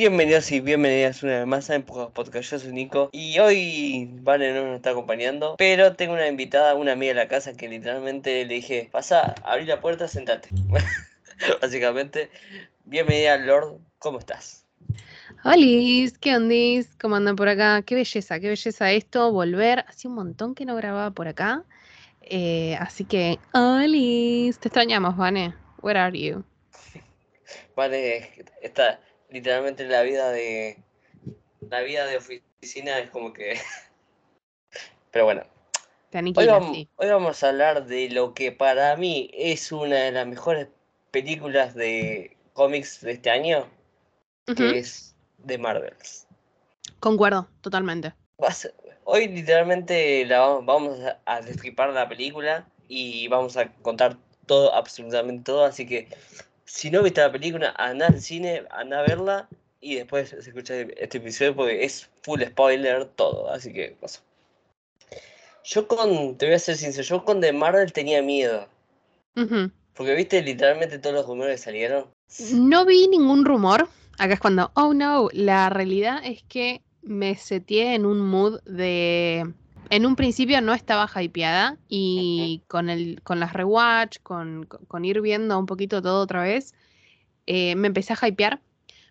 Bienvenidos 0.00 0.50
y 0.50 0.60
bienvenidas 0.60 1.22
una 1.22 1.40
vez 1.40 1.46
más 1.46 1.68
a 1.68 1.74
Empujados 1.74 2.10
Podcast. 2.12 2.52
Yo 2.52 2.58
soy 2.58 2.72
Nico 2.72 3.10
y 3.12 3.38
hoy 3.38 4.08
Vale 4.22 4.54
no 4.54 4.64
nos 4.64 4.76
está 4.76 4.92
acompañando, 4.92 5.56
pero 5.58 5.94
tengo 5.94 6.14
una 6.14 6.26
invitada, 6.26 6.74
una 6.74 6.92
amiga 6.92 7.12
de 7.12 7.16
la 7.16 7.28
casa 7.28 7.54
que 7.54 7.68
literalmente 7.68 8.46
le 8.46 8.54
dije, 8.54 8.88
pasa, 8.90 9.34
abrí 9.44 9.66
la 9.66 9.82
puerta, 9.82 10.08
sentate. 10.08 10.48
Básicamente, 11.60 12.30
bienvenida 12.86 13.36
Lord, 13.36 13.76
¿cómo 13.98 14.18
estás? 14.18 14.64
Hola, 15.44 16.10
¿qué 16.18 16.34
ondis? 16.34 16.96
¿Cómo 16.98 17.16
andan 17.16 17.36
por 17.36 17.50
acá? 17.50 17.82
Qué 17.82 17.94
belleza, 17.94 18.40
qué 18.40 18.48
belleza 18.48 18.92
esto, 18.92 19.30
volver. 19.32 19.84
Hace 19.86 20.08
un 20.08 20.14
montón 20.14 20.54
que 20.54 20.64
no 20.64 20.76
grababa 20.76 21.10
por 21.10 21.28
acá. 21.28 21.64
Eh, 22.22 22.74
así 22.80 23.04
que, 23.04 23.38
hola, 23.52 23.86
te 23.86 24.48
extrañamos, 24.48 25.18
Vane. 25.18 25.54
Where 25.82 26.00
are 26.00 26.18
you? 26.18 26.42
Vale, 27.76 28.30
está 28.62 28.98
literalmente 29.30 29.86
la 29.86 30.02
vida 30.02 30.30
de 30.30 30.78
la 31.68 31.80
vida 31.82 32.06
de 32.06 32.16
oficina 32.16 32.98
es 32.98 33.10
como 33.10 33.32
que 33.32 33.58
pero 35.10 35.24
bueno. 35.24 35.42
Hoy 36.12 36.46
vamos, 36.46 36.76
hoy 36.96 37.08
vamos, 37.08 37.44
a 37.44 37.50
hablar 37.50 37.86
de 37.86 38.10
lo 38.10 38.34
que 38.34 38.50
para 38.50 38.96
mí 38.96 39.30
es 39.32 39.70
una 39.70 39.96
de 39.96 40.10
las 40.10 40.26
mejores 40.26 40.66
películas 41.12 41.76
de 41.76 42.36
cómics 42.52 43.00
de 43.00 43.12
este 43.12 43.30
año 43.30 43.68
que 44.56 44.78
es 44.78 45.14
de 45.38 45.56
Marvels. 45.56 46.26
Concuerdo 46.98 47.48
totalmente. 47.60 48.12
Hoy 49.04 49.28
literalmente 49.28 50.24
la 50.26 50.40
vamos 50.40 50.98
a 51.24 51.40
destripar 51.42 51.90
la 51.90 52.08
película 52.08 52.68
y 52.88 53.28
vamos 53.28 53.56
a 53.56 53.72
contar 53.74 54.16
todo 54.46 54.74
absolutamente 54.74 55.44
todo 55.44 55.64
así 55.64 55.86
que 55.86 56.08
si 56.70 56.90
no 56.90 57.02
viste 57.02 57.20
la 57.20 57.32
película, 57.32 57.74
anda 57.76 58.06
al 58.06 58.20
cine, 58.20 58.62
anda 58.70 59.00
a 59.00 59.02
verla 59.02 59.48
y 59.80 59.96
después 59.96 60.28
se 60.28 60.38
escucha 60.38 60.74
este 60.76 61.18
episodio 61.18 61.56
porque 61.56 61.84
es 61.84 62.08
full 62.22 62.42
spoiler 62.42 63.06
todo, 63.06 63.50
así 63.50 63.72
que 63.72 63.96
pasó. 64.00 64.20
Yo 65.64 65.88
con, 65.88 66.38
te 66.38 66.46
voy 66.46 66.54
a 66.54 66.58
ser 66.58 66.76
sincero, 66.76 67.02
yo 67.02 67.24
con 67.24 67.40
The 67.40 67.52
Marvel 67.52 67.92
tenía 67.92 68.22
miedo. 68.22 68.68
Porque 69.94 70.14
viste 70.14 70.42
literalmente 70.42 70.98
todos 70.98 71.16
los 71.16 71.26
rumores 71.26 71.56
que 71.60 71.64
salieron. 71.64 72.06
No 72.52 72.86
vi 72.86 73.08
ningún 73.08 73.44
rumor. 73.44 73.88
Acá 74.18 74.34
es 74.34 74.40
cuando, 74.40 74.70
oh 74.74 74.94
no, 74.94 75.28
la 75.32 75.70
realidad 75.70 76.20
es 76.24 76.42
que 76.44 76.82
me 77.02 77.34
seteé 77.36 77.94
en 77.94 78.06
un 78.06 78.20
mood 78.20 78.60
de 78.62 79.52
en 79.90 80.06
un 80.06 80.16
principio 80.16 80.60
no 80.60 80.72
estaba 80.72 81.10
hypeada 81.20 81.76
y 81.88 82.62
con, 82.68 82.88
el, 82.88 83.20
con 83.22 83.40
las 83.40 83.52
rewatch, 83.52 84.18
con, 84.22 84.64
con 84.64 85.04
ir 85.04 85.20
viendo 85.20 85.58
un 85.58 85.66
poquito 85.66 86.00
todo 86.00 86.22
otra 86.22 86.42
vez, 86.42 86.74
eh, 87.46 87.74
me 87.74 87.88
empecé 87.88 88.14
a 88.14 88.28
hypear. 88.28 88.60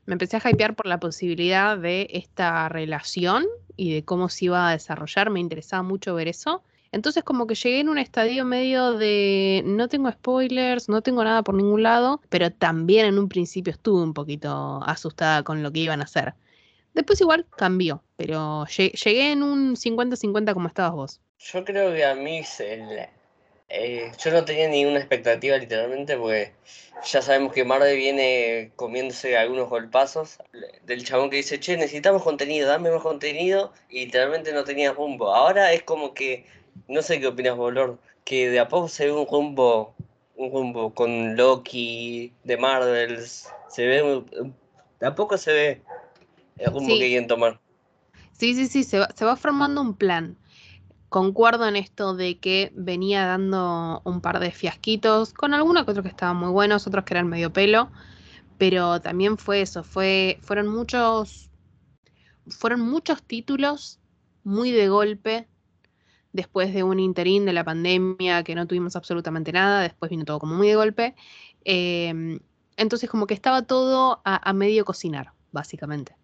Me 0.05 0.13
empecé 0.13 0.37
a 0.37 0.49
hypear 0.49 0.75
por 0.75 0.87
la 0.87 0.99
posibilidad 0.99 1.77
de 1.77 2.07
esta 2.11 2.69
relación 2.69 3.45
y 3.75 3.93
de 3.93 4.03
cómo 4.03 4.29
se 4.29 4.45
iba 4.45 4.69
a 4.69 4.71
desarrollar. 4.71 5.29
Me 5.29 5.41
interesaba 5.41 5.83
mucho 5.83 6.15
ver 6.15 6.29
eso. 6.29 6.63
Entonces 6.91 7.23
como 7.23 7.45
que 7.45 7.55
llegué 7.55 7.81
en 7.81 7.89
un 7.89 7.97
estadio 7.97 8.45
medio 8.45 8.93
de 8.93 9.61
no 9.65 9.89
tengo 9.89 10.09
spoilers, 10.09 10.89
no 10.89 11.01
tengo 11.01 11.23
nada 11.23 11.43
por 11.43 11.55
ningún 11.55 11.83
lado, 11.83 12.21
pero 12.29 12.51
también 12.51 13.05
en 13.05 13.19
un 13.19 13.29
principio 13.29 13.71
estuve 13.71 14.01
un 14.01 14.13
poquito 14.13 14.81
asustada 14.83 15.43
con 15.43 15.61
lo 15.61 15.71
que 15.71 15.81
iban 15.81 15.99
a 15.99 16.05
hacer. 16.05 16.33
Después 16.95 17.21
igual 17.21 17.45
cambió, 17.55 18.01
pero 18.19 18.65
llegué 18.65 19.31
en 19.31 19.43
un 19.43 19.77
50-50 19.77 20.53
como 20.53 20.67
estabas 20.67 20.91
vos. 20.91 21.21
Yo 21.37 21.63
creo 21.63 21.93
que 21.93 22.03
a 22.03 22.15
mí 22.15 22.41
eh, 23.69 24.11
yo 24.21 24.31
no 24.31 24.43
tenía 24.43 24.67
ninguna 24.67 24.99
expectativa 24.99 25.55
literalmente 25.55 26.17
porque 26.17 26.51
ya 27.09 27.21
sabemos 27.21 27.53
que 27.53 27.63
Marvel 27.63 27.95
viene 27.95 28.73
comiéndose 28.75 29.37
algunos 29.37 29.69
golpazos 29.69 30.37
del 30.83 31.05
chabón 31.05 31.29
que 31.29 31.37
dice, 31.37 31.61
che, 31.61 31.77
necesitamos 31.77 32.21
contenido, 32.21 32.67
dame 32.67 32.91
más 32.91 33.03
contenido 33.03 33.71
y 33.89 34.07
literalmente 34.07 34.51
no 34.51 34.65
tenía 34.65 34.91
rumbo. 34.91 35.33
Ahora 35.33 35.71
es 35.71 35.83
como 35.83 36.13
que, 36.13 36.45
no 36.89 37.01
sé 37.01 37.21
qué 37.21 37.27
opinas 37.27 37.55
Bolor, 37.55 37.99
que 38.25 38.49
de 38.49 38.59
a 38.59 38.67
poco 38.67 38.89
se 38.89 39.05
ve 39.05 39.13
un 39.13 39.27
rumbo, 39.27 39.95
un 40.35 40.51
rumbo 40.51 40.93
con 40.93 41.37
Loki, 41.37 42.33
de 42.43 42.57
Marvels, 42.57 43.47
se 43.69 43.87
ve, 43.87 44.23
de 44.99 45.07
a 45.07 45.15
poco 45.15 45.37
se 45.37 45.53
ve 45.53 45.81
es 46.57 46.69
como 46.69 46.85
que 46.85 46.97
quieren 46.97 47.27
tomar. 47.27 47.61
Sí, 48.39 48.55
sí, 48.55 48.67
sí, 48.67 48.83
se 48.85 48.99
va, 48.99 49.09
se 49.15 49.25
va 49.25 49.35
formando 49.35 49.81
un 49.81 49.95
plan. 49.95 50.37
Concuerdo 51.09 51.67
en 51.67 51.75
esto 51.75 52.15
de 52.15 52.39
que 52.39 52.71
venía 52.75 53.25
dando 53.25 54.01
un 54.05 54.21
par 54.21 54.39
de 54.39 54.51
fiasquitos, 54.51 55.33
con 55.33 55.53
algunos 55.53 55.85
que 55.85 55.91
otros 55.91 56.03
que 56.03 56.09
estaban 56.09 56.37
muy 56.37 56.49
buenos, 56.51 56.87
otros 56.87 57.05
que 57.05 57.15
eran 57.15 57.27
medio 57.29 57.53
pelo, 57.53 57.91
pero 58.59 59.01
también 59.01 59.37
fue 59.37 59.61
eso, 59.61 59.83
fue, 59.83 60.39
fueron 60.41 60.69
muchos, 60.69 61.51
fueron 62.49 62.81
muchos 62.81 63.23
títulos 63.23 63.99
muy 64.43 64.71
de 64.71 64.89
golpe, 64.89 65.47
después 66.33 66.73
de 66.73 66.83
un 66.83 66.99
interín 66.99 67.45
de 67.45 67.53
la 67.53 67.65
pandemia 67.65 68.43
que 68.43 68.55
no 68.55 68.67
tuvimos 68.67 68.95
absolutamente 68.95 69.51
nada, 69.53 69.81
después 69.81 70.11
vino 70.11 70.25
todo 70.25 70.39
como 70.39 70.55
muy 70.55 70.69
de 70.69 70.75
golpe. 70.75 71.15
Em, 71.65 72.39
entonces 72.77 73.09
como 73.09 73.27
que 73.27 73.33
estaba 73.35 73.63
todo 73.63 74.21
a 74.25 74.53
medio 74.53 74.85
cocinar, 74.85 75.33
básicamente. 75.51 76.18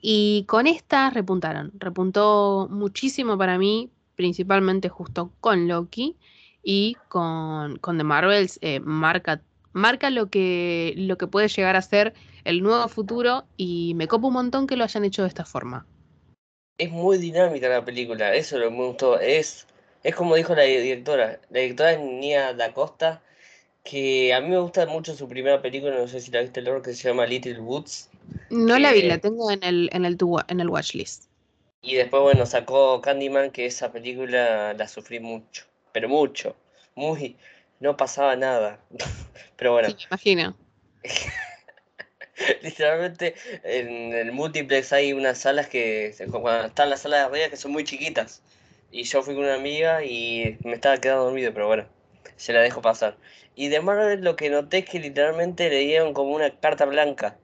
Y 0.00 0.44
con 0.48 0.66
esta 0.66 1.10
repuntaron. 1.10 1.72
Repuntó 1.78 2.68
muchísimo 2.70 3.36
para 3.36 3.58
mí, 3.58 3.90
principalmente 4.16 4.88
justo 4.88 5.32
con 5.40 5.68
Loki 5.68 6.16
y 6.62 6.96
con, 7.08 7.78
con 7.78 7.98
The 7.98 8.04
Marvels. 8.04 8.58
Eh, 8.62 8.80
marca 8.80 9.42
marca 9.72 10.10
lo, 10.10 10.28
que, 10.30 10.94
lo 10.96 11.16
que 11.18 11.26
puede 11.26 11.48
llegar 11.48 11.76
a 11.76 11.82
ser 11.82 12.14
el 12.44 12.62
nuevo 12.62 12.88
futuro 12.88 13.44
y 13.56 13.94
me 13.94 14.08
copa 14.08 14.28
un 14.28 14.34
montón 14.34 14.66
que 14.66 14.76
lo 14.76 14.84
hayan 14.84 15.04
hecho 15.04 15.22
de 15.22 15.28
esta 15.28 15.44
forma. 15.44 15.86
Es 16.78 16.90
muy 16.90 17.18
dinámica 17.18 17.68
la 17.68 17.84
película, 17.84 18.34
eso 18.34 18.58
lo 18.58 18.70
me 18.70 18.86
gustó. 18.86 19.20
Es, 19.20 19.66
es 20.02 20.14
como 20.14 20.34
dijo 20.34 20.54
la 20.54 20.62
directora. 20.62 21.40
La 21.50 21.60
directora 21.60 21.92
es 21.92 22.00
Nia 22.00 22.54
Da 22.54 22.72
Costa, 22.72 23.22
que 23.84 24.32
a 24.32 24.40
mí 24.40 24.48
me 24.48 24.58
gusta 24.58 24.86
mucho 24.86 25.14
su 25.14 25.28
primera 25.28 25.60
película, 25.60 25.96
no 25.96 26.08
sé 26.08 26.20
si 26.20 26.30
la 26.30 26.40
viste, 26.40 26.62
Lord, 26.62 26.82
que 26.82 26.94
se 26.94 27.08
llama 27.08 27.26
Little 27.26 27.60
Woods 27.60 28.09
no 28.50 28.78
la 28.78 28.92
vi, 28.92 29.02
la 29.02 29.18
tengo 29.18 29.50
en 29.50 29.62
el, 29.62 29.90
en 29.92 30.04
el, 30.04 30.18
en 30.48 30.60
el 30.60 30.68
watchlist. 30.68 31.30
Y 31.82 31.94
después, 31.94 32.22
bueno, 32.22 32.44
sacó 32.44 33.00
Candyman, 33.00 33.50
que 33.50 33.66
esa 33.66 33.90
película 33.90 34.74
la 34.74 34.88
sufrí 34.88 35.18
mucho, 35.18 35.64
pero 35.92 36.08
mucho, 36.08 36.54
muy, 36.94 37.36
no 37.78 37.96
pasaba 37.96 38.36
nada. 38.36 38.80
pero 39.56 39.72
bueno. 39.72 39.88
Sí, 39.88 39.96
me 39.96 40.04
imagino. 40.10 40.56
Literalmente 42.62 43.34
en 43.64 44.12
el 44.14 44.32
multiplex 44.32 44.92
hay 44.92 45.12
unas 45.12 45.38
salas 45.38 45.68
que, 45.68 46.14
cuando 46.30 46.66
están 46.66 46.90
las 46.90 47.02
salas 47.02 47.20
de 47.20 47.26
arriba, 47.26 47.50
que 47.50 47.56
son 47.56 47.72
muy 47.72 47.84
chiquitas. 47.84 48.42
Y 48.90 49.04
yo 49.04 49.22
fui 49.22 49.34
con 49.34 49.44
una 49.44 49.54
amiga 49.54 50.04
y 50.04 50.58
me 50.64 50.74
estaba 50.74 50.98
quedando 50.98 51.24
dormido, 51.24 51.52
pero 51.54 51.66
bueno, 51.66 51.86
se 52.36 52.52
la 52.52 52.60
dejo 52.60 52.82
pasar. 52.82 53.16
Y 53.54 53.68
de 53.68 53.80
Marvel 53.80 54.22
lo 54.22 54.36
que 54.36 54.50
noté 54.50 54.78
es 54.78 54.84
que 54.86 54.98
literalmente 54.98 55.68
le 55.70 55.78
dieron 55.80 56.12
como 56.12 56.34
una 56.34 56.50
carta 56.58 56.86
blanca 56.86 57.36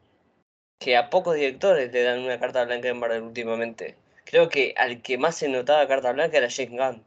que 0.78 0.96
a 0.96 1.10
pocos 1.10 1.34
directores 1.34 1.92
le 1.92 2.02
dan 2.02 2.20
una 2.20 2.38
carta 2.38 2.64
blanca 2.64 2.88
en 2.88 2.98
Marvel 2.98 3.22
últimamente. 3.22 3.96
Creo 4.24 4.48
que 4.48 4.74
al 4.76 5.02
que 5.02 5.18
más 5.18 5.36
se 5.36 5.48
notaba 5.48 5.86
carta 5.86 6.12
blanca 6.12 6.36
era 6.36 6.48
James 6.50 6.72
Gunn. 6.72 7.04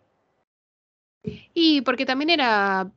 Y 1.53 1.81
porque 1.81 2.05
también 2.05 2.29
era. 2.29 2.91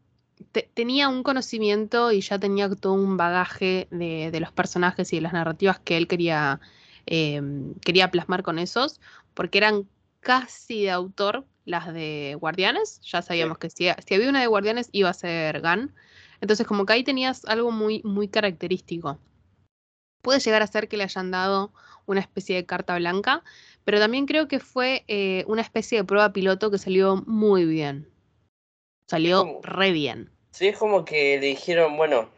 tenía 0.74 1.08
un 1.08 1.22
conocimiento 1.22 2.12
y 2.12 2.20
ya 2.20 2.38
tenía 2.38 2.70
todo 2.70 2.94
un 2.94 3.16
bagaje 3.16 3.88
de, 3.90 4.38
los 4.40 4.52
personajes 4.52 5.12
y 5.12 5.16
de 5.16 5.22
las 5.22 5.32
narrativas 5.32 5.80
que 5.80 5.96
él 5.96 6.08
quería, 6.08 6.60
em, 7.06 7.74
quería 7.80 8.10
plasmar 8.10 8.42
con 8.42 8.58
esos, 8.58 9.00
porque 9.34 9.58
eran 9.58 9.88
casi 10.20 10.84
de 10.84 10.90
autor 10.90 11.44
las 11.64 11.92
de 11.92 12.36
Guardianes. 12.40 13.00
Ya 13.02 13.22
sabíamos 13.22 13.58
que 13.58 13.70
si, 13.70 13.88
si, 14.06 14.14
había 14.14 14.28
una 14.28 14.40
de 14.40 14.46
Guardianes 14.46 14.88
iba 14.92 15.10
a 15.10 15.14
ser 15.14 15.60
Gunn. 15.60 15.92
Entonces, 16.40 16.66
como 16.66 16.86
que 16.86 16.92
ahí 16.94 17.04
tenías 17.04 17.44
algo 17.46 17.70
muy, 17.70 18.02
muy 18.04 18.28
característico 18.28 19.18
puede 20.22 20.40
llegar 20.40 20.62
a 20.62 20.66
ser 20.66 20.88
que 20.88 20.96
le 20.96 21.04
hayan 21.04 21.30
dado 21.30 21.72
una 22.06 22.20
especie 22.20 22.56
de 22.56 22.66
carta 22.66 22.96
blanca, 22.96 23.42
pero 23.84 23.98
también 23.98 24.26
creo 24.26 24.48
que 24.48 24.60
fue 24.60 25.04
eh, 25.08 25.44
una 25.46 25.62
especie 25.62 25.98
de 25.98 26.04
prueba 26.04 26.32
piloto 26.32 26.70
que 26.70 26.78
salió 26.78 27.22
muy 27.26 27.64
bien. 27.64 28.08
Salió 29.06 29.60
re 29.62 29.92
bien. 29.92 30.30
Sí, 30.52 30.68
es 30.68 30.78
como 30.78 31.04
que 31.04 31.38
le 31.38 31.48
dijeron, 31.48 31.96
bueno, 31.96 32.28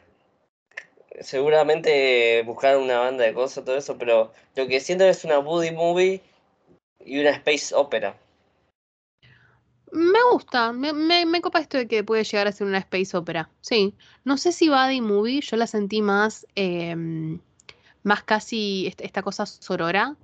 seguramente 1.21 2.43
buscaron 2.45 2.83
una 2.83 2.99
banda 2.99 3.25
de 3.25 3.35
cosas, 3.35 3.65
todo 3.65 3.77
eso, 3.77 3.97
pero 3.99 4.33
lo 4.57 4.67
que 4.67 4.81
siento 4.81 5.05
es 5.05 5.25
una 5.25 5.39
buddy 5.39 5.71
movie 5.71 6.23
y 7.05 7.21
una 7.21 7.31
space 7.31 7.75
opera. 7.75 8.17
Me 9.93 10.19
gusta, 10.33 10.73
me, 10.73 10.93
me, 10.93 11.41
copa 11.41 11.61
esto 11.61 11.79
de 11.79 11.87
que 11.87 12.03
puede 12.03 12.25
llegar 12.25 12.49
a 12.49 12.53
ser 12.53 12.67
una 12.67 12.79
space 12.79 13.17
opera. 13.17 13.49
Sí, 13.61 13.95
no 14.25 14.37
sé 14.39 14.51
si 14.51 14.69
buddy 14.69 15.01
movie, 15.01 15.41
yo 15.41 15.57
la 15.57 15.67
sentí 15.67 16.03
más... 16.03 16.47
Em, 16.57 17.41
más 18.05 18.23
casi 18.23 18.95
esta 18.99 19.23
cosa 19.23 19.47
sorora, 19.47 20.17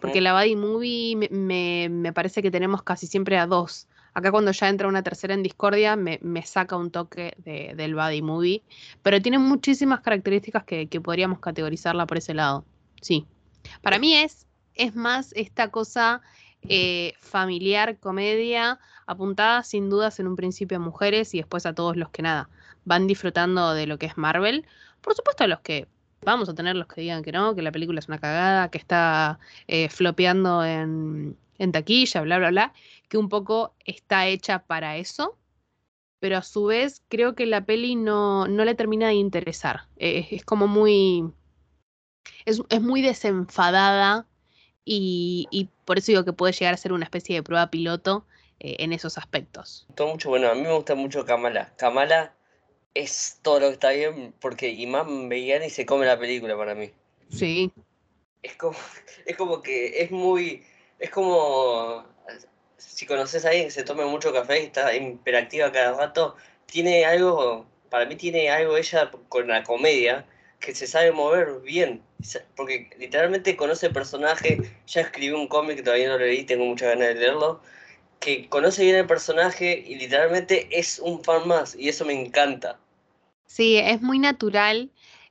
porque 0.00 0.22
la 0.22 0.32
Buddy 0.32 0.56
Movie 0.56 1.28
me, 1.30 1.88
me, 1.90 2.12
parece 2.14 2.40
que 2.40 2.50
tenemos 2.50 2.82
casi 2.82 3.06
siempre 3.06 3.36
a 3.36 3.46
dos. 3.46 3.86
Acá 4.14 4.30
cuando 4.30 4.52
ya 4.52 4.68
entra 4.68 4.88
una 4.88 5.02
tercera 5.02 5.34
en 5.34 5.42
discordia 5.42 5.96
me, 5.96 6.18
me 6.22 6.46
saca 6.46 6.76
un 6.76 6.90
toque 6.90 7.34
de, 7.38 7.74
del 7.76 7.94
Buddy 7.94 8.22
Movie, 8.22 8.62
pero 9.02 9.20
tiene 9.20 9.38
muchísimas 9.38 10.00
características 10.00 10.64
que, 10.64 10.86
que 10.86 11.00
podríamos 11.00 11.40
categorizarla 11.40 12.06
por 12.06 12.16
ese 12.16 12.32
lado. 12.32 12.64
Sí. 13.02 13.26
Para 13.82 13.98
mí 13.98 14.14
es, 14.14 14.46
es 14.74 14.94
más 14.94 15.32
esta 15.34 15.70
cosa 15.70 16.22
eh, 16.68 17.12
familiar, 17.20 17.98
comedia, 17.98 18.78
apuntada 19.06 19.62
sin 19.64 19.90
dudas 19.90 20.18
en 20.18 20.28
un 20.28 20.36
principio 20.36 20.78
a 20.78 20.80
mujeres 20.80 21.34
y 21.34 21.38
después 21.38 21.66
a 21.66 21.74
todos 21.74 21.96
los 21.96 22.08
que 22.08 22.22
nada 22.22 22.48
van 22.86 23.06
disfrutando 23.06 23.74
de 23.74 23.86
lo 23.86 23.98
que 23.98 24.06
es 24.06 24.16
Marvel. 24.16 24.64
Por 25.02 25.14
supuesto 25.14 25.44
a 25.44 25.46
los 25.46 25.60
que 25.60 25.88
vamos 26.24 26.48
a 26.48 26.54
tener 26.54 26.76
los 26.76 26.86
que 26.86 27.00
digan 27.00 27.22
que 27.22 27.32
no, 27.32 27.54
que 27.54 27.62
la 27.62 27.72
película 27.72 27.98
es 27.98 28.08
una 28.08 28.18
cagada, 28.18 28.70
que 28.70 28.78
está 28.78 29.38
eh, 29.66 29.88
flopeando 29.88 30.64
en, 30.64 31.36
taquilla, 31.72 32.22
bla, 32.22 32.38
bla, 32.38 32.50
bla, 32.50 32.72
que 33.08 33.18
un 33.18 33.28
poco 33.28 33.74
está 33.84 34.26
hecha 34.26 34.60
para 34.60 34.96
eso, 34.96 35.38
pero 36.20 36.38
a 36.38 36.42
su 36.42 36.66
vez 36.66 37.02
creo 37.08 37.34
que 37.34 37.46
la 37.46 37.64
peli 37.64 37.96
no, 37.96 38.46
no 38.48 38.64
le 38.64 38.74
termina 38.74 39.08
de 39.08 39.14
interesar. 39.14 39.86
Eh, 39.96 40.28
es 40.30 40.44
como 40.44 40.66
muy... 40.66 41.24
Es, 42.46 42.62
es 42.68 42.80
muy 42.80 43.02
desenfadada 43.02 44.26
y, 44.84 45.68
por 45.84 45.98
eso 45.98 46.12
digo 46.12 46.24
que 46.24 46.32
puede 46.32 46.52
llegar 46.52 46.74
a 46.74 46.78
ser 46.78 46.92
una 46.92 47.04
especie 47.04 47.36
de 47.36 47.42
prueba 47.42 47.70
piloto 47.70 48.26
eh, 48.60 48.76
en 48.80 48.92
esos 48.92 49.18
aspectos. 49.18 49.86
Mucho, 49.98 50.28
bueno, 50.28 50.48
a 50.50 50.54
mí 50.54 50.62
me 50.62 50.72
gusta 50.72 50.94
mucho 50.94 51.24
Kamala. 51.24 51.72
Kamala 51.76 52.34
es 52.94 53.38
todo 53.42 53.60
lo 53.60 53.66
que 53.68 53.72
está 53.74 53.90
bien 53.90 54.32
porque 54.40 54.68
Imam 54.70 55.30
y 55.32 55.70
se 55.70 55.84
come 55.84 56.06
la 56.06 56.18
película 56.18 56.56
para 56.56 56.74
mí. 56.74 56.90
Sí. 57.30 57.72
Es 58.42 58.56
como, 58.56 58.76
es 59.26 59.36
como 59.36 59.62
que 59.62 60.02
es 60.02 60.10
muy 60.10 60.64
es 60.98 61.10
como 61.10 62.04
si 62.78 63.06
conoces 63.06 63.44
a 63.44 63.48
alguien 63.48 63.66
que 63.66 63.72
se 63.72 63.82
tome 63.82 64.04
mucho 64.04 64.32
café 64.32 64.62
y 64.62 64.66
está 64.66 64.94
imperactiva 64.94 65.72
cada 65.72 65.96
rato, 65.98 66.36
tiene 66.66 67.04
algo, 67.04 67.66
para 67.90 68.06
mí 68.06 68.16
tiene 68.16 68.50
algo 68.50 68.76
ella 68.76 69.10
con 69.28 69.48
la 69.48 69.62
comedia, 69.64 70.24
que 70.60 70.74
se 70.74 70.86
sabe 70.86 71.12
mover 71.12 71.60
bien, 71.62 72.02
porque 72.56 72.88
literalmente 72.98 73.56
conoce 73.56 73.86
el 73.86 73.92
personaje, 73.92 74.58
ya 74.86 75.02
escribió 75.02 75.36
un 75.38 75.48
cómic 75.48 75.76
que 75.76 75.82
todavía 75.82 76.08
no 76.08 76.18
lo 76.18 76.24
leí, 76.24 76.44
tengo 76.44 76.64
muchas 76.64 76.90
ganas 76.90 77.08
de 77.08 77.14
leerlo, 77.16 77.60
que 78.20 78.48
conoce 78.48 78.84
bien 78.84 78.96
el 78.96 79.06
personaje 79.06 79.84
y 79.86 79.96
literalmente 79.96 80.68
es 80.70 80.98
un 80.98 81.22
fan 81.22 81.46
más, 81.46 81.74
y 81.74 81.88
eso 81.88 82.04
me 82.04 82.14
encanta. 82.14 82.78
Sí, 83.46 83.76
es 83.76 84.02
muy 84.02 84.18
natural 84.18 84.90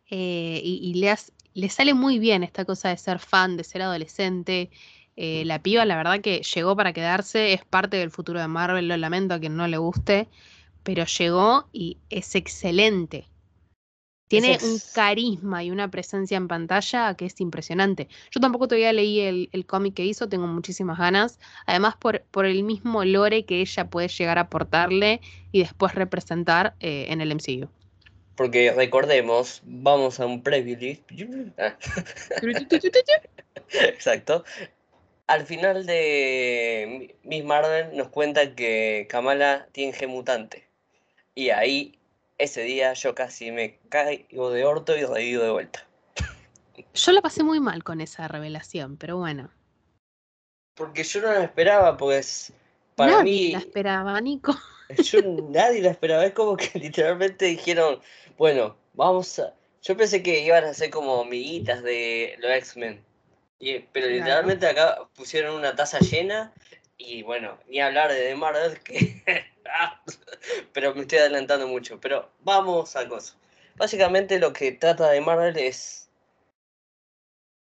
eh, 0.10 0.62
y, 0.64 0.80
y 0.82 0.94
le, 0.96 1.16
le 1.54 1.70
sale 1.70 1.94
muy 1.94 2.20
bien 2.20 2.44
esta 2.44 2.66
cosa 2.66 2.90
de 2.90 2.98
ser 2.98 3.20
fan, 3.20 3.58
de 3.58 3.64
ser 3.64 3.82
adolescente. 3.82 4.70
Eh, 5.16 5.44
la 5.46 5.62
piba, 5.62 5.86
la 5.86 5.96
verdad 5.96 6.22
que 6.22 6.42
llegó 6.42 6.76
para 6.76 6.94
quedarse, 6.94 7.54
es 7.54 7.64
parte 7.66 7.98
del 7.98 8.12
futuro 8.12 8.40
de 8.40 8.48
Marvel, 8.48 8.88
lo 8.88 8.98
lamento 8.98 9.36
a 9.36 9.40
quien 9.40 9.56
no 9.56 9.68
le 9.68 9.78
guste, 9.78 10.28
pero 10.84 11.06
llegó 11.06 11.68
y 11.72 11.98
es 12.10 12.36
excelente. 12.36 13.28
Tiene 14.28 14.58
un 14.64 14.80
carisma 14.96 15.64
y 15.64 15.70
una 15.70 15.92
presencia 15.92 16.38
en 16.38 16.48
pantalla 16.48 17.14
que 17.14 17.26
es 17.26 17.40
impresionante. 17.40 18.08
Yo 18.32 18.40
tampoco 18.40 18.68
todavía 18.68 18.92
leí 18.92 19.20
el, 19.20 19.50
el 19.52 19.68
cómic 19.68 19.94
que 19.94 20.06
hizo, 20.06 20.28
tengo 20.28 20.48
muchísimas 20.48 20.98
ganas. 20.98 21.40
Además, 21.68 21.98
por, 21.98 22.24
por, 22.32 22.48
el 22.48 22.64
mismo 22.64 23.06
lore 23.06 23.46
que 23.46 23.62
ella 23.62 23.92
puede 23.92 24.08
llegar 24.08 24.40
a 24.40 24.42
aportarle 24.42 25.22
y 25.52 25.60
después 25.60 25.94
representar 25.94 26.76
eh, 26.80 27.06
en 27.10 27.22
el 27.22 27.32
MCU. 27.32 27.70
Porque 28.36 28.72
recordemos, 28.72 29.62
vamos 29.64 30.20
a 30.20 30.26
un 30.26 30.42
preview 30.42 30.78
list. 30.78 31.04
Exacto 33.70 34.44
al 35.28 35.46
final 35.46 35.86
de 35.86 37.16
Miss 37.24 37.44
Marvel 37.44 37.96
nos 37.96 38.10
cuentan 38.10 38.56
que 38.56 39.08
Kamala 39.10 39.68
tiene 39.72 39.94
G 39.94 40.08
mutante. 40.08 40.68
Y 41.36 41.50
ahí, 41.50 41.98
ese 42.38 42.62
día, 42.62 42.94
yo 42.94 43.16
casi 43.16 43.52
me 43.52 43.80
caigo 43.90 44.52
de 44.52 44.66
orto 44.66 44.96
y 44.96 45.06
revivo 45.06 45.44
de 45.44 45.52
vuelta. 45.52 45.88
Yo 46.94 47.12
la 47.12 47.22
pasé 47.22 47.44
muy 47.44 47.60
mal 47.60 47.84
con 47.84 48.02
esa 48.02 48.28
revelación, 48.28 48.98
pero 48.98 49.18
bueno. 49.18 49.50
Porque 50.76 51.04
yo 51.04 51.22
no 51.22 51.28
la 51.32 51.44
esperaba, 51.44 51.98
pues 51.98 52.52
para 52.96 53.18
nadie 53.18 53.24
mí. 53.24 53.52
la 53.52 53.60
esperaba, 53.60 54.20
Nico. 54.22 54.56
Yo 55.04 55.22
nadie 55.22 55.82
la 55.82 55.92
esperaba. 55.92 56.26
Es 56.26 56.34
como 56.34 56.58
que 56.58 56.72
literalmente 56.80 57.46
dijeron, 57.46 58.00
bueno, 58.38 58.78
vamos 58.94 59.40
a. 59.40 59.54
Yo 59.82 59.98
pensé 59.98 60.24
que 60.24 60.40
iban 60.42 60.64
a 60.64 60.74
ser 60.74 60.90
como 60.90 61.22
amiguitas 61.22 61.84
de 61.84 62.36
los 62.40 62.52
X-Men 62.52 63.04
pero 63.92 64.08
literalmente 64.08 64.68
acá 64.68 65.08
pusieron 65.16 65.56
una 65.56 65.76
taza 65.76 66.00
llena 66.00 66.54
y 66.98 67.24
bueno, 67.24 67.58
ni 67.68 67.80
hablar 67.80 68.12
de 68.12 68.28
The 68.28 68.36
Marvel, 68.36 68.80
que... 68.82 69.22
pero 70.74 70.94
me 70.94 71.02
estoy 71.02 71.20
adelantando 71.20 71.68
mucho. 71.68 72.00
Pero 72.00 72.30
vamos 72.42 72.96
a 72.96 73.08
cosas. 73.08 73.38
Básicamente 73.76 74.40
lo 74.40 74.54
que 74.54 74.72
trata 74.72 75.10
de 75.10 75.22
Marvel 75.22 75.58
es... 75.58 76.10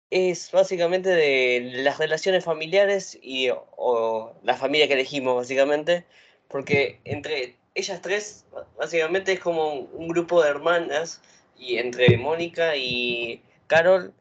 Es 0.09 0.51
básicamente 0.51 1.09
de 1.09 1.81
las 1.83 1.97
relaciones 1.97 2.45
familiares 2.45 3.19
y 3.21 3.49
o 3.51 4.33
la 4.41 4.55
familia 4.55 4.87
que 4.87 4.93
elegimos, 4.93 5.35
básicamente. 5.35 6.05
Porque 6.47 6.99
entre 7.03 7.55
ellas 7.75 8.01
tres, 8.01 8.45
básicamente 8.77 9.33
es 9.33 9.39
como 9.39 9.73
un 9.73 10.07
grupo 10.07 10.41
de 10.41 10.49
hermanas. 10.49 11.21
Y 11.57 11.77
entre 11.77 12.17
Mónica 12.17 12.75
y 12.75 13.41
Carol 13.67 14.13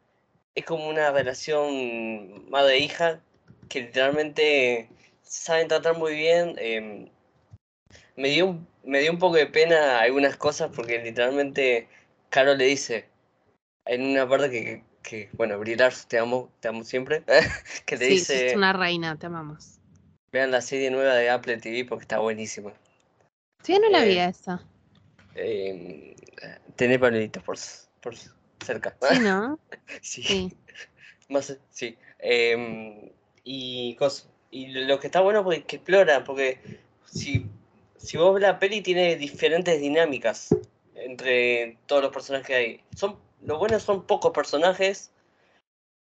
es 0.55 0.65
como 0.65 0.89
una 0.89 1.11
relación 1.11 2.49
madre-hija 2.49 3.21
que 3.69 3.81
literalmente 3.81 4.89
saben 5.21 5.67
tratar 5.67 5.97
muy 5.97 6.15
bien. 6.15 6.55
Em, 6.57 7.09
me, 8.15 8.29
dio, 8.29 8.57
me 8.83 8.99
dio 8.99 9.11
un 9.11 9.19
poco 9.19 9.35
de 9.35 9.45
pena 9.45 9.99
algunas 9.99 10.35
cosas 10.35 10.71
porque 10.75 10.99
literalmente 10.99 11.87
Caro 12.29 12.55
le 12.55 12.65
dice 12.65 13.05
en 13.85 14.05
una 14.05 14.27
parte 14.27 14.49
que, 14.49 14.83
que 15.03 15.29
bueno, 15.33 15.57
Brillar, 15.59 15.93
te 16.07 16.19
amo, 16.19 16.49
te 16.59 16.67
amo 16.67 16.83
siempre, 16.83 17.23
que 17.85 17.97
le 17.97 18.05
sí, 18.05 18.11
dice... 18.11 18.47
Es 18.47 18.55
una 18.55 18.73
reina, 18.73 19.17
te 19.17 19.27
amamos. 19.27 19.76
Vean 20.37 20.51
la 20.51 20.61
serie 20.61 20.91
nueva 20.91 21.15
de 21.15 21.31
Apple 21.31 21.57
TV 21.57 21.83
porque 21.83 22.03
está 22.03 22.19
buenísima. 22.19 22.71
Sí, 23.63 23.75
no 23.79 23.89
la 23.89 24.03
vi 24.03 24.19
esa. 24.19 24.63
Eh, 25.33 26.15
palitos 26.99 27.41
por, 27.41 27.57
por 28.01 28.13
cerca. 28.63 28.95
Sí, 29.01 29.19
¿no? 29.19 29.57
sí. 30.03 30.21
Sí. 30.21 30.57
Más, 31.27 31.57
sí. 31.71 31.97
Em, 32.19 33.09
y, 33.43 33.95
cos, 33.95 34.29
y 34.51 34.67
lo 34.67 34.99
que 34.99 35.07
está 35.07 35.21
bueno 35.21 35.43
porque 35.43 35.63
que 35.63 35.77
explora, 35.77 36.23
porque 36.23 36.59
si, 37.05 37.47
si 37.97 38.17
vos 38.17 38.35
ves 38.35 38.43
la 38.43 38.59
peli 38.59 38.81
tiene 38.81 39.15
diferentes 39.15 39.81
dinámicas 39.81 40.55
entre 40.93 41.79
todos 41.87 42.03
los 42.03 42.13
personajes 42.13 42.45
que 42.45 42.55
hay. 42.55 42.83
Son, 42.95 43.17
lo 43.41 43.57
bueno 43.57 43.79
son 43.79 44.05
pocos 44.05 44.33
personajes 44.33 45.09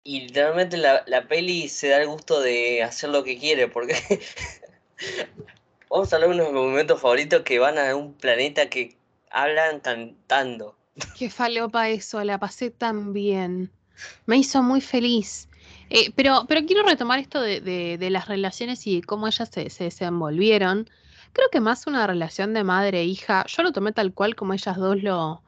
y 0.06 0.20
literalmente 0.20 0.76
la, 0.76 1.02
la 1.06 1.26
peli 1.26 1.68
se 1.68 1.88
da 1.88 2.00
el 2.00 2.06
gusto 2.06 2.40
de 2.40 2.82
hacer 2.82 3.10
lo 3.10 3.24
que 3.24 3.38
quiere, 3.38 3.66
porque 3.66 3.96
vamos 5.90 6.12
a 6.12 6.16
hablar 6.16 6.30
de 6.30 6.40
unos 6.40 6.52
momentos 6.52 7.00
favoritos 7.00 7.42
que 7.42 7.58
van 7.58 7.76
a 7.76 7.96
un 7.96 8.14
planeta 8.14 8.70
que 8.70 8.96
hablan 9.30 9.80
cantando. 9.80 10.76
Qué 11.18 11.28
falopa 11.28 11.88
eso, 11.88 12.22
la 12.22 12.38
pasé 12.38 12.70
tan 12.70 13.12
bien. 13.12 13.70
Me 14.26 14.36
hizo 14.36 14.62
muy 14.62 14.80
feliz. 14.80 15.48
Eh, 15.90 16.12
pero, 16.14 16.46
pero 16.48 16.64
quiero 16.66 16.84
retomar 16.84 17.18
esto 17.18 17.40
de, 17.40 17.60
de, 17.60 18.10
las 18.10 18.28
relaciones 18.28 18.86
y 18.86 19.02
cómo 19.02 19.26
ellas 19.26 19.50
se, 19.52 19.70
se, 19.70 19.84
desenvolvieron. 19.84 20.88
Creo 21.32 21.48
que 21.50 21.60
más 21.60 21.86
una 21.86 22.06
relación 22.06 22.54
de 22.54 22.64
madre 22.64 23.00
e 23.00 23.04
hija, 23.04 23.44
yo 23.46 23.62
lo 23.62 23.72
tomé 23.72 23.92
tal 23.92 24.14
cual 24.14 24.36
como 24.36 24.54
ellas 24.54 24.76
dos 24.76 25.02
lo, 25.02 25.42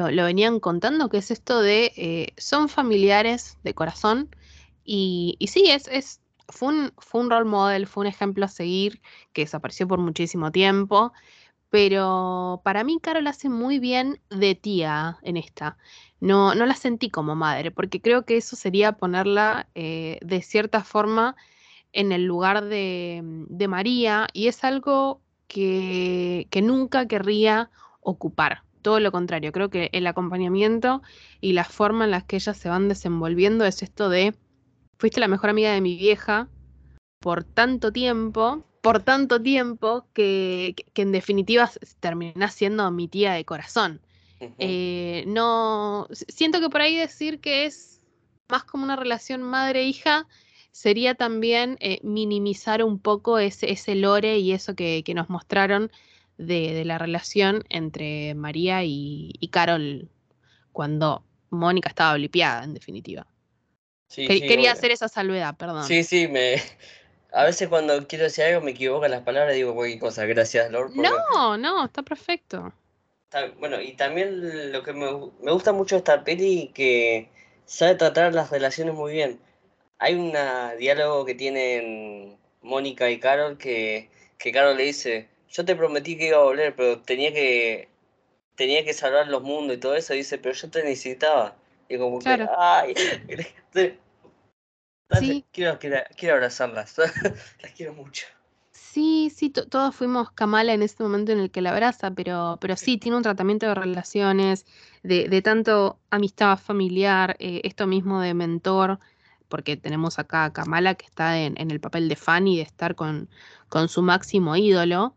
lo, 0.00 0.24
venían 0.24 0.60
contando, 0.60 1.08
que 1.08 1.18
es 1.18 1.30
esto 1.30 1.60
de 1.60 1.92
eh, 1.96 2.32
son 2.36 2.68
familiares 2.68 3.58
de 3.62 3.74
corazón. 3.74 4.34
Y, 4.84 5.36
y 5.38 5.48
sí, 5.48 5.70
es, 5.70 5.86
es, 5.88 6.20
fue, 6.48 6.68
un, 6.68 6.92
fue 6.98 7.20
un 7.20 7.30
role 7.30 7.44
model, 7.44 7.86
fue 7.86 8.02
un 8.02 8.08
ejemplo 8.08 8.44
a 8.44 8.48
seguir 8.48 9.00
que 9.32 9.42
desapareció 9.42 9.86
por 9.86 10.00
muchísimo 10.00 10.50
tiempo 10.50 11.12
pero 11.72 12.60
para 12.64 12.84
mí 12.84 12.98
Carol 13.00 13.26
hace 13.26 13.48
muy 13.48 13.78
bien 13.78 14.20
de 14.28 14.54
tía 14.54 15.16
en 15.22 15.38
esta. 15.38 15.78
No, 16.20 16.54
no 16.54 16.66
la 16.66 16.74
sentí 16.74 17.08
como 17.08 17.34
madre, 17.34 17.70
porque 17.70 18.02
creo 18.02 18.26
que 18.26 18.36
eso 18.36 18.56
sería 18.56 18.92
ponerla 18.92 19.68
eh, 19.74 20.18
de 20.20 20.42
cierta 20.42 20.84
forma 20.84 21.34
en 21.94 22.12
el 22.12 22.24
lugar 22.24 22.66
de, 22.66 23.22
de 23.48 23.68
María 23.68 24.28
y 24.34 24.48
es 24.48 24.64
algo 24.64 25.22
que, 25.48 26.46
que, 26.50 26.60
nunca 26.60 27.08
querría 27.08 27.70
ocupar. 28.02 28.64
Todo 28.82 29.00
lo 29.00 29.12
contrario, 29.12 29.52
creo 29.52 29.70
que 29.70 29.88
el 29.92 30.06
acompañamiento 30.06 31.02
y 31.40 31.52
la 31.52 31.64
forma 31.64 32.04
en 32.04 32.10
la 32.10 32.20
que 32.26 32.36
ellas 32.36 32.56
se 32.56 32.68
van 32.68 32.88
desenvolviendo 32.88 33.64
es 33.64 33.82
esto 33.82 34.08
de, 34.08 34.34
fuiste 34.98 35.20
la 35.20 35.28
mejor 35.28 35.50
amiga 35.50 35.72
de 35.72 35.80
mi 35.80 35.96
vieja 35.96 36.48
por 37.20 37.44
tanto 37.44 37.92
tiempo 37.92 38.64
por 38.82 39.00
tanto 39.00 39.40
tiempo 39.40 40.06
que, 40.12 40.74
que, 40.92 41.02
en 41.02 41.12
definitiva 41.12 41.70
termina 42.00 42.48
siendo 42.48 42.90
mi 42.90 43.08
tía 43.08 43.32
de 43.32 43.44
corazón. 43.44 44.00
Uh 44.40 44.44
-huh. 44.46 44.54
eh, 44.58 45.24
no, 45.28 46.08
siento 46.10 46.60
que 46.60 46.68
por 46.68 46.80
ahí 46.80 46.96
decir 46.96 47.40
que 47.40 47.64
es 47.64 48.02
más 48.50 48.64
como 48.64 48.84
una 48.84 48.96
relación 48.96 49.40
madre-hija 49.42 50.26
sería 50.72 51.14
también 51.14 51.76
eh, 51.80 52.00
minimizar 52.02 52.82
un 52.82 52.98
poco 52.98 53.38
ese, 53.38 53.70
ese, 53.70 53.94
lore 53.94 54.38
y 54.38 54.52
eso 54.52 54.74
que, 54.74 55.02
que 55.04 55.14
nos 55.14 55.30
mostraron 55.30 55.92
de, 56.46 56.74
de, 56.74 56.84
la 56.84 56.98
relación 56.98 57.64
entre 57.68 58.34
María 58.34 58.84
y, 58.84 59.32
y 59.40 59.48
Carol 59.48 60.10
cuando 60.72 61.24
Mónica 61.50 61.88
estaba 61.88 62.14
blipeada, 62.14 62.64
en 62.64 62.74
definitiva. 62.74 63.26
quería 64.08 64.72
hacer 64.72 64.90
esa 64.90 65.08
salvedad, 65.08 65.56
perdón. 65.56 65.84
Sí, 65.84 66.02
sí, 66.04 66.28
me... 66.28 66.56
A 67.34 67.44
veces 67.44 67.68
cuando 67.68 68.06
quiero 68.06 68.24
decir 68.24 68.44
algo 68.44 68.60
me 68.60 68.72
equivoco 68.72 69.06
en 69.06 69.12
las 69.12 69.22
palabras 69.22 69.54
y 69.54 69.58
digo 69.58 69.74
cualquier 69.74 69.98
cosa. 69.98 70.26
Gracias, 70.26 70.70
Lord. 70.70 70.92
No, 70.94 71.56
no, 71.56 71.86
está 71.86 72.02
perfecto. 72.02 72.74
Bueno, 73.58 73.80
y 73.80 73.94
también 73.94 74.70
lo 74.70 74.82
que 74.82 74.92
me, 74.92 75.06
me 75.40 75.50
gusta 75.50 75.72
mucho 75.72 75.94
de 75.94 76.00
esta 76.00 76.24
peli 76.24 76.70
que 76.74 77.30
sabe 77.64 77.94
tratar 77.94 78.34
las 78.34 78.50
relaciones 78.50 78.94
muy 78.94 79.12
bien. 79.12 79.40
Hay 79.98 80.14
un 80.14 80.34
diálogo 80.78 81.24
que 81.24 81.34
tienen 81.34 82.38
Mónica 82.60 83.10
y 83.10 83.18
Carol 83.18 83.56
que, 83.56 84.10
que 84.36 84.52
Carol 84.52 84.76
le 84.76 84.84
dice, 84.84 85.28
yo 85.52 85.64
te 85.64 85.76
prometí 85.76 86.16
que 86.16 86.28
iba 86.28 86.38
a 86.38 86.44
volver, 86.44 86.74
pero 86.74 87.00
tenía 87.00 87.32
que 87.32 87.88
tenía 88.56 88.84
que 88.84 88.92
salvar 88.92 89.28
los 89.28 89.42
mundos 89.42 89.76
y 89.76 89.80
todo 89.80 89.94
eso, 89.94 90.14
y 90.14 90.18
dice, 90.18 90.38
pero 90.38 90.54
yo 90.54 90.70
te 90.70 90.82
necesitaba. 90.82 91.56
Y 91.88 91.98
como 91.98 92.18
que, 92.18 92.46
ay, 92.58 92.94
sí. 95.18 95.44
quiero, 95.52 95.78
quiero, 95.78 96.34
abrazarlas, 96.34 96.96
las 97.62 97.72
quiero 97.76 97.92
mucho. 97.92 98.26
Sí, 98.70 99.32
sí, 99.34 99.50
todos 99.50 99.94
fuimos 99.94 100.30
Kamala 100.32 100.74
en 100.74 100.82
este 100.82 101.02
momento 101.02 101.32
en 101.32 101.38
el 101.38 101.50
que 101.50 101.62
la 101.62 101.70
abraza, 101.70 102.10
pero, 102.10 102.58
pero 102.60 102.76
sí, 102.76 102.98
tiene 102.98 103.16
un 103.16 103.22
tratamiento 103.22 103.66
de 103.66 103.74
relaciones, 103.74 104.66
de, 105.02 105.28
de 105.28 105.42
tanto 105.42 105.98
amistad 106.10 106.58
familiar, 106.58 107.36
eh, 107.38 107.62
esto 107.64 107.86
mismo 107.86 108.20
de 108.20 108.34
mentor, 108.34 108.98
porque 109.48 109.76
tenemos 109.76 110.18
acá 110.18 110.44
a 110.44 110.52
Kamala 110.52 110.94
que 110.94 111.06
está 111.06 111.38
en, 111.38 111.58
en 111.58 111.70
el 111.70 111.80
papel 111.80 112.08
de 112.08 112.16
Fanny, 112.16 112.56
de 112.56 112.62
estar 112.62 112.94
con, 112.94 113.28
con 113.68 113.88
su 113.88 114.02
máximo 114.02 114.56
ídolo, 114.56 115.14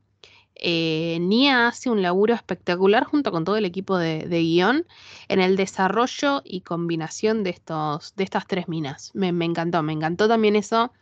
eh, 0.56 1.18
Nia 1.20 1.68
hace 1.68 1.90
un 1.90 2.02
laburo 2.02 2.34
espectacular 2.34 3.04
junto 3.04 3.32
con 3.32 3.44
todo 3.44 3.58
el 3.58 3.66
equipo 3.66 3.98
de, 3.98 4.26
guion 4.28 4.86
en 5.28 5.42
el 5.42 5.58
desarrollo 5.58 6.42
y 6.46 6.62
combinación 6.62 7.44
de, 7.44 7.50
estos, 7.50 8.16
de 8.16 8.24
estas 8.24 8.48
tres 8.48 8.68
minas. 8.68 9.12
Me, 9.14 9.28
encantó, 9.28 9.84
me 9.84 9.94
encantó 9.94 10.28
también 10.28 10.56
eso 10.56 10.94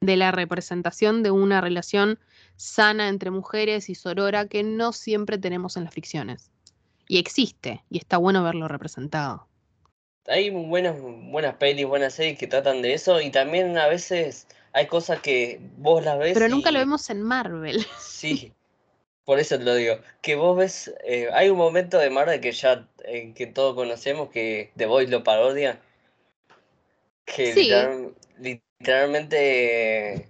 de 0.00 0.16
la 0.16 0.32
representación 0.32 1.22
de 1.22 1.30
una 1.30 1.60
relación 1.60 2.18
sana 2.56 3.08
entre 3.08 3.30
mujeres 3.30 3.88
y 3.88 3.94
sorora 3.94 4.48
que 4.48 4.62
no 4.62 4.92
siempre 4.92 5.38
tenemos 5.38 5.76
en 5.76 5.84
las 5.84 5.94
ficciones. 5.94 6.50
Y 7.08 7.18
existe, 7.18 7.84
y 7.88 7.98
está 7.98 8.16
bueno 8.16 8.42
verlo 8.42 8.66
representado. 8.66 9.46
Hay 10.26 10.50
buenas, 10.50 10.96
buenas 11.00 11.54
pelis, 11.54 11.86
buenas 11.86 12.14
series 12.14 12.36
que 12.36 12.48
tratan 12.48 12.82
de 12.82 12.94
eso, 12.94 13.20
y 13.20 13.30
también 13.30 13.78
a 13.78 13.86
veces 13.86 14.48
hay 14.72 14.88
cosas 14.88 15.20
que 15.20 15.60
vos 15.76 16.04
las 16.04 16.18
ves. 16.18 16.34
Pero 16.34 16.48
nunca 16.48 16.72
lo 16.72 16.80
vemos 16.80 17.08
en 17.10 17.22
Marvel. 17.22 17.86
Sí, 18.00 18.52
por 19.26 19.40
eso 19.40 19.58
te 19.58 19.64
lo 19.64 19.74
digo, 19.74 19.98
que 20.22 20.36
vos 20.36 20.56
ves, 20.56 20.94
eh, 21.04 21.28
hay 21.32 21.50
un 21.50 21.58
momento 21.58 21.98
de 21.98 22.10
Marvel 22.10 22.40
que 22.40 22.52
ya, 22.52 22.88
eh, 23.04 23.32
que 23.34 23.48
todos 23.48 23.74
conocemos, 23.74 24.30
que 24.30 24.70
The 24.76 24.86
Voice 24.86 25.10
lo 25.10 25.24
parodia, 25.24 25.80
que 27.24 28.12
literalmente 28.38 30.28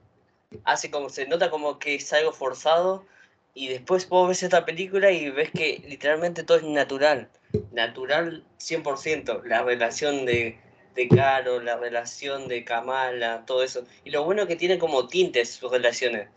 hace 0.64 0.90
como, 0.90 1.10
se 1.10 1.28
nota 1.28 1.50
como 1.50 1.78
que 1.78 1.96
es 1.96 2.10
algo 2.14 2.32
forzado, 2.32 3.04
y 3.52 3.68
después 3.68 4.08
vos 4.08 4.30
ves 4.30 4.42
esta 4.42 4.64
película 4.64 5.10
y 5.10 5.28
ves 5.28 5.50
que 5.50 5.82
literalmente 5.86 6.42
todo 6.42 6.56
es 6.56 6.64
natural, 6.64 7.28
natural 7.72 8.44
100%, 8.58 9.42
la 9.44 9.62
relación 9.62 10.24
de, 10.24 10.58
de 10.94 11.08
Caro, 11.08 11.60
la 11.60 11.76
relación 11.76 12.48
de 12.48 12.64
Kamala, 12.64 13.44
todo 13.44 13.62
eso, 13.62 13.84
y 14.04 14.10
lo 14.10 14.24
bueno 14.24 14.46
que 14.46 14.56
tiene 14.56 14.78
como 14.78 15.06
tintes 15.06 15.50
sus 15.52 15.70
relaciones, 15.70 16.28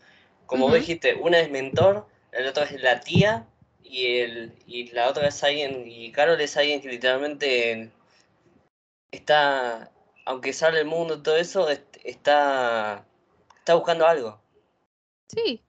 como 0.44 0.70
dijiste, 0.74 1.14
una 1.14 1.40
es 1.40 1.50
mentor, 1.50 2.06
el 2.32 2.46
otro 2.46 2.64
es 2.64 2.80
la 2.82 3.00
tía 3.00 3.46
y, 3.82 4.06
el, 4.18 4.52
y 4.66 4.90
la 4.92 5.08
otra 5.08 5.28
es 5.28 5.42
alguien, 5.42 5.84
y 5.86 6.12
Carol 6.12 6.40
es 6.40 6.56
alguien 6.56 6.80
que 6.80 6.88
literalmente 6.88 7.90
está, 9.10 9.90
aunque 10.24 10.52
sale 10.52 10.80
el 10.80 10.86
mundo 10.86 11.16
y 11.16 11.22
todo 11.22 11.36
eso, 11.36 11.68
está, 11.68 13.04
está 13.58 13.74
buscando 13.74 14.06
algo. 14.06 14.40
Sí, 15.28 15.62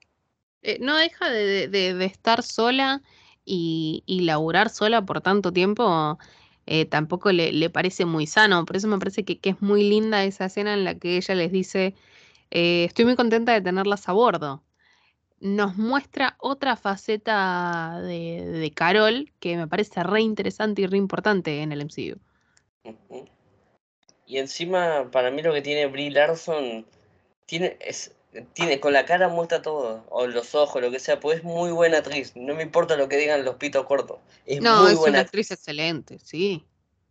eh, 0.62 0.78
no 0.80 0.96
deja 0.98 1.30
de, 1.30 1.68
de, 1.68 2.06
estar 2.06 2.44
sola 2.44 3.02
y, 3.46 4.04
y, 4.06 4.22
laburar 4.22 4.70
sola 4.70 5.04
por 5.04 5.22
tanto 5.22 5.52
tiempo. 5.52 6.20
Eh, 6.68 6.86
tampoco 6.86 7.32
le, 7.32 7.52
le, 7.52 7.70
parece 7.72 8.06
muy 8.06 8.28
sano, 8.28 8.66
por 8.66 8.78
eso 8.78 8.88
me 8.88 9.00
parece 9.00 9.26
que, 9.26 9.40
que, 9.40 9.50
es 9.52 9.62
muy 9.62 9.84
linda 9.84 10.24
esa 10.24 10.46
escena 10.46 10.76
en 10.76 10.84
la 10.84 10.96
que 10.96 11.18
ella 11.18 11.36
les 11.36 11.52
dice, 11.52 11.96
eh, 12.52 12.86
estoy 12.86 13.06
muy 13.06 13.16
contenta 13.16 13.52
de 13.54 13.62
tenerlas 13.62 14.08
a 14.08 14.14
bordo 14.14 14.64
nos 15.42 15.76
muestra 15.76 16.36
otra 16.40 16.76
faceta 16.76 18.00
de, 18.02 18.72
Carol 18.76 19.32
que 19.40 19.58
me 19.58 19.68
parece 19.68 20.04
re 20.04 20.22
interesante 20.22 20.84
y 20.84 20.88
re 20.88 20.98
importante 20.98 21.62
en 21.62 21.72
el 21.72 21.84
MCU. 21.84 22.20
Y 24.28 24.38
encima, 24.38 25.10
para 25.12 25.32
mí 25.32 25.42
lo 25.42 25.52
que 25.52 25.62
tiene 25.62 25.88
Brie 25.88 26.12
Larson, 26.12 26.86
tiene, 27.48 27.76
es, 27.82 28.14
tiene 28.54 28.80
con 28.80 28.94
la 28.94 29.06
cara 29.06 29.28
muestra 29.28 29.64
todo, 29.64 30.06
o 30.10 30.28
los 30.28 30.54
ojos, 30.54 30.80
lo 30.82 30.92
que 30.92 31.00
sea, 31.00 31.20
pues 31.20 31.40
es 31.40 31.44
muy 31.44 31.72
buena 31.72 31.98
actriz. 31.98 32.34
No 32.36 32.54
me 32.54 32.62
importa 32.62 32.96
lo 32.96 33.10
que 33.10 33.18
digan 33.18 33.44
los 33.44 33.56
pitos 33.56 33.86
cortos. 33.88 34.20
Es 34.46 34.62
no, 34.62 34.84
muy 34.84 34.92
es 34.92 34.98
buena 34.98 35.18
una 35.18 35.22
actriz 35.22 35.52
excelente, 35.52 36.20
sí. 36.20 36.64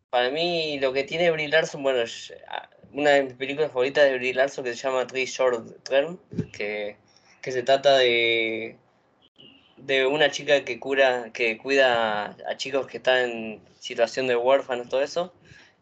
Para 0.08 0.30
mí, 0.30 0.78
lo 0.78 0.92
que 0.92 1.02
tiene 1.02 1.30
Brie 1.32 1.48
Larson, 1.48 1.82
bueno, 1.82 2.04
una 2.92 3.10
de 3.10 3.24
mis 3.24 3.34
películas 3.34 3.72
favoritas 3.72 4.04
de 4.04 4.18
Brie 4.18 4.34
Larson 4.34 4.64
que 4.64 4.74
se 4.74 4.82
llama 4.82 5.06
Three 5.06 5.26
Short 5.26 5.82
Term, 5.82 6.16
que 6.52 6.96
que 7.40 7.52
se 7.52 7.62
trata 7.62 7.96
de, 7.96 8.76
de 9.76 10.06
una 10.06 10.30
chica 10.30 10.64
que 10.64 10.78
cura, 10.78 11.30
que 11.32 11.58
cuida 11.58 12.36
a 12.48 12.56
chicos 12.56 12.86
que 12.86 12.98
están 12.98 13.30
en 13.30 13.60
situación 13.78 14.26
de 14.26 14.36
huérfanos, 14.36 14.88
todo 14.88 15.02
eso. 15.02 15.32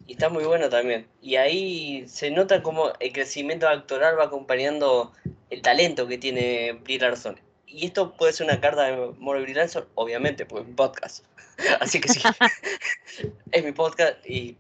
Y 0.07 0.13
está 0.13 0.29
muy 0.29 0.45
bueno 0.45 0.69
también. 0.69 1.07
Y 1.21 1.37
ahí 1.37 2.05
se 2.09 2.31
nota 2.31 2.63
como 2.63 2.93
el 3.01 3.13
crecimiento 3.13 3.69
actoral 3.69 4.19
va 4.19 4.25
acompañando 4.25 5.13
el 5.51 5.61
talento 5.63 6.07
que 6.07 6.19
tiene 6.19 6.73
Brie 6.85 6.99
Larson. 6.99 7.39
Y 7.67 7.87
esto 7.87 8.15
puede 8.17 8.33
ser 8.33 8.47
una 8.47 8.61
carta 8.61 8.85
de 8.85 9.13
More 9.19 9.43
Brie 9.43 9.55
Larson, 9.55 9.87
obviamente, 9.95 10.47
porque 10.47 10.63
es 10.63 10.69
un 10.69 10.77
podcast. 10.77 11.25
Así 11.81 12.01
que 12.01 12.09
sí, 12.09 12.21
es 13.53 13.65
mi 13.65 13.73
podcast 13.73 14.25
y, 14.25 14.57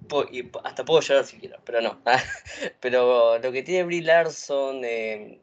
hasta 0.64 0.85
puedo 0.85 1.00
llorar 1.00 1.25
si 1.25 1.38
quiero, 1.38 1.59
pero 1.64 1.81
no. 1.81 1.99
pero 2.81 3.38
lo 3.38 3.52
que 3.52 3.62
tiene 3.62 3.85
Brie 3.85 4.02
Larson, 4.02 4.85
eh, 4.85 5.40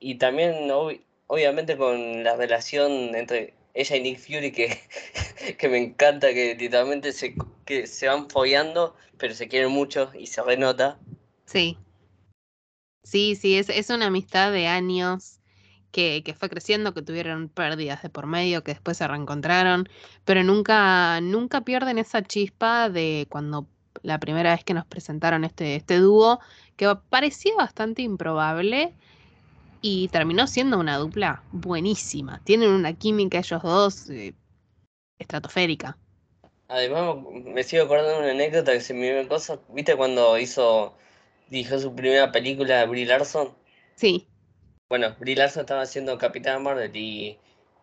y 0.00 0.16
también 0.16 0.70
obviamente 1.26 1.76
con 1.76 2.24
la 2.24 2.34
relación 2.36 3.14
entre 3.14 3.54
ella 3.74 3.96
y 3.96 4.00
Nick 4.00 4.18
Fury 4.18 4.50
que, 4.50 4.80
que 5.58 5.68
me 5.68 5.78
encanta 5.78 6.32
que 6.34 6.56
literalmente 6.56 7.12
se, 7.12 7.34
que 7.64 7.86
se 7.86 8.08
van 8.08 8.28
follando 8.28 8.96
pero 9.20 9.34
se 9.34 9.46
quieren 9.48 9.70
mucho 9.70 10.10
y 10.18 10.26
se 10.26 10.42
renota. 10.42 10.98
Sí. 11.44 11.78
Sí, 13.04 13.36
sí, 13.36 13.56
es, 13.56 13.68
es 13.68 13.90
una 13.90 14.06
amistad 14.06 14.50
de 14.50 14.66
años 14.66 15.40
que, 15.92 16.22
que, 16.24 16.34
fue 16.34 16.48
creciendo, 16.48 16.94
que 16.94 17.02
tuvieron 17.02 17.48
pérdidas 17.48 18.02
de 18.02 18.08
por 18.08 18.26
medio, 18.26 18.64
que 18.64 18.72
después 18.72 18.96
se 18.96 19.06
reencontraron, 19.06 19.88
pero 20.24 20.42
nunca, 20.42 21.20
nunca 21.20 21.62
pierden 21.62 21.98
esa 21.98 22.22
chispa 22.22 22.88
de 22.88 23.26
cuando 23.28 23.68
la 24.02 24.18
primera 24.20 24.54
vez 24.54 24.64
que 24.64 24.74
nos 24.74 24.86
presentaron 24.86 25.44
este, 25.44 25.76
este 25.76 25.98
dúo, 25.98 26.40
que 26.76 26.94
parecía 27.08 27.54
bastante 27.56 28.02
improbable, 28.02 28.94
y 29.82 30.08
terminó 30.08 30.46
siendo 30.46 30.78
una 30.78 30.98
dupla 30.98 31.42
buenísima. 31.52 32.40
Tienen 32.44 32.70
una 32.70 32.92
química 32.92 33.38
ellos 33.38 33.62
dos 33.62 34.10
eh, 34.10 34.34
estratosférica. 35.18 35.96
Además, 36.68 37.16
me 37.32 37.62
sigo 37.64 37.84
acordando 37.84 38.12
de 38.12 38.18
una 38.18 38.30
anécdota 38.30 38.72
que 38.72 38.80
se 38.80 38.94
me 38.94 39.12
dio 39.12 39.28
cosa. 39.28 39.58
¿Viste 39.70 39.96
cuando 39.96 40.38
hizo, 40.38 40.94
dijo 41.48 41.78
su 41.78 41.94
primera 41.94 42.30
película, 42.30 42.84
Brie 42.86 43.06
Larson? 43.06 43.52
Sí. 43.96 44.28
Bueno, 44.88 45.16
Brie 45.18 45.36
Larson 45.36 45.62
estaba 45.62 45.82
haciendo 45.82 46.18
Capitán 46.18 46.62
Marvel 46.62 46.94
y, 46.96 47.38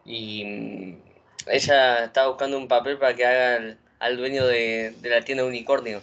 y 0.05 0.45
mm, 0.45 1.01
ella 1.47 2.05
estaba 2.05 2.29
buscando 2.29 2.57
un 2.57 2.67
papel 2.67 2.97
para 2.97 3.15
que 3.15 3.25
haga 3.25 3.77
al, 3.99 4.17
dueño 4.17 4.45
de, 4.47 4.91
de 5.01 5.09
la 5.09 5.21
tienda 5.21 5.43
de 5.43 5.49
unicornio. 5.49 6.01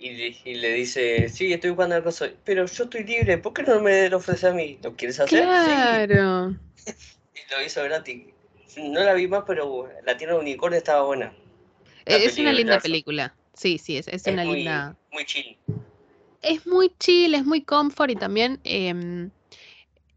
Y, 0.00 0.54
le 0.54 0.72
dice, 0.74 1.28
sí, 1.28 1.52
estoy 1.52 1.70
buscando 1.70 1.96
algo, 1.96 2.10
pero 2.44 2.66
yo 2.66 2.84
estoy 2.84 3.02
libre, 3.02 3.38
¿por 3.38 3.52
qué 3.52 3.64
no 3.64 3.80
me 3.80 4.08
lo 4.08 4.18
ofrece 4.18 4.46
a 4.46 4.52
mí? 4.52 4.78
¿Lo 4.82 4.94
quieres 4.94 5.18
hacer? 5.18 5.42
Claro. 5.42 6.50
y 6.86 7.54
lo 7.54 7.62
hizo 7.66 7.82
gratis. 7.82 8.26
No 8.76 9.00
la 9.00 9.14
vi 9.14 9.26
más, 9.26 9.42
pero 9.44 9.88
La 10.04 10.16
Tierra 10.16 10.34
de 10.34 10.40
Unicornio 10.40 10.78
estaba 10.78 11.02
buena. 11.02 11.32
es 12.04 12.38
una 12.38 12.52
linda 12.52 12.78
película. 12.78 13.34
Sí, 13.54 13.78
sí, 13.78 13.96
es, 13.96 14.06
es, 14.06 14.24
una 14.26 14.44
linda. 14.44 14.96
Muy 15.10 15.24
chill. 15.24 15.56
Es 16.42 16.64
muy 16.64 16.94
chill, 17.00 17.34
es 17.34 17.44
muy 17.44 17.62
comfort 17.62 18.10
y 18.10 18.14
también 18.14 18.60
em, 18.62 19.30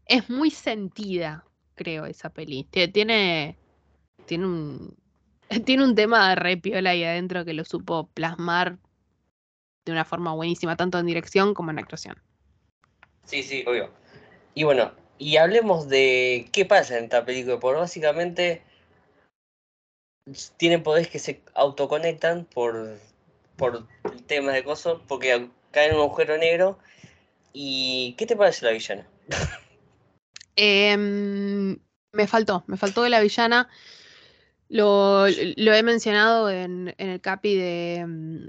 es 0.06 0.30
muy 0.30 0.52
sentida, 0.52 1.44
creo, 1.74 2.06
esa 2.06 2.30
peli. 2.30 2.68
Tiene, 2.70 3.58
tiene 4.26 4.46
un. 4.46 4.96
Tiene 5.66 5.84
un 5.84 5.94
tema 5.94 6.30
de 6.30 6.36
repiola 6.36 6.90
ahí 6.90 7.04
adentro 7.04 7.44
que 7.44 7.52
lo 7.52 7.64
supo 7.64 8.08
plasmar 8.14 8.78
de 9.84 9.92
una 9.92 10.04
forma 10.04 10.32
buenísima, 10.34 10.76
tanto 10.76 10.98
en 10.98 11.06
dirección 11.06 11.54
como 11.54 11.70
en 11.70 11.78
actuación. 11.78 12.16
Sí, 13.24 13.42
sí, 13.42 13.64
obvio. 13.66 13.90
Y 14.54 14.64
bueno, 14.64 14.92
y 15.18 15.36
hablemos 15.36 15.88
de 15.88 16.48
qué 16.52 16.64
pasa 16.64 16.98
en 16.98 17.04
esta 17.04 17.24
película, 17.24 17.58
porque 17.58 17.80
básicamente 17.80 18.62
tienen 20.56 20.82
poderes 20.82 21.08
que 21.08 21.18
se 21.18 21.42
autoconectan 21.54 22.44
por, 22.44 22.98
por 23.56 23.86
temas 24.26 24.54
de 24.54 24.64
cosas, 24.64 24.98
porque 25.08 25.48
cae 25.70 25.88
en 25.88 25.96
un 25.96 26.02
agujero 26.02 26.38
negro. 26.38 26.78
¿Y 27.52 28.14
qué 28.16 28.26
te 28.26 28.36
parece 28.36 28.64
la 28.64 28.72
villana? 28.72 29.06
Em, 30.56 31.78
me 32.12 32.26
faltó, 32.26 32.64
me 32.66 32.76
faltó 32.76 33.02
de 33.02 33.10
la 33.10 33.20
villana. 33.20 33.68
Lo, 34.68 35.26
he 35.26 35.82
mencionado 35.82 36.50
en, 36.50 36.94
el 36.98 37.20
capi 37.20 37.56
de, 37.56 38.48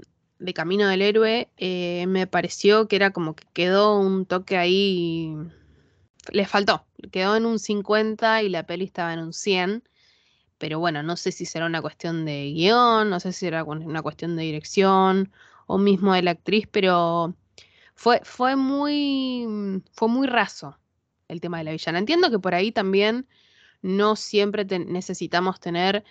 Camino 0.52 0.88
del 0.88 1.02
Héroe. 1.02 1.48
Eh, 1.56 2.06
me 2.08 2.26
pareció 2.26 2.88
que 2.88 2.96
era 2.96 3.12
como 3.12 3.34
que 3.34 3.44
quedó 3.52 3.98
un 3.98 4.26
toque 4.26 4.58
ahí. 4.58 5.34
Le 6.32 6.46
faltó. 6.46 6.84
Quedó 7.12 7.36
en 7.36 7.46
un 7.46 7.58
50 7.58 8.42
y 8.42 8.48
la 8.48 8.66
peli 8.66 8.84
estaba 8.84 9.12
en 9.14 9.20
un 9.20 9.32
100. 9.32 9.84
Pero 10.58 10.78
bueno, 10.78 11.02
no 11.02 11.16
sé 11.16 11.32
si 11.32 11.46
será 11.46 11.66
una 11.66 11.82
cuestión 11.82 12.24
de 12.24 12.52
guion, 12.52 13.10
no 13.10 13.20
sé 13.20 13.32
si 13.32 13.40
será 13.40 13.64
una 13.64 14.02
cuestión 14.02 14.36
de 14.36 14.44
dirección 14.44 15.32
o 15.66 15.78
mismo 15.78 16.14
de 16.14 16.22
la 16.22 16.32
actriz, 16.32 16.66
pero 16.70 17.34
fue, 17.94 18.20
fue, 18.24 18.56
muy, 18.56 19.82
fue 19.92 20.08
muy 20.08 20.26
raso 20.26 20.78
el 21.28 21.40
tema 21.40 21.58
de 21.58 21.64
la 21.64 21.72
villana. 21.72 21.98
Entiendo 21.98 22.30
que 22.30 22.38
por 22.38 22.54
ahí 22.54 22.72
también 22.72 23.26
no 23.82 24.16
siempre 24.16 24.64
necesitamos 24.64 25.60
tener 25.60 26.04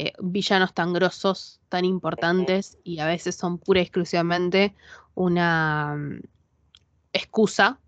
eh, 0.00 0.12
villanos 0.20 0.74
tan 0.74 0.92
grosos, 0.92 1.60
tan 1.68 1.84
importantes, 1.84 2.78
y 2.84 3.00
a 3.00 3.06
veces 3.06 3.34
son 3.34 3.58
pura 3.58 3.80
y 3.80 3.82
exclusivamente 3.82 4.72
una 5.16 5.96
mm, 5.96 6.20
excusa 7.12 7.80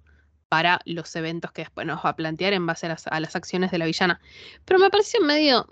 para 0.49 0.81
los 0.87 1.15
eventos 1.15 1.53
que 1.53 1.63
después 1.63 1.87
nos 1.87 2.05
va 2.05 2.11
a 2.11 2.17
plantear 2.17 2.53
en 2.53 2.67
base 2.67 2.87
a 2.87 3.21
las, 3.21 3.37
acciones 3.37 3.71
de 3.71 3.79
la 3.79 3.85
villana. 3.85 4.21
Pero 4.65 4.81
me 4.81 4.91
pareció 4.91 5.21
medio... 5.21 5.69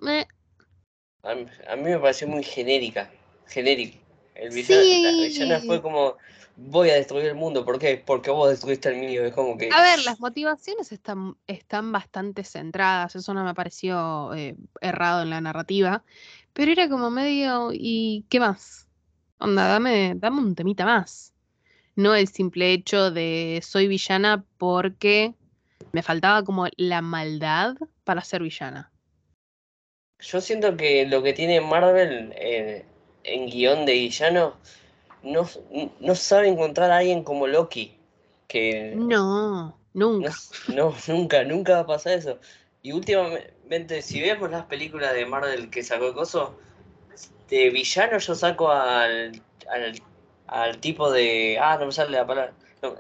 A, 1.25 1.35
mí, 1.35 1.83
me 1.83 1.99
pareció 1.99 2.29
muy 2.29 2.45
genérica, 2.45 3.11
genérico. 3.49 3.99
El 4.39 4.55
villano, 4.55 4.83
La 4.83 5.27
villana 5.27 5.61
fue 5.61 5.83
como, 5.83 6.17
voy 6.57 6.91
a 6.91 6.95
destruir 6.95 7.27
el 7.27 7.35
mundo. 7.35 7.65
¿Por 7.65 7.79
qué? 7.79 8.03
Porque 8.05 8.31
vos 8.31 8.51
destruiste 8.51 8.89
el 8.89 8.97
mío. 8.97 9.25
Es 9.25 9.33
como 9.33 9.59
que. 9.59 9.69
A 9.73 9.83
ver, 9.83 10.05
las 10.05 10.21
motivaciones 10.21 10.93
están, 10.93 11.37
están 11.47 11.93
bastante 11.93 12.45
centradas. 12.45 13.17
Eso 13.17 13.35
no 13.35 13.45
me 13.45 13.55
pareció 13.55 14.33
eh, 14.35 14.57
errado 14.81 15.23
en 15.23 15.31
la 15.31 15.41
narrativa. 15.41 16.05
Pero 16.53 16.73
era 16.73 16.89
como 16.89 17.11
medio. 17.11 17.71
¿Y 17.73 18.25
qué 18.29 18.41
más? 18.41 18.89
Onda, 19.39 19.67
dame, 19.67 20.15
dame 20.17 20.39
un 20.41 20.55
temita 20.55 20.85
más. 20.85 21.33
No 21.97 22.15
el 22.15 22.29
simple 22.29 22.73
hecho 22.73 23.11
de 23.11 23.61
soy 23.63 23.89
villana 23.89 24.45
porque 24.57 25.35
me 25.93 26.03
faltaba 26.03 26.45
como 26.45 26.69
la 26.77 27.03
maldad 27.03 27.77
para 28.05 28.23
ser 28.23 28.43
villana. 28.43 28.93
Yo 30.21 30.41
siento 30.41 30.77
que 30.77 31.07
lo 31.07 31.23
que 31.23 31.33
tiene 31.33 31.61
Marvel 31.61 32.33
eh, 32.37 32.85
en 33.29 33.47
guion 33.47 33.87
de 33.87 33.93
villano 33.93 34.55
no, 35.23 35.49
no 36.01 36.15
sabe 36.15 36.49
encontrar 36.49 36.91
a 36.91 36.99
alguien 36.99 37.23
como 37.23 37.47
Loki. 37.47 37.95
Que 38.47 38.95
no, 38.97 39.79
nunca. 39.93 40.33
No, 40.69 40.95
nunca, 41.09 41.45
nunca 41.45 41.75
va 41.75 41.81
a 41.81 41.87
pasar 41.87 42.15
eso. 42.15 42.39
Y 42.83 42.93
últimamente, 42.93 44.01
si 44.03 44.21
vemos 44.21 44.51
las 44.51 44.65
películas 44.65 45.13
de 45.15 45.27
Marvel 45.27 45.69
que 45.71 45.83
sacó 45.83 46.15
Coso, 46.15 46.59
de 47.49 47.71
villano 47.71 48.19
yo 48.19 48.35
saco 48.35 48.71
al, 48.71 49.43
al, 50.47 50.79
tipo 50.79 51.11
de. 51.11 51.59
Ah, 51.61 51.77
no 51.79 51.87
me 51.87 51.93
sale 51.93 52.13
la 52.13 52.27
palabra. 52.27 52.55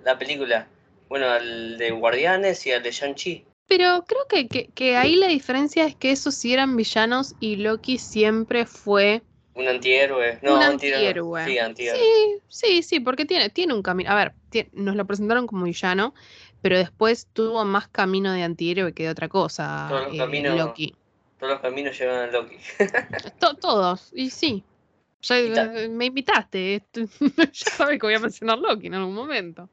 la 0.04 0.18
película. 0.18 0.66
Bueno, 1.08 1.30
al 1.30 1.78
de 1.78 1.90
Guardianes 1.92 2.66
y 2.66 2.72
al 2.72 2.82
de 2.82 2.90
Shang-Chi. 2.90 3.46
Pero 3.66 4.04
creo 4.06 4.26
que, 4.28 4.48
que, 4.48 4.68
que, 4.68 4.96
ahí 4.96 5.16
la 5.16 5.28
diferencia 5.28 5.86
es 5.86 5.94
que 5.94 6.10
esos 6.10 6.34
sí 6.34 6.52
eran 6.52 6.76
villanos 6.76 7.34
y 7.40 7.56
Loki 7.56 7.98
siempre 7.98 8.66
fue 8.66 9.22
un 9.58 9.68
antihéroe. 9.68 10.38
No, 10.42 10.54
un 10.54 10.62
antihéroe. 10.62 11.44
Sí, 11.44 11.58
antihéroe. 11.58 12.00
Sí, 12.00 12.40
sí, 12.48 12.82
sí, 12.82 13.00
porque 13.00 13.24
tiene, 13.24 13.50
tiene 13.50 13.74
un 13.74 13.82
camino. 13.82 14.10
A 14.10 14.14
ver, 14.14 14.34
nos 14.72 14.94
lo 14.94 15.04
presentaron 15.04 15.46
como 15.46 15.64
villano, 15.64 16.14
pero 16.62 16.78
después 16.78 17.26
tuvo 17.32 17.64
más 17.64 17.88
camino 17.88 18.32
de 18.32 18.44
antihéroe 18.44 18.94
que 18.94 19.04
de 19.04 19.10
otra 19.10 19.28
cosa. 19.28 19.86
Todos 19.88 20.04
los, 20.04 20.14
eh, 20.14 20.18
caminos, 20.18 20.56
Loki. 20.56 20.94
todos 21.38 21.54
los 21.54 21.60
caminos 21.60 21.98
llevan 21.98 22.28
a 22.28 22.32
Loki. 22.32 22.56
todos, 23.60 24.10
y 24.14 24.30
sí. 24.30 24.64
Ya, 25.22 25.72
me 25.90 26.06
invitaste. 26.06 26.80
ya 26.92 27.50
sabes 27.52 27.98
que 27.98 28.06
voy 28.06 28.14
a 28.14 28.20
mencionar 28.20 28.58
Loki 28.58 28.86
en 28.86 28.94
algún 28.94 29.14
momento. 29.14 29.68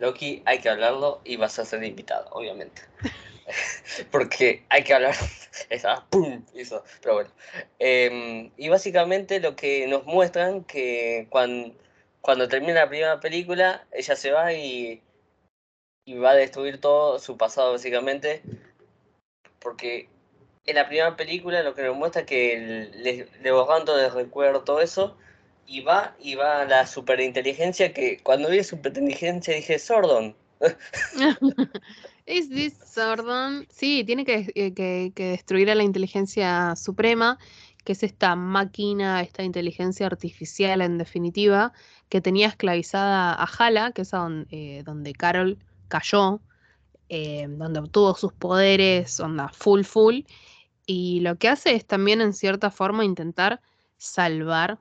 Loki, 0.00 0.42
hay 0.46 0.58
que 0.58 0.70
hablarlo 0.70 1.20
y 1.24 1.36
vas 1.36 1.58
a 1.58 1.66
ser 1.66 1.84
invitado, 1.84 2.28
obviamente. 2.32 2.82
porque 4.10 4.64
hay 4.68 4.84
que 4.84 4.94
hablar. 4.94 5.14
Esa, 5.70 6.04
¡pum! 6.10 6.44
Eso, 6.54 6.84
pero 7.02 7.14
bueno. 7.14 7.30
Em, 7.78 8.50
y 8.56 8.68
básicamente 8.68 9.40
lo 9.40 9.56
que 9.56 9.86
nos 9.86 10.04
muestran 10.04 10.64
que 10.64 11.26
cuando, 11.30 11.74
cuando 12.20 12.48
termina 12.48 12.74
la 12.74 12.88
primera 12.88 13.20
película, 13.20 13.86
ella 13.92 14.16
se 14.16 14.30
va 14.32 14.52
y, 14.52 15.02
y 16.04 16.14
va 16.18 16.30
a 16.30 16.34
destruir 16.34 16.80
todo 16.80 17.18
su 17.18 17.36
pasado, 17.36 17.72
básicamente. 17.72 18.42
Porque 19.60 20.08
en 20.66 20.76
la 20.76 20.86
primera 20.86 21.16
película 21.16 21.62
lo 21.62 21.74
que 21.74 21.82
nos 21.82 21.96
muestra 21.96 22.22
es 22.22 22.26
que 22.26 22.90
le, 22.94 23.28
le 23.40 23.50
borran 23.52 23.84
todo 23.84 24.04
el 24.04 24.12
recuerdo, 24.12 24.62
todo 24.62 24.80
eso. 24.80 25.16
Y 25.66 25.80
va, 25.80 26.14
y 26.18 26.34
va 26.34 26.60
a 26.60 26.64
la 26.66 26.86
superinteligencia 26.86 27.94
que 27.94 28.18
cuando 28.22 28.50
vi 28.50 28.62
superinteligencia 28.64 29.54
dije, 29.54 29.78
Sordon. 29.78 30.36
¿Es 32.26 32.48
this 32.48 32.78
Sordon? 32.86 33.66
Sí, 33.70 34.02
tiene 34.04 34.24
eh, 34.26 34.72
que, 34.72 35.12
destruir 35.14 35.70
a 35.70 35.74
la 35.74 35.82
inteligencia 35.82 36.74
suprema, 36.74 37.38
que 37.84 37.92
es 37.92 38.02
esta 38.02 38.34
máquina, 38.34 39.20
esta 39.20 39.42
inteligencia 39.42 40.06
artificial 40.06 40.80
en 40.80 40.96
definitiva, 40.96 41.74
que 42.08 42.22
tenía 42.22 42.48
esclavizada 42.48 43.34
a 43.34 43.44
Hala, 43.44 43.92
que 43.92 44.02
es 44.02 44.10
donde, 44.10 44.46
eh, 44.50 44.82
donde 44.84 45.12
Carol 45.12 45.58
cayó, 45.88 46.40
eh, 47.10 47.46
donde 47.46 47.80
obtuvo 47.80 48.14
sus 48.14 48.32
poderes, 48.32 49.20
onda 49.20 49.50
full 49.50 49.82
full, 49.82 50.20
y 50.86 51.20
lo 51.20 51.36
que 51.36 51.48
hace 51.48 51.74
es 51.74 51.86
también 51.86 52.22
en 52.22 52.32
cierta 52.32 52.70
forma 52.70 53.04
intentar 53.04 53.60
salvar 53.98 54.78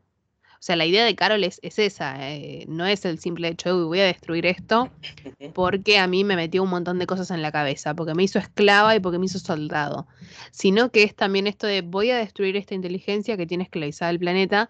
sea, 0.65 0.77
la 0.77 0.85
idea 0.85 1.03
de 1.03 1.13
Carol 1.13 1.43
es, 1.43 1.59
esa, 1.61 2.31
eh, 2.31 2.63
no 2.69 2.85
es 2.85 3.03
el 3.03 3.19
simple 3.19 3.49
hecho 3.49 3.77
de 3.77 3.83
voy 3.83 3.99
a 3.99 4.05
destruir 4.05 4.45
esto 4.45 4.89
porque 5.53 5.99
a 5.99 6.07
mí 6.07 6.23
me 6.23 6.37
metió 6.37 6.63
un 6.63 6.69
montón 6.69 6.99
de 6.99 7.05
cosas 7.05 7.31
en 7.31 7.41
la 7.41 7.51
cabeza, 7.51 7.93
porque 7.93 8.15
me 8.15 8.23
hizo 8.23 8.39
esclava 8.39 8.95
y 8.95 9.01
porque 9.01 9.19
me 9.19 9.25
hizo 9.25 9.39
soldado, 9.39 10.07
sino 10.51 10.89
que 10.89 11.03
es 11.03 11.15
también 11.15 11.47
esto 11.47 11.67
de 11.67 11.81
voy 11.81 12.11
a 12.11 12.17
destruir 12.17 12.55
esta 12.55 12.75
inteligencia 12.75 13.35
que 13.35 13.45
tiene 13.45 13.65
esclavizada 13.65 14.09
el 14.11 14.19
planeta 14.19 14.69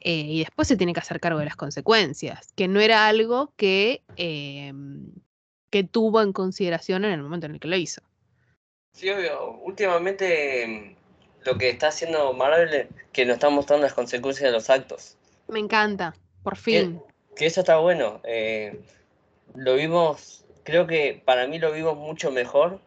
eh, 0.00 0.26
y 0.26 0.38
después 0.40 0.66
se 0.66 0.76
tiene 0.76 0.92
que 0.92 1.00
hacer 1.00 1.20
cargo 1.20 1.38
de 1.38 1.44
las 1.44 1.56
consecuencias, 1.56 2.52
que 2.56 2.66
no 2.66 2.80
era 2.80 3.06
algo 3.06 3.52
que, 3.56 4.02
em, 4.16 5.12
que 5.70 5.84
tuvo 5.84 6.20
en 6.20 6.32
consideración 6.32 7.04
en 7.04 7.12
el 7.12 7.22
momento 7.22 7.46
en 7.46 7.52
el 7.52 7.60
que 7.60 7.68
lo 7.68 7.76
hizo. 7.76 8.02
Sí, 8.92 9.08
obvio. 9.08 9.52
Últimamente 9.62 10.96
lo 11.44 11.58
que 11.58 11.70
está 11.70 11.88
haciendo 11.88 12.32
Marvel, 12.32 12.88
que 13.12 13.24
nos 13.24 13.34
está 13.34 13.50
mostrando 13.50 13.84
las 13.84 13.94
consecuencias 13.94 14.48
de 14.48 14.52
los 14.52 14.70
actos. 14.70 15.16
Me 15.48 15.58
encanta, 15.58 16.14
por 16.42 16.56
fin. 16.56 17.00
Que, 17.36 17.46
eso 17.46 17.60
está 17.60 17.78
bueno. 17.78 18.20
Eh, 18.24 18.80
lo 19.54 19.74
vimos, 19.74 20.44
creo 20.64 20.86
que 20.86 21.20
para 21.24 21.46
mí 21.46 21.58
lo 21.58 21.72
vimos 21.72 21.96
mucho 21.96 22.30
mejor 22.30 22.80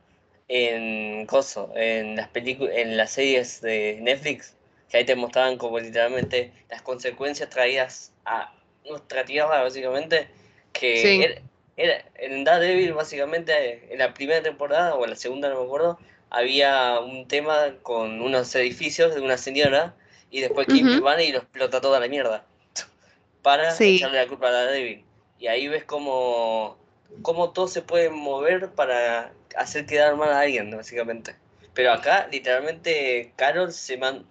en 0.48 1.26
Coso, 1.26 1.72
en 1.76 2.16
las 2.16 2.30
películas, 2.30 2.76
en 2.76 2.98
las 2.98 3.12
series 3.12 3.62
de 3.62 4.00
Netflix, 4.02 4.56
que 4.90 4.98
ahí 4.98 5.06
te 5.06 5.16
mostraban 5.16 5.58
como 5.58 5.80
literalmente 5.80 6.52
las 6.70 6.82
consecuencias 6.82 7.50
traídas 7.50 8.12
a 8.26 8.54
nuestra 8.88 9.26
tierra, 9.26 9.64
básicamente, 9.64 10.28
que 10.72 11.42
era, 11.78 12.06
en 12.16 12.44
Daredevil, 12.44 12.94
básicamente, 12.94 13.92
en 13.92 14.00
la 14.00 14.14
primera 14.14 14.42
temporada, 14.42 14.96
o 14.96 15.04
en 15.04 15.10
la 15.12 15.16
segunda, 15.16 15.50
no 15.50 15.60
me 15.60 15.66
acuerdo, 15.66 16.00
había 16.36 17.00
un 17.00 17.28
tema 17.30 17.76
con 17.82 18.22
unos 18.22 18.54
edificios 18.56 19.16
de 19.16 19.22
una 19.22 19.38
señora 19.38 19.96
y 20.30 20.42
después 20.42 20.68
Kim 20.68 20.86
uh 20.86 21.20
y 21.22 21.32
lo 21.32 21.38
explota 21.38 21.80
toda 21.80 21.98
la 22.02 22.10
mierda 22.10 22.46
para 23.42 23.74
echarle 23.74 24.18
la 24.18 24.28
culpa 24.28 24.50
a 24.50 24.52
la 24.52 24.66
débil. 24.66 25.06
Y 25.40 25.48
ahí 25.48 25.70
ves 25.70 25.86
cómo, 25.86 26.78
cómo 27.22 27.52
todo 27.52 27.70
se 27.70 27.82
puede 27.82 28.10
mover 28.10 28.70
para 28.72 29.32
hacer 29.56 29.86
quedar 29.86 30.18
mal 30.18 30.30
a 30.30 30.42
alguien, 30.42 30.76
básicamente. 30.76 31.36
Pero 31.74 31.94
acá, 31.94 32.28
literalmente, 32.30 33.32
Carol 33.38 33.72
se, 33.72 33.96
man, 33.96 34.26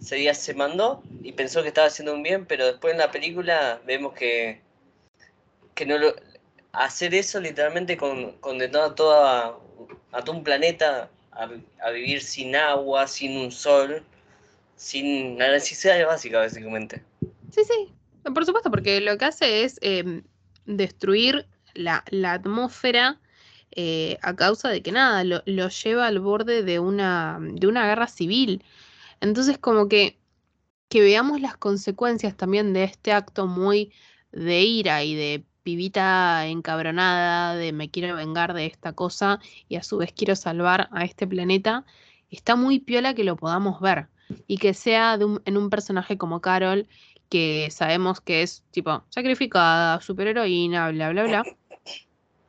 se, 0.00 0.32
se 0.32 0.54
mandó 0.54 1.02
y 1.20 1.32
pensó 1.32 1.62
que 1.62 1.68
estaba 1.68 1.88
haciendo 1.88 2.14
un 2.14 2.22
bien, 2.22 2.46
pero 2.46 2.66
después 2.66 2.92
en 2.92 2.98
la 2.98 3.10
película 3.10 3.80
vemos 3.84 4.14
que, 4.14 4.60
que 5.74 5.84
no 5.84 5.98
lo, 5.98 6.14
hacer 6.72 7.12
eso 7.12 7.40
literalmente 7.40 7.96
con, 7.96 8.32
condenó 8.38 8.82
a, 8.82 8.94
toda, 8.94 9.56
a 10.12 10.22
todo 10.22 10.36
un 10.36 10.44
planeta 10.44 11.10
a, 11.32 11.90
vivir 11.90 12.20
sin 12.22 12.56
agua, 12.56 13.06
sin 13.06 13.36
un 13.36 13.52
sol, 13.52 14.02
sin 14.76 15.38
la 15.38 15.50
necesidad 15.50 16.04
básica, 16.06 16.38
básicamente. 16.38 17.02
Sí, 17.50 17.62
sí, 17.64 17.92
por 18.34 18.44
supuesto, 18.44 18.70
porque 18.70 19.00
lo 19.00 19.16
que 19.18 19.24
hace 19.24 19.64
es 19.64 19.78
em, 19.82 20.22
destruir 20.66 21.46
la, 21.74 22.04
atmósfera 22.26 23.20
eh, 23.72 24.18
a 24.22 24.34
causa 24.34 24.68
de 24.68 24.82
que 24.82 24.92
nada, 24.92 25.24
lo, 25.24 25.68
lleva 25.68 26.06
al 26.06 26.18
borde 26.20 26.62
de 26.62 26.78
una, 26.78 27.38
de 27.40 27.66
una 27.66 27.86
guerra 27.86 28.08
civil. 28.08 28.64
Entonces, 29.20 29.58
como 29.58 29.88
que, 29.88 30.18
que 30.88 31.00
veamos 31.00 31.40
las 31.40 31.56
consecuencias 31.56 32.36
también 32.36 32.72
de 32.72 32.84
este 32.84 33.12
acto 33.12 33.46
muy 33.46 33.92
de 34.32 34.62
ira 34.62 35.04
y 35.04 35.14
de 35.14 35.44
pibita 35.62 36.46
encabronada 36.46 37.54
de 37.54 37.72
me 37.72 37.90
quiero 37.90 38.16
vengar 38.16 38.54
de 38.54 38.66
esta 38.66 38.92
cosa 38.92 39.40
y 39.68 39.76
a 39.76 39.82
su 39.82 39.98
vez 39.98 40.12
quiero 40.12 40.36
salvar 40.36 40.88
a 40.92 41.04
este 41.04 41.26
planeta, 41.26 41.84
está 42.30 42.56
muy 42.56 42.80
piola 42.80 43.14
que 43.14 43.24
lo 43.24 43.36
podamos 43.36 43.80
ver 43.80 44.08
y 44.46 44.58
que 44.58 44.74
sea 44.74 45.18
en 45.44 45.56
un 45.56 45.70
personaje 45.70 46.16
como 46.16 46.40
Carol, 46.40 46.86
que 47.28 47.68
sabemos 47.70 48.20
que 48.20 48.42
es 48.42 48.64
tipo 48.70 49.04
sacrificada, 49.08 50.00
superheroína, 50.00 50.90
bla, 50.90 51.10
bla, 51.10 51.24
bla. 51.24 51.44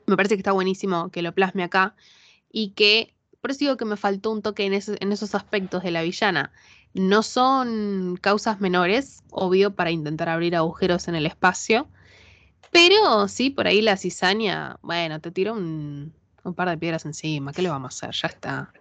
Me 0.07 0.15
parece 0.15 0.35
que 0.35 0.39
está 0.39 0.51
buenísimo 0.51 1.09
que 1.09 1.21
lo 1.21 1.33
plasme 1.33 1.63
acá 1.63 1.95
y 2.51 2.71
que, 2.71 3.13
por 3.39 3.51
eso 3.51 3.59
digo 3.59 3.77
que 3.77 3.85
me 3.85 3.97
faltó 3.97 4.31
un 4.31 4.41
toque 4.41 4.65
en, 4.65 4.73
en 4.73 5.11
esos 5.11 5.35
aspectos 5.35 5.83
de 5.83 5.91
la 5.91 6.01
villana. 6.01 6.51
No 6.93 7.23
son 7.23 8.17
causas 8.19 8.59
menores, 8.59 9.23
obvio, 9.29 9.73
para 9.75 9.91
intentar 9.91 10.27
abrir 10.27 10.55
agujeros 10.55 11.07
en 11.07 11.15
el 11.15 11.25
espacio, 11.25 11.87
pero 12.69 13.27
sí, 13.27 13.49
por 13.49 13.67
ahí 13.67 13.81
la 13.81 13.97
cizaña, 13.97 14.77
bueno, 14.81 15.19
te 15.19 15.31
tiró 15.31 15.53
un, 15.53 16.13
un 16.43 16.53
par 16.53 16.69
de 16.69 16.77
piedras 16.77 17.05
encima, 17.05 17.53
¿qué 17.53 17.61
le 17.61 17.69
vamos 17.69 18.03
a 18.03 18.07
hacer? 18.07 18.21
Ya 18.21 18.27
está. 18.27 18.73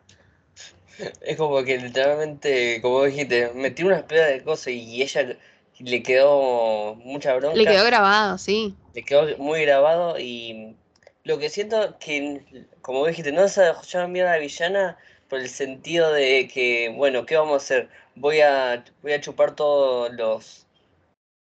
Es 1.22 1.36
como 1.36 1.62
que 1.64 1.78
literalmente, 1.78 2.80
como 2.82 3.04
dijiste, 3.04 3.52
metí 3.54 3.82
unas 3.82 4.02
piedras 4.02 4.30
de 4.30 4.44
cosas 4.44 4.68
y 4.68 5.02
ella 5.02 5.36
le 5.78 6.02
quedó 6.02 6.94
mucha 6.96 7.34
bronca. 7.36 7.56
Le 7.56 7.64
quedó 7.64 7.84
grabado, 7.84 8.36
sí. 8.38 8.74
Le 8.94 9.02
quedó 9.02 9.36
muy 9.38 9.62
grabado 9.62 10.18
y 10.18 10.76
lo 11.24 11.38
que 11.38 11.48
siento 11.48 11.96
que, 11.98 12.66
como 12.82 13.06
dijiste, 13.06 13.32
no 13.32 13.48
se 13.48 13.62
dejó 13.62 13.82
enviar 13.98 14.26
a 14.26 14.32
la 14.32 14.38
villana 14.38 14.98
por 15.28 15.40
el 15.40 15.48
sentido 15.48 16.12
de 16.12 16.48
que, 16.48 16.92
bueno, 16.94 17.24
¿qué 17.24 17.36
vamos 17.36 17.54
a 17.54 17.56
hacer? 17.64 17.88
Voy 18.16 18.40
a, 18.40 18.84
voy 19.02 19.12
a 19.12 19.20
chupar 19.20 19.54
todos 19.54 20.12
los 20.12 20.66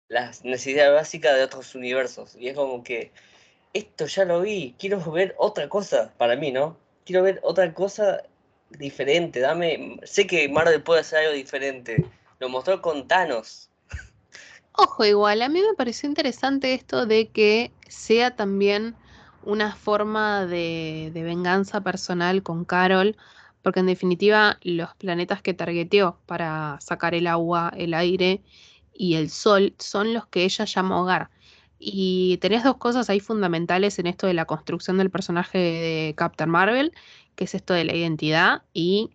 las 0.10 0.44
necesidades 0.44 0.94
básicas 0.94 1.36
de 1.36 1.44
otros 1.44 1.76
universos. 1.76 2.36
Y 2.36 2.48
es 2.48 2.56
como 2.56 2.84
que 2.84 3.12
esto 3.74 4.06
ya 4.06 4.26
lo 4.26 4.42
vi, 4.42 4.76
quiero 4.80 5.00
ver 5.12 5.36
otra 5.38 5.70
cosa 5.70 6.14
para 6.18 6.36
mí, 6.36 6.52
¿no? 6.52 6.78
Quiero 7.06 7.24
ver 7.24 7.40
otra 7.44 7.74
cosa 7.74 8.24
diferente, 8.70 9.40
dame, 9.40 10.00
sé 10.04 10.28
que 10.28 10.50
Marvel 10.50 10.82
puede 10.82 11.02
hacer 11.02 11.20
algo 11.20 11.34
diferente. 11.34 12.06
Lo 12.40 12.50
mostró 12.50 12.82
con 12.82 13.08
Thanos. 13.08 13.70
Ojo, 14.74 15.06
igual, 15.06 15.42
a 15.42 15.50
mí 15.50 15.62
me 15.62 15.74
pareció 15.76 16.08
interesante 16.08 16.74
esto 16.74 17.06
de 17.06 17.30
que 17.30 17.72
sea 17.88 18.36
también 18.36 18.96
una 19.44 19.76
forma 19.76 20.46
de, 20.46 21.12
de 21.14 21.24
venganza 21.24 21.82
personal 21.82 22.44
con 22.44 22.66
Carol, 22.66 23.16
porque 23.64 23.80
en 23.80 23.88
definitiva 23.88 24.60
los 24.62 24.94
planetas 24.96 25.42
que 25.42 25.54
targeteó 25.54 26.20
para 26.26 26.78
sacar 26.80 27.16
el 27.16 27.28
agua, 27.28 27.74
el 27.76 27.94
aire 27.94 28.42
y 28.98 29.16
el 29.16 29.30
sol 29.30 29.76
son 29.78 30.14
los 30.14 30.26
que 30.28 30.44
ella 30.44 30.66
llama 30.66 31.02
hogar. 31.02 31.30
Y 31.80 32.38
tenés 32.38 32.64
dos 32.64 32.78
cosas 32.78 33.10
ahí 33.10 33.20
fundamentales 33.20 34.00
en 34.00 34.08
esto 34.08 34.26
de 34.28 34.34
la 34.34 34.46
construcción 34.46 34.98
del 34.98 35.12
personaje 35.12 35.58
de 35.58 36.14
Captain 36.18 36.50
Marvel, 36.50 36.92
que 37.36 37.44
es 37.44 37.54
esto 37.54 37.74
de 37.74 37.86
la 37.86 37.96
identidad 37.96 38.64
y 38.74 39.12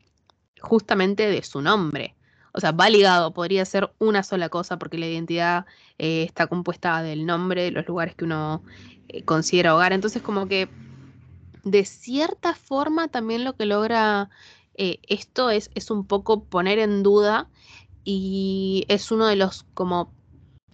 justamente 0.61 1.27
de 1.29 1.43
su 1.43 1.61
nombre. 1.61 2.15
O 2.53 2.61
sea, 2.61 2.71
va 2.71 2.89
ligado, 2.89 3.33
podría 3.33 3.65
ser 3.65 3.93
una 3.99 4.23
sola 4.23 4.49
cosa 4.49 4.79
porque 4.79 4.99
la 4.99 5.07
identidad 5.07 5.67
eh, 5.99 6.23
está 6.23 6.47
compuesta 6.47 7.03
del 7.03 7.27
nombre, 7.27 7.65
de 7.65 7.71
los 7.73 7.87
lugares 7.89 8.15
que 8.15 8.25
uno 8.25 8.63
eh, 9.09 9.25
considera 9.25 9.75
hogar. 9.75 9.93
Entonces, 9.93 10.23
como 10.23 10.47
que 10.47 10.69
de 11.65 11.85
cierta 11.85 12.55
forma 12.55 13.09
también 13.09 13.43
lo 13.45 13.57
que 13.57 13.67
logra 13.67 14.31
eh, 14.75 15.01
esto 15.09 15.51
es, 15.51 15.71
es 15.75 15.91
un 15.91 16.07
poco 16.07 16.45
poner 16.45 16.79
en 16.79 17.03
duda 17.03 17.49
y 18.05 18.85
es 18.89 19.11
uno 19.11 19.27
de 19.27 19.37
los 19.37 19.65
como 19.75 20.13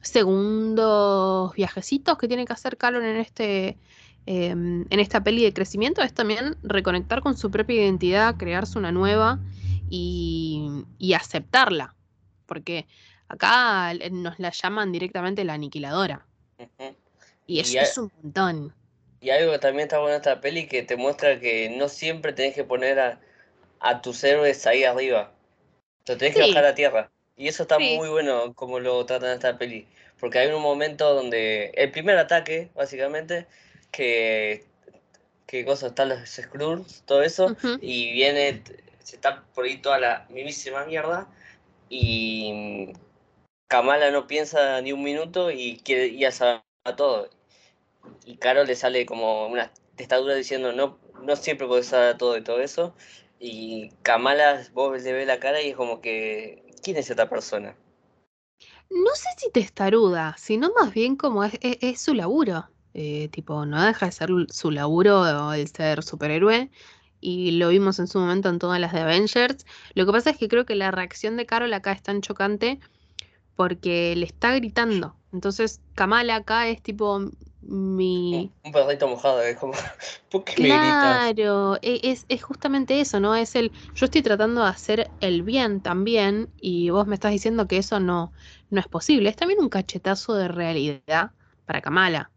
segundos 0.03 1.53
viajecitos 1.55 2.17
que 2.19 2.29
tiene 2.29 2.47
que 2.47 2.53
hacer 2.53 2.77
Carol 2.77 3.05
en 3.05 3.17
este 3.17 3.77
em, 4.27 4.87
en 4.91 5.01
esta 5.01 5.23
peli 5.23 5.43
de 5.43 5.53
crecimiento 5.53 6.03
es 6.03 6.15
también 6.15 6.57
reconectar 6.63 7.21
con 7.21 7.37
su 7.37 7.51
propia 7.51 7.83
identidad, 7.83 8.37
crearse 8.37 8.79
una 8.79 8.93
nueva 8.93 9.39
y, 9.91 10.85
aceptarla. 11.15 11.95
Porque 12.47 12.87
acá 13.29 13.93
nos 14.11 14.39
la 14.39 14.51
llaman 14.51 14.93
directamente 14.93 15.45
la 15.45 15.55
aniquiladora. 15.55 16.27
Y 17.47 17.61
eso 17.61 17.79
es 17.79 17.99
un 17.99 18.13
montón. 18.23 18.75
Y 19.21 19.31
algo 19.31 19.53
que 19.53 19.59
también 19.59 19.87
está 19.87 19.99
bueno 19.99 20.15
en 20.15 20.21
esta 20.21 20.41
peli 20.41 20.67
que 20.67 20.83
te 20.83 20.97
muestra 20.97 21.41
que 21.41 21.75
no 21.77 21.89
siempre 21.89 22.33
tenés 22.33 22.55
que 22.55 22.65
poner 22.65 23.01
a, 23.01 23.21
a 23.81 24.01
tus 24.01 24.23
héroes 24.23 24.67
ahí 24.67 24.85
arriba. 24.85 25.33
Te 26.05 26.17
tenés 26.17 26.35
que 26.35 26.47
bajar 26.49 26.65
a 26.65 26.75
tierra. 26.75 27.11
Y 27.39 27.47
eso 27.47 27.63
está 27.63 27.79
muy 27.79 28.09
bueno 28.09 28.53
como 28.55 28.81
lo 28.81 29.07
tratan 29.07 29.31
esta 29.31 29.57
peli. 29.57 29.87
Porque 30.19 30.41
hay 30.41 30.49
un 30.49 30.61
momento 30.61 31.15
donde 31.15 31.71
el 31.77 31.93
primer 31.93 32.19
ataque, 32.19 32.71
básicamente, 32.75 33.47
que, 33.93 34.65
que 35.47 35.65
cosa 35.65 35.87
están 35.87 36.09
los 36.09 36.29
Skrulls, 36.29 37.05
todo 37.07 37.23
eso, 37.23 37.57
y 37.81 38.13
viene, 38.13 38.65
se 39.05 39.15
está 39.15 39.45
por 39.55 39.65
ahí 39.65 39.79
toda 39.79 40.01
la 40.01 40.27
mismísima 40.31 40.85
mierda, 40.85 41.29
y 41.89 42.93
Kamala 43.69 44.11
no 44.11 44.27
piensa 44.27 44.81
ni 44.81 44.93
un 44.93 45.05
minuto 45.05 45.53
y 45.53 45.79
quiere 45.85 46.09
ir 46.09 46.27
a 46.27 46.65
a 46.85 46.97
todo. 46.97 47.31
Y 48.25 48.37
Caro 48.37 48.65
le 48.65 48.75
sale 48.75 49.07
como 49.07 49.47
una 49.47 49.73
testadura 49.97 50.35
diciendo 50.35 50.73
no, 50.73 50.99
no 51.23 51.37
siempre 51.37 51.67
puedes 51.67 51.87
saber 51.87 52.19
todo 52.19 52.37
y 52.37 52.43
todo 52.43 52.61
eso. 52.61 52.95
Y 53.39 53.91
Kamala, 54.03 54.67
vos 54.73 55.03
le 55.03 55.13
ves 55.13 55.27
la 55.27 55.39
cara 55.39 55.63
y 55.63 55.71
es 55.71 55.77
como 55.77 56.01
que 56.01 56.68
¿Quién 56.83 56.97
es 56.97 57.11
esta 57.11 57.29
persona? 57.29 57.75
No 58.91 59.15
sé 59.15 59.29
si 59.37 59.51
testaruda, 59.51 60.35
sino 60.39 60.71
más 60.79 60.93
bien 60.93 61.17
como 61.17 61.45
es, 61.45 62.01
su 62.01 62.15
laburo. 62.15 62.69
Eh, 62.95 63.29
tipo, 63.29 63.67
no 63.67 63.83
deja 63.85 64.07
de 64.07 64.13
ser 64.13 64.31
su 64.49 64.71
laburo 64.71 65.53
el 65.53 65.69
ser 65.69 66.03
superhéroe. 66.03 66.71
Y 67.21 67.53
lo 67.53 67.69
vimos 67.69 67.99
en 67.99 68.07
su 68.07 68.19
momento 68.19 68.49
en 68.49 68.59
todas 68.59 68.81
las 68.81 68.93
de 68.93 69.01
Avengers. 69.01 69.67
Lo 69.95 70.07
que 70.07 70.13
pasa 70.13 70.31
es 70.31 70.39
que 70.39 70.49
creo 70.49 70.65
que 70.65 70.77
la 70.77 70.91
reacción 70.91 71.37
de 71.37 71.47
Carol 71.47 71.73
acá 71.75 71.93
es 71.93 72.03
tan 72.03 72.23
chocante 72.23 72.81
porque 73.57 74.15
le 74.17 74.25
está 74.25 74.55
gritando. 74.55 75.17
Entonces, 75.33 75.81
Kamala 75.95 76.37
acá 76.37 76.69
es 76.69 76.81
tipo, 76.81 77.21
mi... 77.69 78.51
Un 78.65 78.73
perrito 78.73 79.07
mojado, 79.07 79.43
es 79.43 79.57
como, 79.57 79.75
¿por 80.31 80.45
qué 80.45 80.55
claro, 80.55 81.77
e, 81.83 82.01
es, 82.03 82.25
es, 82.29 82.43
justamente 82.43 83.01
eso, 83.01 83.21
¿no? 83.21 83.37
Es 83.37 83.55
el, 83.57 83.73
yo 83.95 84.07
estoy 84.07 84.23
tratando 84.23 84.63
de 84.63 84.69
hacer 84.69 85.11
el 85.21 85.43
bien 85.43 85.81
también 85.81 86.49
y 86.61 86.91
vos 86.91 87.07
me 87.07 87.15
estás 87.15 87.33
diciendo 87.33 87.69
que 87.69 87.79
eso 87.79 88.01
no, 88.01 88.33
no 88.71 88.81
es 88.81 88.89
posible. 88.89 89.29
Es 89.29 89.37
también 89.37 89.61
un 89.61 89.69
cachetazo 89.69 90.35
de 90.35 90.49
realidad 90.49 91.31
para 91.67 91.81
Kamala. 91.81 92.31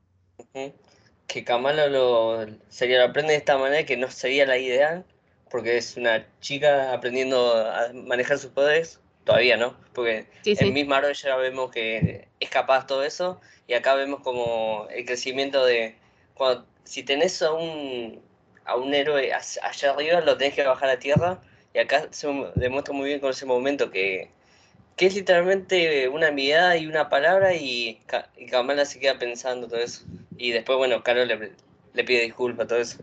Que 1.28 1.44
Kamala 1.44 1.88
lo, 1.88 2.46
sería, 2.70 3.00
lo 3.00 3.06
aprende 3.06 3.32
de 3.34 3.39
esta 3.39 3.58
manera 3.58 3.86
que 3.86 3.98
no 3.98 4.12
sería 4.12 4.46
la 4.46 4.58
ideal, 4.58 5.06
porque 5.50 5.78
es 5.78 5.98
una 5.98 6.26
chica 6.39 6.94
aprendiendo 6.94 7.56
a 7.56 7.91
manejar 7.94 8.38
sus 8.38 8.52
poderes, 8.52 9.01
todavía 9.24 9.58
no, 9.58 9.76
porque 9.94 10.28
en 10.46 10.74
Miss 10.74 10.88
Marvel 10.88 11.14
ya 11.14 11.36
vemos 11.36 11.72
que 11.72 12.28
es 12.40 12.50
capaz 12.50 12.88
todo 12.88 13.04
eso 13.04 13.40
y 13.68 13.74
acá 13.74 13.96
vemos 13.96 14.22
como 14.22 14.88
el 14.90 15.06
crecimiento 15.06 15.66
de 15.66 15.96
cuando 16.34 16.66
si 16.84 17.04
tenés 17.04 17.42
a 17.42 17.52
un 17.54 18.22
a 18.66 18.76
un 18.76 18.94
héroe 18.94 19.34
allá 19.34 19.92
arriba 19.92 20.22
lo 20.22 20.38
tenés 20.38 20.56
que 20.56 20.64
bajar 20.64 20.90
a 20.90 21.00
tierra 21.00 21.40
y 21.74 21.80
acá 21.80 22.08
se 22.12 22.28
demuestra 22.56 22.94
muy 22.94 23.08
bien 23.08 23.20
con 23.20 23.32
ese 23.32 23.46
momento 23.46 23.92
que, 23.92 24.30
que 24.98 25.06
es 25.06 25.16
literalmente 25.16 26.10
una 26.10 26.32
mirada 26.32 26.78
y 26.78 26.86
una 26.86 27.10
palabra 27.10 27.54
y, 27.56 28.02
y 28.38 28.46
Kamala 28.48 28.86
se 28.86 29.00
queda 29.00 29.18
pensando 29.18 29.68
todo 29.68 29.80
eso. 29.80 30.04
Y 30.38 30.52
después 30.52 30.78
bueno 30.78 31.02
Carol 31.04 31.28
le, 31.28 31.54
le 31.94 32.04
pide 32.04 32.24
disculpas 32.24 32.68
todo 32.68 32.80
eso 32.80 32.98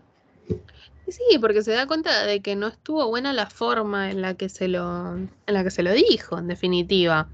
Sí, 1.09 1.39
porque 1.41 1.63
se 1.63 1.73
da 1.73 1.87
cuenta 1.87 2.25
de 2.27 2.43
que 2.43 2.55
no 2.55 2.67
estuvo 2.69 3.09
buena 3.09 3.33
la 3.33 3.49
forma 3.49 4.11
en 4.11 4.21
la 4.21 4.35
que 4.35 4.49
se 4.49 4.69
lo, 4.69 5.17
en 5.17 5.31
la 5.47 5.65
que 5.65 5.71
se 5.71 5.83
lo 5.83 5.93
dijo, 5.93 6.39
en 6.39 6.49
definitiva. 6.49 7.31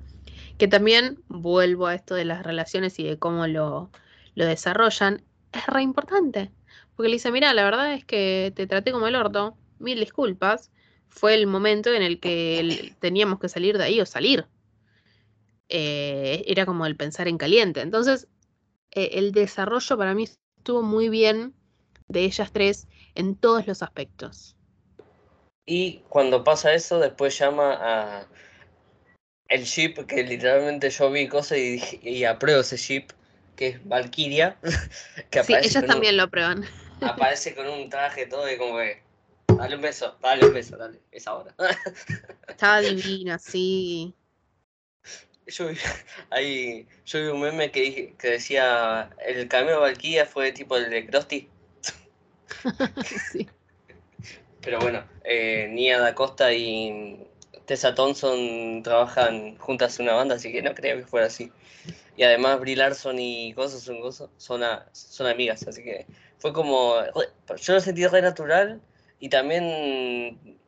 Que 0.58 0.68
también 0.68 1.22
vuelvo 1.28 1.88
a 1.88 1.94
esto 1.94 2.14
de 2.14 2.24
las 2.24 2.44
relaciones 2.44 2.98
y 3.00 3.04
de 3.04 3.18
cómo 3.18 3.48
lo, 3.48 3.90
lo 4.37 4.46
desarrollan, 4.46 5.22
es 5.52 5.66
re 5.66 5.82
importante. 5.82 6.52
Porque 6.94 7.08
le 7.08 7.16
dice, 7.16 7.32
mira, 7.32 7.52
la 7.52 7.64
verdad 7.64 7.94
es 7.94 8.04
que 8.04 8.52
te 8.54 8.68
traté 8.68 8.92
como 8.92 9.08
el 9.08 9.16
orto, 9.16 9.56
mil 9.80 9.98
disculpas, 9.98 10.70
fue 11.08 11.34
el 11.34 11.48
momento 11.48 11.92
en 11.92 12.02
el 12.02 12.20
que 12.20 12.94
teníamos 13.00 13.40
que 13.40 13.48
salir 13.48 13.76
de 13.76 13.84
ahí 13.84 14.00
o 14.00 14.06
salir. 14.06 14.46
Eh, 15.68 16.44
era 16.46 16.66
como 16.66 16.87
el 16.87 16.96
pensar 16.96 17.26
en 17.26 17.38
caliente. 17.38 17.80
Entonces, 17.80 18.28
eh, 18.92 19.10
el 19.14 19.32
desarrollo 19.32 19.98
para 19.98 20.14
mí 20.14 20.24
estuvo 20.58 20.82
muy 20.82 21.08
bien 21.08 21.54
de 22.08 22.24
ellas 22.24 22.52
tres 22.52 22.88
en 23.14 23.36
todos 23.36 23.66
los 23.66 23.82
aspectos. 23.82 24.56
Y 25.66 26.00
cuando 26.08 26.44
pasa 26.44 26.74
eso, 26.74 26.98
después 26.98 27.38
llama 27.38 27.78
a 27.80 28.28
el 29.48 29.64
ship, 29.64 30.06
que 30.06 30.22
literalmente 30.22 30.90
yo 30.90 31.10
vi 31.10 31.28
cosas 31.28 31.58
y, 31.58 31.80
y 32.02 32.24
apruebo 32.24 32.60
ese 32.60 32.76
ship, 32.76 33.08
que 33.56 33.68
es 33.68 33.88
Valkyria. 33.88 34.56
que 35.30 35.44
sí, 35.44 35.54
ellas 35.54 35.86
también 35.86 36.16
lo 36.16 36.24
aprueban. 36.24 36.64
Aparece 37.00 37.54
con 37.54 37.68
un 37.68 37.88
traje 37.88 38.26
todo 38.26 38.50
y 38.50 38.56
como 38.56 38.78
que, 38.78 39.02
dale 39.56 39.76
un 39.76 39.82
beso, 39.82 40.16
dale 40.20 40.46
un 40.46 40.54
beso, 40.54 40.76
dale, 40.76 41.00
es 41.10 41.26
ahora. 41.26 41.54
Estaba 42.48 42.80
divina, 42.80 43.38
sí. 43.38 44.14
Yo 45.46 45.68
vi, 45.68 45.76
ahí, 46.30 46.88
yo 47.06 47.20
vi 47.20 47.26
un 47.26 47.40
meme 47.40 47.70
que 47.70 48.14
decía, 48.22 49.10
el 49.26 49.48
cameo 49.48 49.74
de 49.74 49.80
Valkyria 49.80 50.26
fue 50.26 50.52
tipo 50.52 50.76
el 50.76 50.90
de 50.90 51.06
Krusty, 51.06 51.48
sí. 53.04 53.48
pero 54.61 54.80
bueno, 54.80 55.04
eh, 55.24 55.68
Nia 55.70 55.98
Da 56.00 56.14
Costa 56.14 56.52
y 56.52 57.26
Tessa 57.66 57.94
Thompson 57.94 58.83
trabajan 58.83 59.57
juntas 59.59 59.98
en 59.98 60.07
una 60.07 60.14
banda, 60.14 60.35
así 60.37 60.52
que 60.52 60.62
no 60.62 60.74
creo 60.74 60.96
que 60.98 61.07
fuera 61.07 61.26
así. 61.26 61.50
Y 62.16 62.22
además 62.22 62.61
Brie 62.61 62.76
Larson 62.76 63.18
y 63.18 63.52
Gozo 63.52 63.78
son, 63.80 64.00
Gozo- 64.00 64.30
son, 64.37 64.62
a- 64.62 64.87
son 64.92 65.26
amigas, 65.26 65.66
así 65.66 65.83
que 65.83 66.07
fue 66.38 66.52
como, 66.52 66.94
yo 67.57 67.74
lo 67.74 67.80
sentí 67.80 68.07
re 68.07 68.22
natural 68.22 68.80
y 69.18 69.28
también 69.28 70.59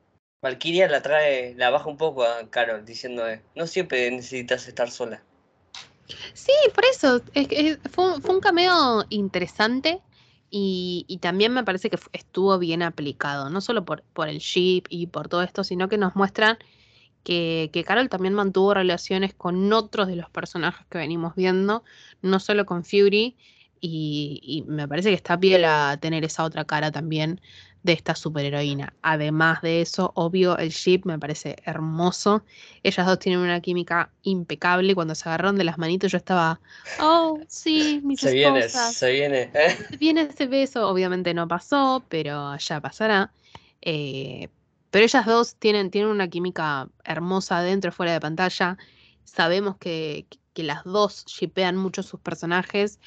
Valkyria 0.43 0.89
la 0.89 1.03
trae, 1.03 1.55
la 1.55 1.71
baja 1.71 1.89
un 1.89 1.97
poco 1.97 2.25
a 2.25 2.49
Carol, 2.51 2.85
diciendo, 2.85 3.25
no 3.55 3.67
siempre 3.67 4.11
necesitas 4.11 4.67
estar 4.69 4.91
sola. 4.91 5.23
Sí, 6.35 6.53
por 6.75 6.85
eso. 6.85 7.21
Es, 7.35 7.79
fue 7.93 8.15
un 8.29 8.41
cameo 8.41 9.05
interesante 9.09 10.01
y, 10.51 11.05
y 11.09 11.19
también 11.19 11.53
me 11.53 11.65
parece 11.65 11.91
que 11.91 11.99
estuvo 12.13 12.59
bien 12.59 12.83
aplicado, 12.83 13.51
no 13.51 13.61
solo 13.61 13.85
por, 13.85 14.03
por 14.13 14.29
el 14.29 14.39
ship 14.39 14.85
y 14.89 15.07
por 15.09 15.29
todo 15.29 15.43
esto, 15.43 15.65
sino 15.65 15.89
que 15.89 15.99
nos 15.99 16.17
muestran 16.17 16.59
que, 17.25 17.71
que 17.73 17.85
Carol 17.85 18.09
también 18.09 18.35
mantuvo 18.35 18.75
relaciones 18.75 19.35
con 19.35 19.73
otros 19.73 20.07
de 20.07 20.17
los 20.17 20.31
personajes 20.31 20.87
que 20.89 20.99
venimos 20.99 21.35
viendo, 21.35 21.83
no 22.23 22.39
solo 22.39 22.67
con 22.67 22.85
Fury, 22.85 23.37
y, 23.81 24.41
y 24.43 24.63
me 24.63 24.89
parece 24.89 25.11
que 25.11 25.17
está 25.17 25.39
piola 25.39 25.99
tener 26.01 26.25
esa 26.25 26.45
otra 26.45 26.65
cara 26.65 26.91
también 26.91 27.41
de 27.87 27.92
esta 27.94 28.14
superheroína. 28.14 28.92
Además 29.01 29.62
de 29.62 29.81
eso, 29.81 30.12
obvio, 30.14 30.59
el 30.59 30.70
ship 30.70 31.03
me 31.05 31.18
parece 31.18 31.57
hermoso. 31.64 32.44
Ellas 32.83 33.07
dos 33.07 33.18
tienen 33.20 33.40
una 33.40 33.61
química 33.61 34.11
impecable. 34.22 34.94
Cuando 34.94 35.14
se 35.14 35.29
agarraron 35.29 35.57
de 35.57 35.64
las 35.64 35.79
manitos, 35.79 36.11
yo 36.12 36.18
estaba, 36.18 36.61
oh, 37.01 37.40
sí, 37.49 38.01
mis 38.05 38.20
Se 38.20 38.33
viene, 38.33 38.68
se 38.68 39.12
viene. 39.12 39.51
Se 39.88 39.96
viene 39.96 40.22
ese 40.22 40.46
beso, 40.46 40.88
obviamente 40.88 41.33
no 41.33 41.46
pasó, 41.49 42.05
pero 42.09 42.57
ya 42.59 42.81
pasará. 42.81 43.33
Eh, 43.83 44.49
pero 44.90 45.05
ellas 45.05 45.25
dos 45.27 45.55
tienen, 45.57 45.90
tienen 45.90 46.11
una 46.11 46.29
química 46.29 46.88
hermosa 47.05 47.61
dentro 47.62 47.90
y 47.90 47.92
fuera 47.92 48.12
de 48.12 48.20
pantalla. 48.20 48.77
Sabemos 49.25 49.77
que, 49.79 50.27
que 50.55 50.62
las 50.64 50.85
dos 50.85 51.25
shipean 51.27 51.77
mucho 51.77 52.03
sus 52.03 52.18
personajes 52.20 52.99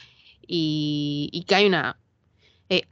y, 0.47 1.29
y 1.33 1.43
que 1.43 1.55
hay 1.55 1.65
una. 1.67 1.99
eh, 2.69 2.83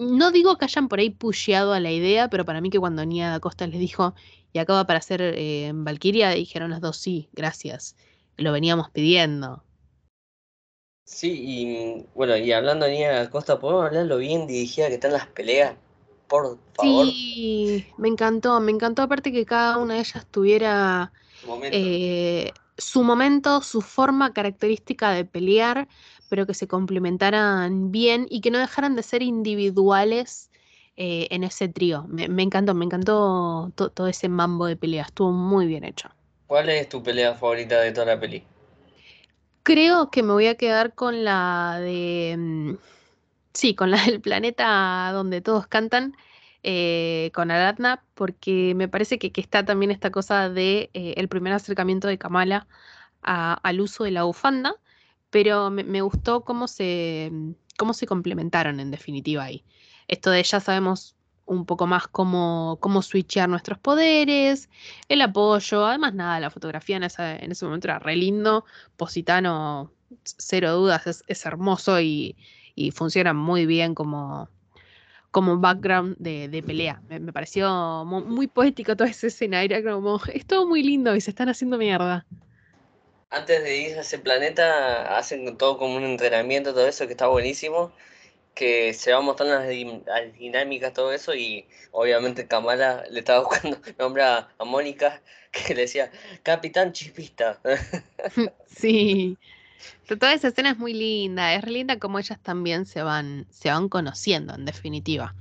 no 0.00 0.32
digo 0.32 0.56
que 0.58 0.64
hayan 0.66 0.88
por 0.88 0.98
ahí 1.00 1.10
pusheado 1.10 1.72
a 1.72 1.80
la 1.80 1.90
idea, 1.92 2.28
pero 2.30 2.44
para 2.44 2.60
mí 2.60 2.70
que 2.70 2.78
cuando 2.80 3.04
Nia 3.06 3.30
da 3.30 3.40
Costa 3.40 3.66
les 3.66 3.80
dijo 3.80 4.14
y 4.52 4.58
acaba 4.58 4.86
para 4.86 4.98
hacer 5.00 5.20
eh, 5.22 5.70
Valkyria, 5.74 6.30
dijeron 6.30 6.70
las 6.70 6.80
dos 6.80 6.96
sí, 6.98 7.28
gracias. 7.32 7.96
Lo 8.36 8.52
veníamos 8.52 8.90
pidiendo. 8.90 9.64
Sí, 11.04 11.32
y 11.44 12.06
bueno, 12.14 12.36
y 12.38 12.52
hablando 12.52 12.86
de 12.86 12.92
Nia 12.92 13.28
Costa, 13.30 13.58
¿podemos 13.58 13.84
hablar 13.84 14.06
lo 14.06 14.16
bien 14.18 14.46
dirigida 14.46 14.88
que 14.88 14.94
están 14.94 15.12
las 15.12 15.26
peleas? 15.26 15.76
Por 16.28 16.58
favor, 16.74 17.16
Sí, 17.18 17.86
me 17.98 18.08
encantó, 18.08 18.58
me 18.60 18.70
encantó 18.72 19.02
aparte 19.02 19.32
que 19.32 19.44
cada 19.44 19.76
una 19.78 19.94
de 19.94 20.00
ellas 20.00 20.26
tuviera 20.30 21.12
momento. 21.42 21.90
eh, 21.90 22.52
su 22.78 23.04
momento, 23.04 23.62
su 23.62 23.82
forma 23.82 24.32
característica 24.34 25.12
de 25.12 25.24
pelear, 25.26 25.88
pero 26.30 26.46
que 26.46 26.54
se 26.54 26.68
complementaran 26.68 27.92
bien 27.92 28.26
y 28.30 28.42
que 28.42 28.52
no 28.52 28.58
dejaran 28.60 28.96
de 28.96 29.04
ser 29.04 29.22
individuales 29.22 30.50
eh, 30.96 31.28
en 31.32 31.44
ese 31.44 31.68
trío. 31.68 32.06
Me, 32.08 32.28
me 32.28 32.44
encantó, 32.44 32.74
me 32.74 32.86
encantó 32.86 33.72
to- 33.76 33.90
todo 33.92 34.08
ese 34.08 34.28
mambo 34.30 34.66
de 34.66 34.76
pelea, 34.78 35.04
estuvo 35.04 35.32
muy 35.32 35.66
bien 35.68 35.84
hecho. 35.84 36.10
¿Cuál 36.46 36.68
es 36.68 36.86
tu 36.90 37.02
pelea 37.02 37.34
favorita 37.34 37.80
de 37.80 37.92
toda 37.92 38.04
la 38.04 38.20
peli? 38.20 38.44
Creo 39.62 40.10
que 40.10 40.22
me 40.22 40.32
voy 40.32 40.46
a 40.46 40.56
quedar 40.56 40.94
con 40.94 41.24
la 41.24 41.78
de... 41.80 42.34
mm, 42.38 42.74
Sí, 43.54 43.74
con 43.76 43.90
la 43.92 44.04
del 44.06 44.20
planeta 44.22 45.10
donde 45.14 45.40
todos 45.42 45.66
cantan, 45.68 46.14
eh, 46.64 47.30
con 47.34 47.50
Aratna, 47.52 48.04
porque 48.14 48.74
me 48.76 48.88
parece 48.88 49.18
que, 49.18 49.32
que 49.32 49.40
está 49.42 49.64
también 49.64 49.90
esta 49.92 50.10
cosa 50.12 50.48
de 50.50 50.90
eh, 50.94 51.14
el 51.18 51.28
primer 51.28 51.52
acercamiento 51.54 52.08
de 52.08 52.18
Kamala 52.18 52.68
a- 53.22 53.54
al 53.54 53.80
uso 53.82 54.04
de 54.04 54.12
la 54.12 54.24
bufanda, 54.24 54.76
pero 55.30 55.70
me, 55.70 56.02
gustó 56.02 56.44
cómo 56.44 56.68
se, 56.68 57.30
mm, 57.32 57.50
cómo 57.78 57.94
se 57.94 58.06
complementaron 58.06 58.80
en 58.80 58.90
definitiva 58.90 59.44
ahí. 59.44 59.64
Esto 60.08 60.30
de 60.30 60.42
ya 60.42 60.60
sabemos 60.60 61.16
un 61.46 61.66
poco 61.66 61.86
más 61.86 62.06
cómo, 62.08 62.78
cómo 62.80 63.02
switchear 63.02 63.48
nuestros 63.48 63.78
poderes, 63.78 64.68
el 65.08 65.20
apoyo, 65.22 65.84
además 65.86 66.14
nada, 66.14 66.38
la 66.40 66.50
fotografía 66.50 66.96
en 66.96 67.04
ese, 67.04 67.44
en 67.44 67.50
ese 67.52 67.64
momento 67.64 67.88
era 67.88 67.98
re 67.98 68.16
lindo, 68.16 68.64
Positano, 68.96 69.92
cero 70.24 70.72
dudas, 70.74 71.06
es, 71.06 71.24
es 71.26 71.44
hermoso 71.46 72.00
y, 72.00 72.36
y 72.74 72.90
funciona 72.92 73.32
muy 73.34 73.66
bien 73.66 73.94
como, 73.94 74.48
como 75.30 75.58
background 75.58 76.16
de, 76.18 76.48
de 76.48 76.62
pelea. 76.62 77.02
Me, 77.08 77.32
pareció 77.32 78.04
mu- 78.06 78.24
muy, 78.24 78.46
poético 78.48 78.96
toda 78.96 79.10
esa 79.10 79.28
escena, 79.28 79.62
era 79.62 79.82
como, 79.82 80.20
es 80.34 80.46
todo 80.46 80.66
muy 80.66 80.82
lindo 80.82 81.14
y 81.16 81.20
se 81.20 81.30
están 81.30 81.48
haciendo 81.48 81.78
mierda. 81.78 82.26
Antes 83.30 83.62
de 83.62 83.76
ir 83.78 83.98
a 83.98 84.00
ese 84.02 84.18
planeta, 84.18 85.16
hacen 85.16 85.56
todo 85.56 85.78
como 85.78 85.96
un 85.96 86.04
entrenamiento, 86.04 86.72
todo 86.74 86.86
eso, 86.88 87.06
que 87.06 87.12
está 87.12 87.28
buenísimo, 87.28 87.92
que 88.54 88.94
se 88.94 89.12
va 89.12 89.20
mostrando 89.22 89.56
las, 89.56 89.68
las 90.06 90.34
dinámicas, 90.38 90.92
todo 90.94 91.12
eso, 91.12 91.34
y 91.34 91.68
obviamente 91.92 92.48
Kamala 92.48 93.04
le 93.10 93.20
estaba 93.20 93.40
buscando 93.44 93.78
nombre 93.98 94.24
a, 94.24 94.48
Mónica, 94.66 95.22
que 95.52 95.74
le 95.74 95.82
decía, 95.82 96.10
Capitán 96.44 96.92
Chispista. 96.92 97.60
Sí. 98.66 99.38
To- 100.08 100.18
Toda 100.18 100.34
esa 100.34 100.48
escena 100.48 100.70
es 100.72 100.78
muy 100.78 100.94
linda, 100.94 101.54
es 101.54 101.62
re 101.64 101.70
linda 101.72 101.98
como 101.98 102.18
ellas 102.18 102.40
también 102.42 102.86
se 102.86 103.02
van, 103.02 103.46
se 103.50 103.70
van 103.70 103.88
conociendo, 103.88 104.54
en 104.54 104.64
definitiva. 104.66 105.34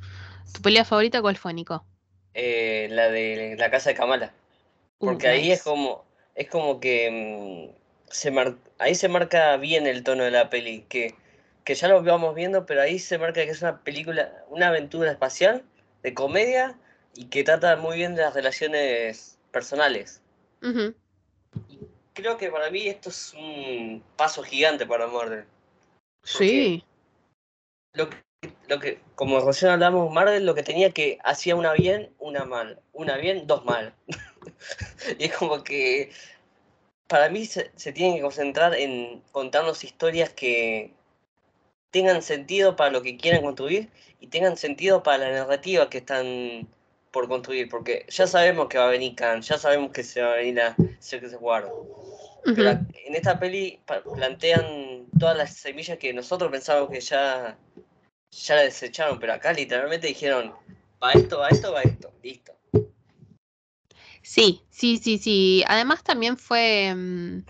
¿Tu 0.54 0.62
pelea 0.62 0.86
favorita 0.86 1.22
cuál 1.22 1.38
fue, 1.38 1.54
Nico? 1.54 1.86
Eh, 2.34 2.88
la 2.92 3.10
de 3.10 3.56
la 3.58 3.72
casa 3.72 3.90
de 3.90 3.96
Kamala. 3.96 4.34
Uh, 5.02 5.12
Porque 5.12 5.28
ahí 5.28 5.52
es 5.52 5.64
como, 5.64 6.06
es 6.36 6.50
como 6.50 6.80
que 6.80 7.74
mm, 7.76 7.79
se 8.10 8.32
mar- 8.32 8.58
ahí 8.78 8.96
se 8.96 9.08
marca 9.10 9.56
bien 9.58 9.88
el 9.88 10.04
tono 10.04 10.24
de 10.24 10.32
la 10.32 10.50
peli, 10.50 10.86
que, 10.90 11.16
que 11.64 11.76
ya 11.76 11.88
lo 11.88 12.02
vamos 12.04 12.36
viendo, 12.36 12.66
pero 12.66 12.82
ahí 12.82 13.00
se 13.00 13.18
marca 13.18 13.44
que 13.44 13.52
es 13.52 13.62
una 13.62 13.82
película, 13.82 14.44
una 14.50 14.68
aventura 14.70 15.12
espacial, 15.12 15.64
de 16.04 16.14
comedia, 16.14 16.78
y 17.16 17.26
que 17.26 17.44
trata 17.44 17.76
muy 17.76 17.98
bien 17.98 18.16
de 18.16 18.22
las 18.22 18.34
relaciones 18.34 19.38
personales. 19.52 20.22
Ujú. 20.62 20.94
Creo 22.14 22.38
que 22.38 22.52
para 22.52 22.70
mí 22.70 22.88
esto 22.88 23.10
es 23.10 23.34
un 23.34 24.04
paso 24.16 24.44
gigante 24.44 24.86
para 24.86 25.08
Marvel. 25.08 25.46
Sí, 26.24 26.84
Lo 27.94 28.10
que, 28.10 28.18
lo 28.68 28.80
que, 28.80 29.00
como 29.16 29.40
recién 29.40 29.72
hablamos, 29.72 30.12
Marvel 30.12 30.46
lo 30.46 30.54
que 30.54 30.64
tenía 30.64 30.92
que 30.92 31.18
hacía 31.24 31.56
una 31.56 31.74
bien, 31.74 32.14
una 32.20 32.46
mal. 32.46 32.82
Una 32.94 33.18
bien, 33.18 33.48
dos 33.48 33.66
mal. 33.66 33.94
y 35.18 35.26
es 35.26 35.36
como 35.36 35.64
que 35.64 36.12
para 37.10 37.28
mí 37.28 37.46
se, 37.46 37.72
se 37.76 37.92
tienen 37.92 38.16
que 38.16 38.22
concentrar 38.22 38.76
en 38.76 39.22
contarnos 39.32 39.84
historias 39.84 40.30
que 40.30 40.94
tengan 41.90 42.22
sentido 42.22 42.76
para 42.76 42.92
lo 42.92 43.02
que 43.02 43.18
quieren 43.18 43.42
construir 43.42 43.90
y 44.20 44.28
tengan 44.28 44.56
sentido 44.56 45.02
para 45.02 45.18
la 45.18 45.32
narrativa 45.32 45.90
que 45.90 45.98
están 45.98 46.68
por 47.12 47.28
construir. 47.28 47.68
Porque 47.68 48.06
ya 48.10 48.28
sabemos 48.28 48.68
que 48.70 48.78
va 48.78 48.88
a 48.88 48.92
venir 48.92 49.16
Khan, 49.16 49.42
ya 49.42 49.58
sabemos 49.58 49.92
que 49.92 50.04
se 50.04 50.22
va 50.22 50.34
a 50.34 50.36
venir 50.36 50.62
a 50.62 50.76
Secret 51.00 51.36
War. 51.40 51.68
Pero 52.46 52.70
en 52.70 53.16
esta 53.16 53.40
peli 53.40 53.80
plantean 54.16 55.08
todas 55.20 55.36
las 55.36 55.56
semillas 55.56 55.98
que 55.98 56.14
nosotros 56.14 56.52
pensábamos 56.52 56.92
que 56.92 57.02
ya, 57.02 57.58
ya 58.30 58.56
la 58.56 58.62
desecharon, 58.62 59.20
pero 59.20 59.34
acá 59.34 59.52
literalmente 59.52 60.08
dijeron, 60.08 60.54
va 61.04 61.12
esto, 61.14 61.40
va 61.40 61.50
esto, 61.50 61.74
va 61.74 61.82
esto, 61.82 62.14
listo. 62.22 62.59
Sí, 64.30 64.62
sí, 64.70 64.98
sí, 64.98 65.18
sí. 65.18 65.64
Además 65.68 66.04
también 66.04 66.38
fue, 66.38 66.94
mm, 66.96 67.46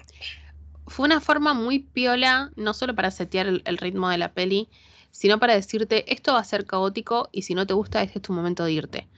fue 0.87 1.05
una 1.07 1.19
forma 1.19 1.53
muy 1.53 1.79
piola, 1.79 2.51
no 2.55 2.73
solo 2.73 2.95
para 2.95 3.11
setear 3.11 3.47
el, 3.47 3.61
el 3.65 3.77
ritmo 3.77 4.07
de 4.07 4.17
la 4.17 4.31
peli, 4.31 4.69
sino 5.11 5.41
para 5.41 5.55
decirte, 5.55 6.05
esto 6.13 6.31
va 6.31 6.39
a 6.39 6.43
ser 6.45 6.65
caótico 6.65 7.27
y 7.33 7.41
si 7.41 7.53
no 7.53 7.67
te 7.67 7.73
gusta, 7.73 8.01
este 8.01 8.19
es 8.19 8.21
tu 8.23 8.31
momento 8.31 8.63
de 8.63 8.71
irte. 8.71 9.09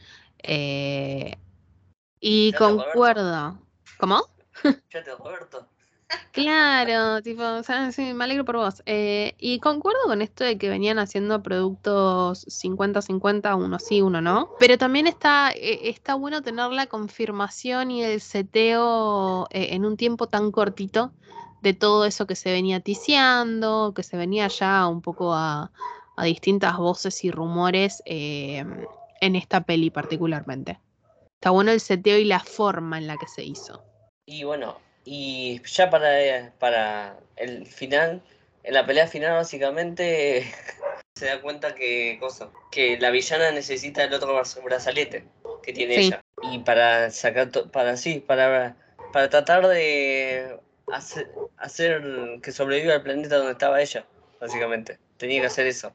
Eh, 0.41 1.37
y 2.19 2.51
concuerdo. 2.53 3.59
¿Cómo? 3.99 4.25
Fíjate, 4.89 5.11
Roberto. 5.19 5.67
Claro, 6.31 7.21
tipo, 7.21 7.43
o 7.43 7.63
sea, 7.63 7.91
sí, 7.91 8.13
me 8.13 8.23
alegro 8.23 8.45
por 8.45 8.57
vos. 8.57 8.81
Eh, 8.85 9.33
y 9.37 9.59
concuerdo 9.59 9.99
con 10.05 10.21
esto 10.21 10.43
de 10.43 10.57
que 10.57 10.69
venían 10.69 10.99
haciendo 10.99 11.43
productos 11.43 12.45
50-50, 12.47 13.55
uno 13.55 13.79
sí, 13.79 14.01
uno 14.01 14.21
no. 14.21 14.49
Pero 14.59 14.77
también 14.77 15.07
está, 15.07 15.51
eh, 15.51 15.89
está 15.89 16.15
bueno 16.15 16.41
tener 16.41 16.71
la 16.71 16.87
confirmación 16.87 17.91
y 17.91 18.03
el 18.03 18.21
seteo 18.21 19.47
eh, 19.51 19.69
en 19.71 19.85
un 19.85 19.97
tiempo 19.97 20.27
tan 20.27 20.51
cortito 20.51 21.11
de 21.61 21.73
todo 21.73 22.05
eso 22.05 22.25
que 22.25 22.35
se 22.35 22.51
venía 22.51 22.79
ticiando, 22.79 23.93
que 23.95 24.03
se 24.03 24.17
venía 24.17 24.47
ya 24.47 24.87
un 24.87 25.01
poco 25.01 25.33
a, 25.33 25.71
a 26.15 26.25
distintas 26.25 26.77
voces 26.77 27.23
y 27.23 27.31
rumores 27.31 28.01
eh, 28.05 28.63
en 29.21 29.35
esta 29.35 29.61
peli 29.61 29.89
particularmente. 29.89 30.79
Está 31.35 31.51
bueno 31.51 31.71
el 31.71 31.79
seteo 31.79 32.17
y 32.17 32.25
la 32.25 32.39
forma 32.39 32.97
en 32.97 33.07
la 33.07 33.17
que 33.17 33.27
se 33.27 33.43
hizo. 33.43 33.83
Y 34.25 34.43
bueno, 34.43 34.75
Y 35.13 35.61
ya 35.65 35.89
para, 35.89 36.53
para 36.57 37.19
el 37.35 37.67
final, 37.67 38.21
en 38.63 38.73
la 38.73 38.85
pelea 38.85 39.07
final 39.07 39.33
básicamente 39.33 40.49
se 41.19 41.25
da 41.25 41.41
cuenta 41.41 41.75
que 41.75 42.17
cosa, 42.21 42.49
que 42.71 42.97
la 42.97 43.09
villana 43.09 43.51
necesita 43.51 44.05
el 44.05 44.13
otro 44.13 44.41
brazalete 44.63 45.25
que 45.63 45.73
tiene 45.73 45.99
ella. 45.99 46.21
Y 46.43 46.59
para 46.59 47.11
sacar 47.11 47.51
para 47.73 47.97
sí, 47.97 48.23
para, 48.25 48.77
para 49.11 49.29
tratar 49.29 49.67
de 49.67 50.57
hacer, 50.93 51.29
hacer 51.57 52.01
que 52.41 52.53
sobreviva 52.53 52.93
el 52.93 53.01
planeta 53.01 53.35
donde 53.35 53.51
estaba 53.51 53.81
ella, 53.81 54.05
básicamente. 54.39 54.97
Tenía 55.17 55.41
que 55.41 55.47
hacer 55.47 55.67
eso. 55.67 55.91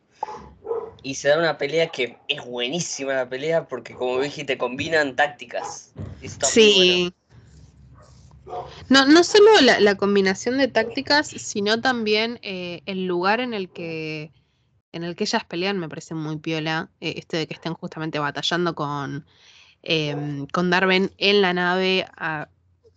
Y 1.03 1.15
se 1.15 1.31
da 1.31 1.39
una 1.39 1.57
pelea 1.57 1.87
que 1.87 2.19
es 2.29 2.45
buenísima 2.45 3.15
la 3.15 3.27
pelea 3.31 3.67
porque 3.67 3.95
como 3.95 4.21
te 4.21 4.59
combinan 4.59 5.17
tácticas. 5.17 5.95
sí. 6.43 7.15
No, 8.89 9.07
no 9.07 9.25
solo 9.25 9.51
la, 9.61 9.95
combinación 9.97 10.59
de 10.59 10.69
tácticas, 10.69 11.29
sino 11.29 11.81
también 11.81 12.39
eh, 12.43 12.83
el 12.87 13.07
lugar 13.07 13.41
en 13.41 13.55
el 13.55 13.69
que 13.71 14.33
en 14.93 15.05
el 15.05 15.15
que 15.15 15.25
ellas 15.25 15.45
pelean 15.45 15.79
me 15.79 15.89
parece 15.89 16.15
muy 16.15 16.39
piola. 16.39 16.91
Eh, 17.01 17.15
este 17.19 17.37
de 17.37 17.47
que 17.47 17.55
estén 17.55 17.75
justamente 17.75 18.19
batallando 18.19 18.75
con, 18.75 19.27
em, 19.83 20.47
con 20.47 20.71
Darwin 20.71 21.13
en 21.19 21.43
la 21.43 21.53
nave 21.53 22.07
a 22.17 22.49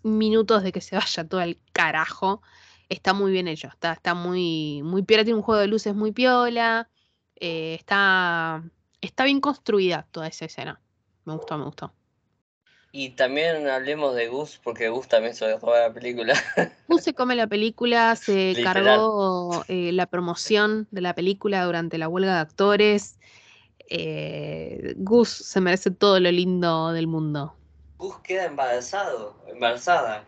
minutos 0.03 0.63
de 0.63 0.71
que 0.71 0.81
se 0.81 0.95
vaya 0.95 1.27
todo 1.27 1.41
el 1.41 1.59
carajo. 1.73 2.41
Está 2.89 3.13
muy 3.13 3.31
bien 3.31 3.47
hecho, 3.47 3.67
está, 3.67 3.93
está 3.93 4.13
muy, 4.15 4.81
muy 4.83 5.03
piola, 5.03 5.23
tiene 5.23 5.37
un 5.37 5.43
juego 5.43 5.61
de 5.61 5.67
luces 5.67 5.95
muy 5.95 6.11
piola. 6.11 6.89
Eh, 7.35 7.75
está, 7.79 8.63
está 9.01 9.25
bien 9.25 9.41
construida 9.41 10.07
toda 10.11 10.27
esa 10.27 10.45
escena. 10.45 10.81
Me 11.25 11.33
gustó, 11.33 11.57
me 11.57 11.65
gustó. 11.65 11.93
Y 12.91 13.11
también 13.11 13.67
hablemos 13.67 14.15
de 14.15 14.27
Gus, 14.27 14.59
porque 14.63 14.89
Gus 14.89 15.07
también 15.07 15.35
se 15.35 15.45
dejó 15.45 15.75
la 15.75 15.93
película. 15.93 16.33
Gus 16.87 17.03
se 17.03 17.13
come 17.13 17.35
la 17.35 17.45
película, 17.45 18.15
se 18.15 18.55
cargó 18.63 19.63
eh, 19.67 19.91
la 19.91 20.07
promoción 20.07 20.87
de 20.89 21.01
la 21.01 21.13
película 21.13 21.63
durante 21.65 21.99
la 21.99 22.07
huelga 22.07 22.35
de 22.35 22.39
actores. 22.39 23.19
Eh, 23.89 24.95
Gus 24.97 25.29
se 25.29 25.61
merece 25.61 25.91
todo 25.91 26.19
lo 26.19 26.31
lindo 26.31 26.91
del 26.91 27.05
mundo. 27.05 27.55
Gus 27.99 28.17
queda 28.19 28.45
embarazado, 28.45 29.35
embarazada. 29.47 30.23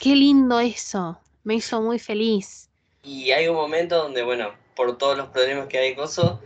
Qué 0.00 0.14
lindo 0.14 0.60
eso, 0.60 1.18
me 1.42 1.56
hizo 1.56 1.80
muy 1.82 1.98
feliz. 1.98 2.70
Y 3.02 3.32
hay 3.32 3.48
un 3.48 3.56
momento 3.56 3.96
donde, 3.96 4.22
bueno, 4.22 4.52
por 4.76 4.96
todos 4.96 5.16
los 5.16 5.28
problemas 5.28 5.66
que 5.66 5.78
hay 5.78 5.94
con 5.96 6.04
eso, 6.04 6.40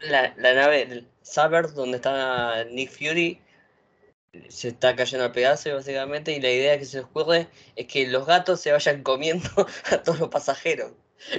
la, 0.00 0.34
la 0.36 0.54
nave 0.54 1.04
Saber, 1.22 1.72
donde 1.74 1.96
está 1.96 2.64
Nick 2.70 2.90
Fury, 2.90 3.40
se 4.48 4.68
está 4.68 4.96
cayendo 4.96 5.24
a 5.26 5.32
pedazos 5.32 5.72
básicamente 5.72 6.32
y 6.32 6.40
la 6.40 6.50
idea 6.50 6.78
que 6.78 6.84
se 6.84 7.00
ocurre 7.00 7.48
es 7.76 7.86
que 7.86 8.06
los 8.06 8.26
gatos 8.26 8.60
se 8.60 8.72
vayan 8.72 9.02
comiendo 9.02 9.48
a 9.90 9.98
todos 10.02 10.20
los 10.20 10.28
pasajeros. 10.28 10.92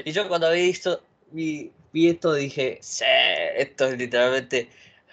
Y 0.06 0.12
yo 0.12 0.28
cuando 0.28 0.52
vi 0.52 0.70
esto, 0.70 1.02
vi, 1.32 1.72
esto 1.94 2.34
dije, 2.34 2.80
sí, 2.82 3.06
esto 3.56 3.88
es 3.88 3.98
literalmente 3.98 4.70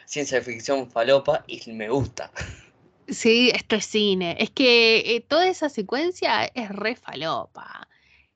ciencia 0.07 0.41
ficción 0.43 0.91
falopa 0.91 1.45
y 1.47 1.71
me 1.73 1.89
gusta. 1.89 2.31
Sí, 3.07 3.51
esto 3.55 3.77
es 3.77 3.85
cine. 3.85 4.35
Es 4.41 4.49
que 4.49 5.17
eh, 5.17 5.21
toda 5.21 5.47
esa 5.47 5.69
secuencia 5.69 6.47
es 6.55 6.71
re 6.71 6.97
falopa. 6.97 7.87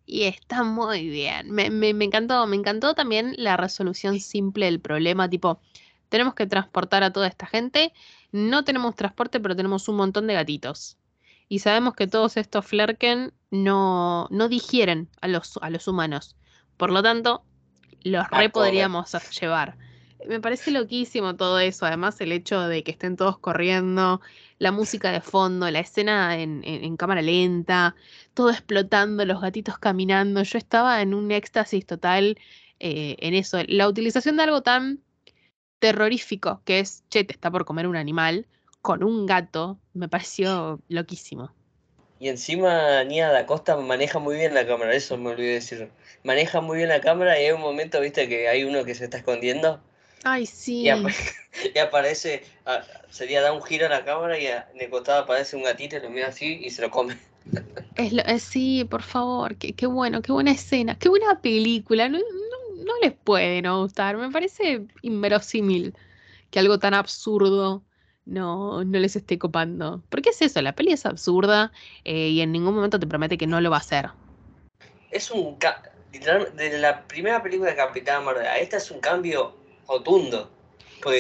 Y 0.05 0.25
está 0.25 0.63
muy 0.63 1.09
bien. 1.09 1.51
Me, 1.51 1.71
me, 1.71 1.95
me, 1.95 2.05
encantó. 2.05 2.47
Me 2.47 2.57
encantó 2.57 2.95
también 2.95 3.33
la 3.39 3.57
resolución 3.57 4.21
simple 4.21 4.67
del 4.67 4.79
problema. 4.79 5.31
Tipo, 5.31 5.59
tenemos 6.09 6.35
que 6.35 6.47
transportar 6.47 7.03
a 7.03 7.13
toda 7.13 7.29
esta 7.29 7.47
gente 7.47 7.93
no 8.33 8.65
tenemos 8.65 8.95
transporte, 8.95 9.41
pero 9.41 9.57
tenemos 9.57 9.89
un 9.89 9.97
montón 9.97 10.27
de 10.27 10.35
gatitos. 10.35 10.97
Y 11.49 11.61
sabemos 11.61 11.95
que 11.95 12.07
todos 12.07 12.37
estos 12.37 12.67
flerken 12.67 13.33
no, 13.51 14.29
no 14.31 14.49
digieren 14.49 15.09
a 15.21 15.29
los, 15.29 15.59
a 15.63 15.71
los 15.71 15.89
humanos. 15.89 16.37
Por 16.77 16.91
lo 16.91 17.03
tanto, 17.03 17.43
los 18.03 18.29
re 18.31 18.51
podríamos 18.51 19.13
llevar. 19.41 19.77
Me 20.27 20.41
parece 20.41 20.71
loquísimo 20.71 21.37
todo 21.37 21.59
eso. 21.59 21.87
Además, 21.87 22.21
el 22.21 22.33
hecho 22.33 22.61
de 22.69 22.83
que 22.83 22.91
estén 22.91 23.17
todos 23.17 23.39
corriendo, 23.39 24.21
la 24.59 24.73
música 24.73 25.11
de 25.11 25.21
fondo, 25.21 25.71
la 25.71 25.81
escena 25.81 26.39
en, 26.39 26.97
cámara 26.97 27.23
lenta, 27.23 27.95
todo 28.35 28.51
explotando, 28.51 29.25
los 29.25 29.41
gatitos 29.41 29.79
caminando. 29.79 30.43
Yo 30.43 30.59
estaba 30.59 31.01
en 31.01 31.15
un 31.15 31.31
éxtasis 31.31 31.87
total 31.87 32.39
eh, 32.81 33.17
en 33.21 33.35
eso. 33.35 33.59
La 33.69 33.89
utilización 33.89 34.37
de 34.37 34.43
algo 34.43 34.63
tan 34.63 35.01
terrorífico, 35.79 36.61
que 36.65 36.81
es, 36.81 37.05
che, 37.11 37.25
te 37.25 37.33
está 37.33 37.51
por 37.51 37.65
comer 37.65 37.87
un 37.87 37.97
animal, 37.97 38.47
con 38.83 39.03
un 39.03 39.27
gato, 39.27 39.79
me 39.95 40.09
pareció 40.09 40.81
loquísimo. 40.89 41.53
Y 42.21 42.29
encima 42.29 43.05
Nia 43.05 43.31
da 43.31 43.47
Costa 43.47 43.77
maneja 43.77 44.19
muy 44.19 44.37
bien 44.37 44.55
la 44.55 44.67
cámara, 44.67 44.95
eso 44.95 45.17
me 45.17 45.31
olvidé 45.31 45.55
decir. 45.55 45.91
Maneja 46.25 46.61
muy 46.61 46.79
bien 46.79 46.89
la 46.89 47.01
cámara 47.01 47.41
y 47.41 47.45
hay 47.45 47.53
un 47.53 47.61
momento, 47.61 48.01
viste, 48.01 48.29
que 48.29 48.49
hay 48.49 48.65
uno 48.65 48.85
que 48.85 48.95
se 48.95 49.05
está 49.05 49.19
escondiendo. 49.19 49.81
Ay, 50.25 50.47
sí. 50.47 50.89
Y, 51.75 51.79
aparece, 51.79 52.45
sería 53.11 53.41
da 53.41 53.53
un 53.53 53.63
giro 53.63 53.87
a 53.87 53.89
la 53.89 54.05
cámara 54.05 54.39
y 54.39 54.47
en 54.47 54.63
el 54.79 54.91
costado 54.91 55.23
aparece 55.23 55.57
un 55.57 55.65
gatito 55.65 55.97
y 55.97 56.01
lo 56.01 56.09
mira 56.09 56.29
así 56.29 56.61
y 56.63 56.71
se 56.71 56.83
lo 56.83 56.91
come. 56.91 57.17
Es 57.97 58.43
sí, 58.45 58.85
por 58.89 59.03
favor, 59.03 59.57
qué, 59.57 59.73
qué, 59.73 59.87
bueno, 59.87 60.23
qué 60.23 60.31
buena 60.31 60.53
escena, 60.53 60.97
qué 60.97 61.09
buena 61.09 61.41
película. 61.41 62.09
No, 62.09 62.19
no 62.19 62.58
les 63.03 63.13
puede 63.13 63.63
no 63.63 63.83
gustar. 63.83 64.17
Me 64.17 64.31
parece 64.31 64.87
inverosímil 65.03 65.95
que 66.51 66.59
algo 66.59 66.79
tan 66.79 66.95
absurdo 66.95 67.85
no, 68.29 68.85
no 68.85 68.99
les 68.99 69.17
esté 69.17 69.39
copando. 69.39 70.03
Porque 70.09 70.31
es 70.31 70.43
eso, 70.43 70.63
la 70.63 70.75
peli 70.75 70.93
es 70.93 71.07
absurda 71.07 71.73
eh, 72.05 72.29
y 72.29 72.41
en 72.41 72.53
ningún 72.53 72.75
momento 72.75 73.01
te 73.01 73.07
promete 73.07 73.39
que 73.39 73.47
no 73.47 73.61
lo 73.61 73.71
va 73.71 73.77
a 73.77 73.81
hacer. 73.81 74.11
Es 75.11 75.31
un... 75.31 75.59
De 76.11 76.79
la 76.79 77.07
primera 77.07 77.43
película 77.43 77.71
de 77.71 77.77
Capitán 77.77 78.25
Marvel 78.25 78.47
a 78.47 78.59
esta 78.59 78.79
es 78.79 78.91
un 78.91 78.99
cambio 78.99 79.55
rotundo. 79.87 80.51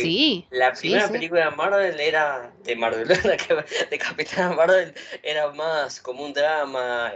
sí, 0.00 0.46
la 0.50 0.72
primera 0.72 1.08
película 1.08 1.50
de 1.50 1.56
Marvel 1.56 2.00
era 2.00 2.50
de 2.64 2.74
Marvel, 2.74 3.06
de 3.90 3.98
Capitán 3.98 4.56
Marvel 4.56 4.94
era 5.22 5.52
más 5.52 6.00
como 6.00 6.24
un 6.24 6.32
drama, 6.32 7.12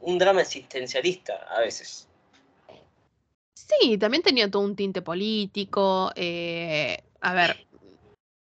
un 0.00 0.18
drama 0.18 0.40
existencialista 0.40 1.34
a 1.50 1.60
veces. 1.60 2.05
Sí, 3.66 3.98
también 3.98 4.22
tenía 4.22 4.50
todo 4.50 4.62
un 4.62 4.76
tinte 4.76 5.02
político. 5.02 6.12
Eh, 6.14 7.02
a 7.20 7.34
ver, 7.34 7.66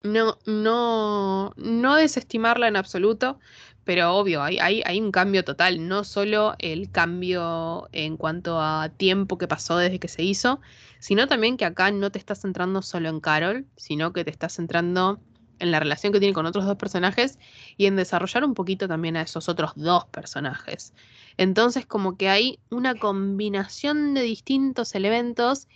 no, 0.04 0.38
no, 0.46 1.54
no 1.58 1.96
desestimarla 1.96 2.68
en 2.68 2.76
absoluto, 2.76 3.40
pero 3.84 4.14
obvio, 4.16 4.44
hay, 4.44 4.60
hay, 4.60 4.84
hay, 4.86 5.02
un 5.02 5.12
cambio 5.12 5.44
total, 5.44 5.88
no 5.88 6.04
solo 6.04 6.56
el 6.60 6.92
cambio 6.92 7.90
en 7.94 8.18
cuanto 8.18 8.62
a 8.62 8.90
tiempo 8.90 9.38
que 9.38 9.48
pasó 9.48 9.78
desde 9.78 10.00
que 10.00 10.08
se 10.08 10.24
hizo, 10.24 10.62
sino 11.00 11.28
también 11.28 11.58
que 11.58 11.66
acá 11.66 11.92
no 11.92 12.12
te 12.12 12.20
estás 12.20 12.42
centrando 12.42 12.82
solo 12.82 13.10
en 13.10 13.20
Carol, 13.20 13.66
sino 13.76 14.14
que 14.14 14.24
te 14.24 14.32
estás 14.32 14.56
centrando 14.56 15.20
en 15.60 15.72
la 15.72 15.80
relación 15.80 16.14
que 16.14 16.20
tiene 16.20 16.34
con 16.34 16.46
otros 16.46 16.66
dos 16.66 16.78
personajes 16.78 17.40
y 17.78 17.86
en 17.86 17.96
desarrollar 17.96 18.44
un 18.44 18.54
poquito 18.54 18.88
también 18.88 19.18
a 19.18 19.22
esos 19.22 19.50
otros 19.50 19.72
dos 19.76 20.06
personajes. 20.06 20.94
Entonces 21.38 21.86
como 21.86 22.18
que 22.18 22.30
hay 22.30 22.60
una 22.70 22.96
combinación 22.96 24.14
de 24.14 24.22
distintos 24.22 24.96
elementos 24.96 25.68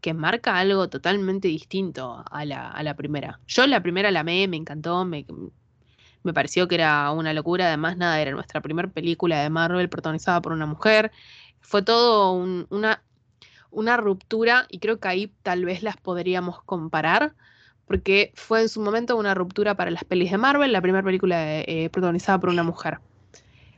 que 0.00 0.14
marca 0.14 0.58
algo 0.58 0.88
totalmente 0.88 1.48
distinto 1.48 2.24
a 2.30 2.44
la, 2.44 2.94
primera. 2.96 3.40
Yo 3.46 3.66
la 3.66 3.82
primera 3.82 4.10
la 4.10 4.20
amé, 4.20 4.46
me 4.46 4.56
encantó, 4.56 5.04
me, 5.04 5.26
me 6.22 6.32
pareció 6.32 6.68
que 6.68 6.76
era 6.76 7.10
una 7.10 7.32
locura, 7.32 7.66
además 7.66 7.96
nada, 7.96 8.20
era 8.20 8.30
nuestra 8.30 8.60
primera 8.60 8.88
película 8.88 9.42
de 9.42 9.50
Marvel 9.50 9.88
protagonizada 9.88 10.40
por 10.40 10.52
una 10.52 10.66
mujer. 10.66 11.10
Fue 11.60 11.82
todo 11.82 12.32
una, 12.32 13.02
una 13.70 13.96
ruptura 13.96 14.66
y 14.68 14.78
creo 14.78 15.00
que 15.00 15.08
ahí 15.08 15.32
tal 15.42 15.64
vez 15.64 15.82
las 15.82 15.96
podríamos 15.96 16.62
comparar 16.62 17.34
porque 17.88 18.32
fue 18.34 18.60
en 18.60 18.68
su 18.68 18.80
momento 18.80 19.16
una 19.16 19.34
ruptura 19.34 19.74
para 19.74 19.90
las 19.90 20.04
pelis 20.04 20.30
de 20.30 20.38
Marvel, 20.38 20.72
la 20.72 20.82
primera 20.82 21.02
película 21.02 21.60
eh, 21.60 21.88
protagonizada 21.90 22.38
por 22.38 22.50
una 22.50 22.62
mujer 22.62 22.98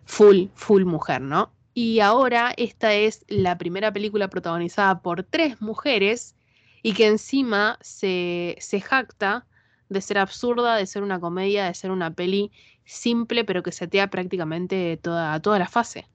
full, 0.04 0.48
full 0.54 0.84
mujer, 0.84 1.20
¿no? 1.20 1.52
Y 1.72 2.00
ahora 2.00 2.52
esta 2.56 2.92
es 2.92 3.24
la 3.28 3.56
primera 3.56 3.92
película 3.92 4.28
protagonizada 4.28 5.00
por 5.00 5.22
tres 5.22 5.62
mujeres 5.62 6.34
y 6.82 6.94
que 6.94 7.06
encima 7.06 7.78
se, 7.80 8.56
se 8.58 8.80
jacta 8.80 9.46
de 9.88 10.00
ser 10.00 10.18
absurda, 10.18 10.76
de 10.76 10.86
ser 10.86 11.02
una 11.02 11.20
comedia, 11.20 11.66
de 11.66 11.74
ser 11.74 11.90
una 11.92 12.12
peli 12.12 12.50
simple, 12.84 13.44
pero 13.44 13.62
que 13.62 13.72
setea 13.72 14.08
prácticamente 14.08 14.98
toda, 15.00 15.40
toda 15.40 15.58
la 15.58 15.68
fase. 15.68 16.06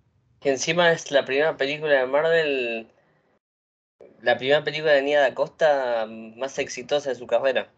Que 0.41 0.51
encima 0.51 0.91
es 0.91 1.09
la 1.11 1.23
primera 1.23 1.55
película 1.55 1.93
de 1.93 2.05
Marvel, 2.05 2.87
la 4.21 4.37
primera 4.37 4.63
película 4.63 4.91
de 4.91 5.01
Nia 5.03 5.21
da 5.21 5.33
Costa 5.33 6.05
más 6.07 6.59
exitosa 6.59 7.09
de 7.09 7.15
su 7.15 7.27
carrera. 7.27 7.69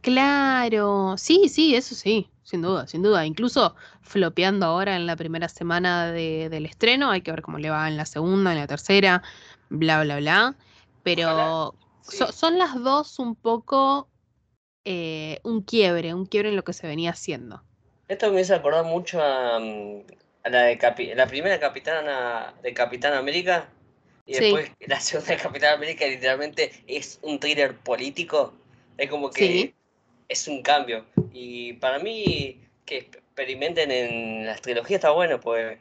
Claro, 0.00 1.16
sí, 1.16 1.48
sí, 1.48 1.74
eso 1.74 1.94
sí, 1.94 2.28
sin 2.42 2.62
duda, 2.62 2.86
sin 2.86 3.02
duda. 3.02 3.24
Incluso 3.24 3.74
flopeando 4.00 4.66
ahora 4.66 4.96
en 4.96 5.06
la 5.06 5.16
primera 5.16 5.48
semana 5.48 6.10
del 6.12 6.66
estreno, 6.66 7.10
hay 7.10 7.22
que 7.22 7.30
ver 7.30 7.42
cómo 7.42 7.58
le 7.58 7.70
va 7.70 7.88
en 7.88 7.96
la 7.96 8.06
segunda, 8.06 8.52
en 8.52 8.58
la 8.58 8.66
tercera, 8.66 9.22
bla, 9.68 10.02
bla, 10.02 10.16
bla. 10.18 10.56
Pero 11.02 11.74
son 12.02 12.58
las 12.58 12.74
dos 12.82 13.18
un 13.18 13.34
poco 13.34 14.08
eh, 14.84 15.38
un 15.44 15.62
quiebre, 15.62 16.14
un 16.14 16.26
quiebre 16.26 16.48
en 16.48 16.56
lo 16.56 16.64
que 16.64 16.72
se 16.72 16.86
venía 16.86 17.10
haciendo. 17.10 17.62
Esto 18.08 18.32
me 18.32 18.40
hizo 18.40 18.54
acordar 18.54 18.84
mucho 18.84 19.22
a, 19.22 19.58
mm, 19.58 20.02
la, 20.50 20.62
de 20.64 21.14
la 21.14 21.26
primera 21.26 21.60
capitana 21.60 22.54
de 22.62 22.74
Capitán 22.74 23.14
América 23.14 23.68
y 24.26 24.34
después 24.34 24.70
la 24.80 25.00
segunda 25.00 25.34
de 25.34 25.40
Capitán 25.40 25.74
América 25.74 26.06
literalmente 26.06 26.72
es 26.86 27.18
un 27.22 27.38
thriller 27.38 27.76
político. 27.76 28.54
Es 28.98 29.10
como 29.10 29.30
que 29.30 29.74
es 30.28 30.48
un 30.48 30.62
cambio. 30.62 31.04
Y 31.32 31.74
para 31.74 31.98
mí 31.98 32.60
que 32.84 32.98
experimenten 32.98 33.90
en 33.90 34.46
las 34.46 34.60
trilogías 34.60 34.98
está 34.98 35.10
bueno, 35.10 35.40
pues 35.40 35.78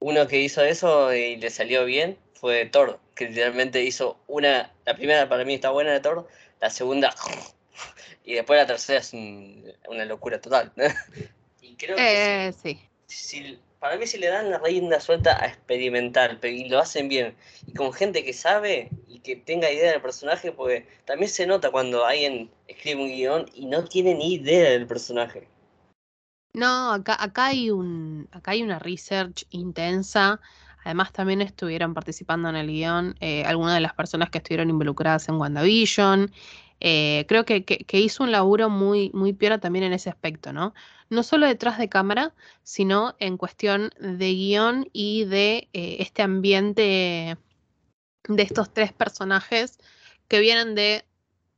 uno 0.00 0.26
que 0.26 0.40
hizo 0.40 0.62
eso 0.62 1.14
y 1.14 1.36
le 1.36 1.50
salió 1.50 1.84
bien 1.84 2.18
fue 2.34 2.66
Thor, 2.66 2.98
que 3.14 3.28
literalmente 3.28 3.82
hizo 3.82 4.18
una, 4.26 4.72
la 4.84 4.94
primera 4.94 5.28
para 5.28 5.44
mí 5.44 5.54
está 5.54 5.70
buena 5.70 5.92
de 5.92 6.00
Thor, 6.00 6.28
la 6.60 6.70
segunda 6.70 7.14
y 8.24 8.34
después 8.34 8.58
la 8.58 8.66
tercera 8.66 9.00
es 9.00 9.12
una 9.12 10.04
locura 10.04 10.40
total. 10.40 10.72
y 11.62 11.74
creo 11.76 11.96
que 11.96 12.48
eh, 12.48 12.52
sí. 12.52 12.80
Para 13.84 13.98
mí 13.98 14.06
si 14.06 14.16
le 14.16 14.28
dan 14.28 14.50
la 14.50 14.56
rienda 14.60 14.98
suelta 14.98 15.36
a 15.44 15.46
experimentar 15.46 16.38
y 16.42 16.70
lo 16.70 16.78
hacen 16.78 17.06
bien 17.06 17.36
y 17.66 17.74
con 17.74 17.92
gente 17.92 18.24
que 18.24 18.32
sabe 18.32 18.88
y 19.06 19.18
que 19.18 19.36
tenga 19.36 19.70
idea 19.70 19.92
del 19.92 20.00
personaje, 20.00 20.52
pues 20.52 20.84
también 21.04 21.28
se 21.30 21.46
nota 21.46 21.70
cuando 21.70 22.02
alguien 22.02 22.50
escribe 22.66 23.02
un 23.02 23.08
guion 23.08 23.46
y 23.52 23.66
no 23.66 23.84
tiene 23.84 24.14
ni 24.14 24.36
idea 24.36 24.70
del 24.70 24.86
personaje. 24.86 25.50
No, 26.54 26.92
acá, 26.92 27.22
acá 27.22 27.48
hay 27.48 27.70
un, 27.70 28.26
acá 28.32 28.52
hay 28.52 28.62
una 28.62 28.78
research 28.78 29.44
intensa. 29.50 30.40
Además, 30.82 31.12
también 31.12 31.42
estuvieron 31.42 31.92
participando 31.92 32.48
en 32.48 32.56
el 32.56 32.68
guion 32.68 33.16
eh, 33.20 33.44
algunas 33.44 33.74
de 33.74 33.82
las 33.82 33.92
personas 33.92 34.30
que 34.30 34.38
estuvieron 34.38 34.70
involucradas 34.70 35.28
en 35.28 35.34
WandaVision. 35.34 36.32
Eh, 36.80 37.26
creo 37.28 37.44
que, 37.44 37.66
que, 37.66 38.00
hizo 38.00 38.24
un 38.24 38.32
laburo 38.32 38.70
muy, 38.70 39.10
muy 39.12 39.34
también 39.34 39.84
en 39.84 39.92
ese 39.92 40.08
aspecto, 40.08 40.54
¿no? 40.54 40.72
No 41.14 41.22
solo 41.22 41.46
detrás 41.46 41.78
de 41.78 41.88
cámara, 41.88 42.34
sino 42.64 43.14
en 43.20 43.36
cuestión 43.36 43.92
de 44.00 44.32
guion 44.32 44.88
y 44.92 45.24
de 45.26 45.68
eh, 45.72 45.98
este 46.00 46.22
ambiente 46.22 47.38
de 48.26 48.42
estos 48.42 48.74
tres 48.74 48.92
personajes 48.92 49.78
que 50.26 50.40
vienen 50.40 50.74
de 50.74 51.04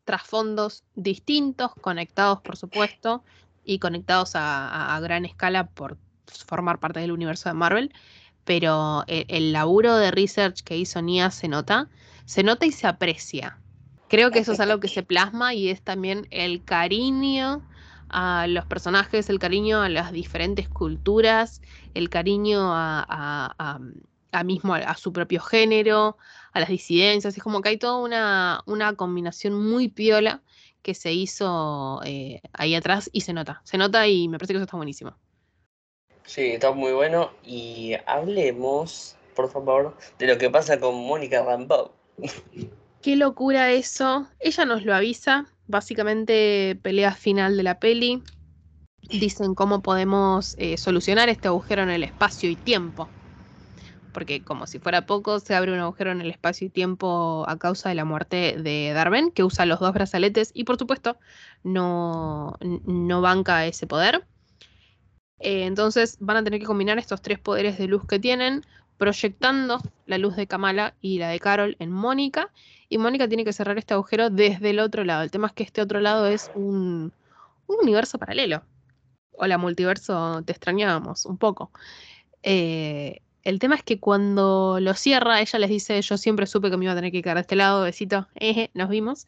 trasfondos 0.05 0.85
distintos, 0.95 1.73
conectados, 1.81 2.43
por 2.43 2.59
supuesto, 2.59 3.25
y 3.65 3.79
conectados 3.79 4.33
a, 4.35 4.99
gran 5.01 5.25
escala 5.25 5.69
por 5.69 5.97
formar 6.27 6.79
parte 6.79 7.01
del 7.01 7.13
universo 7.13 7.49
de 7.49 7.55
Marvel, 7.55 7.95
pero 8.45 9.05
el, 9.07 9.53
laburo 9.53 9.97
de 9.97 10.11
research 10.11 10.61
que 10.65 10.77
hizo 10.77 11.01
Nia 11.01 11.31
se 11.31 11.49
nota, 11.49 11.89
se 12.27 12.43
nota 12.43 12.67
y 12.67 12.73
se 12.73 12.87
aprecia. 12.87 13.59
Creo 14.09 14.31
que 14.31 14.41
eso 14.41 14.53
es 14.53 14.61
algo 14.61 14.81
que 14.81 14.89
se 14.89 15.03
plasma 15.03 15.55
y 15.55 15.71
es 15.71 15.81
también 15.81 16.29
el 16.31 16.63
cariño 16.63 17.67
a 18.09 18.47
los 18.49 18.65
personajes, 18.67 19.29
el 19.31 19.39
cariño 19.39 19.83
a 19.83 19.89
las 19.89 20.13
diferentes 20.13 20.69
culturas, 20.69 21.61
el 21.95 22.09
cariño 22.09 22.71
a, 22.73 23.81
mismo 24.45 24.75
a, 24.75 24.95
su 24.97 25.13
propio 25.13 25.41
género, 25.41 26.17
a 26.53 26.61
las 26.61 26.69
disidencias. 26.69 27.37
Es 27.37 27.43
como 27.43 27.63
que 27.63 27.71
hay 27.71 27.79
toda 27.79 27.99
una, 27.99 28.63
una 28.67 28.95
combinación 28.95 29.55
muy 29.55 29.89
piola 29.89 30.43
que 30.83 30.95
se 30.95 31.13
hizo 31.13 32.01
eh, 32.05 32.41
ahí 32.53 32.75
atrás 32.75 33.11
y 33.13 33.23
se 33.23 33.33
nota. 33.33 33.61
Se 33.65 33.77
nota 33.77 34.07
y 34.07 34.29
me 34.29 34.39
parece 34.39 34.53
que 34.53 34.59
eso 34.59 34.65
está 34.65 34.77
buenísimo. 34.77 35.17
Sí, 36.25 36.53
está 36.53 36.73
muy 36.73 36.93
bueno. 36.93 37.31
Y 37.43 37.95
hablemos, 38.07 39.17
por 39.35 39.51
favor, 39.51 39.97
de 40.19 40.27
lo 40.27 40.39
que 40.39 40.51
pasa 40.51 40.79
con 40.79 40.95
Mónica 40.95 41.43
Rambeau. 41.43 41.91
Qué 43.03 43.17
locura 43.17 43.71
eso. 43.71 44.29
Ella 44.39 44.65
nos 44.65 44.85
lo 44.85 44.95
avisa. 44.95 45.47
Básicamente, 45.69 46.79
pelea 46.83 47.13
final 47.13 47.57
de 47.57 47.63
la 47.63 47.79
peli. 47.79 48.23
Dicen 49.09 49.55
cómo 49.55 49.83
podemos 49.83 50.57
eh, 50.59 50.77
solucionar 50.77 51.29
este 51.29 51.49
agujero 51.49 51.83
en 51.83 51.91
el 51.91 52.03
espacio 52.03 52.51
y 52.51 52.57
tiempo 52.57 53.09
porque 54.17 54.43
como 54.43 54.67
si 54.67 54.79
fuera 54.79 55.05
poco, 55.05 55.41
se 55.41 55.55
abre 55.55 55.75
un 55.75 55.79
agujero 55.79 56.11
en 56.11 56.23
el 56.23 56.31
espacio 56.31 56.67
y 56.67 56.71
tiempo 56.71 57.45
a 57.47 57.59
causa 57.59 57.91
de 57.91 57.95
la 57.97 58.07
muerte 58.07 58.57
de 58.59 58.93
Darwin, 58.95 59.31
que 59.31 59.45
usa 59.45 59.67
los 59.67 59.79
dos 59.79 59.93
brazaletes 59.93 60.53
y 60.55 60.65
por 60.65 60.79
supuesto 60.79 61.19
no, 61.63 62.57
no 62.87 63.21
banca 63.21 63.67
ese 63.67 63.87
poder. 63.87 64.27
Eh, 65.39 65.67
entonces 65.67 66.17
van 66.19 66.39
a 66.39 66.45
tener 66.45 66.61
que 66.61 66.65
combinar 66.65 66.97
estos 66.97 67.21
tres 67.21 67.39
poderes 67.39 67.77
de 67.77 67.89
luz 67.89 68.07
que 68.07 68.19
tienen, 68.19 68.63
proyectando 68.99 69.81
la 70.07 70.19
luz 70.19 70.37
de 70.37 70.47
Kamala 70.47 70.95
y 71.01 71.19
la 71.19 71.29
de 71.29 71.41
Carol 71.41 71.77
en 71.79 71.91
Mónica, 71.91 72.51
y 72.89 72.99
Mónica 72.99 73.29
tiene 73.29 73.45
que 73.45 73.53
cerrar 73.53 73.79
este 73.79 73.95
agujero 73.95 74.31
desde 74.31 74.71
el 74.71 74.79
otro 74.79 75.05
lado. 75.05 75.23
El 75.23 75.31
tema 75.31 75.49
es 75.49 75.53
que 75.53 75.65
este 75.65 75.83
otro 75.83 76.01
lado 76.01 76.27
es 76.27 76.51
un, 76.55 77.13
un 77.67 77.77
universo 77.83 78.19
paralelo. 78.19 78.63
O 79.33 79.47
la 79.47 79.59
multiverso 79.59 80.43
te 80.45 80.53
extrañábamos 80.53 81.27
un 81.27 81.37
poco. 81.37 81.71
Eh, 82.43 83.21
el 83.43 83.59
tema 83.59 83.75
es 83.75 83.83
que 83.83 84.01
cuando 84.01 84.79
lo 84.81 84.95
cierra, 84.95 85.41
ella 85.41 85.59
les 85.59 85.71
dice, 85.71 86.01
yo 86.01 86.17
siempre 86.17 86.47
supe 86.47 86.71
que 86.71 86.77
me 86.77 86.85
iba 86.85 86.93
a 86.93 86.97
tener 86.97 87.13
que 87.13 87.23
quedar 87.23 87.37
a 87.37 87.41
este 87.41 87.57
lado, 87.57 87.83
besito, 87.83 88.29
eh, 88.35 88.71
nos 88.75 88.89
vimos. 88.89 89.27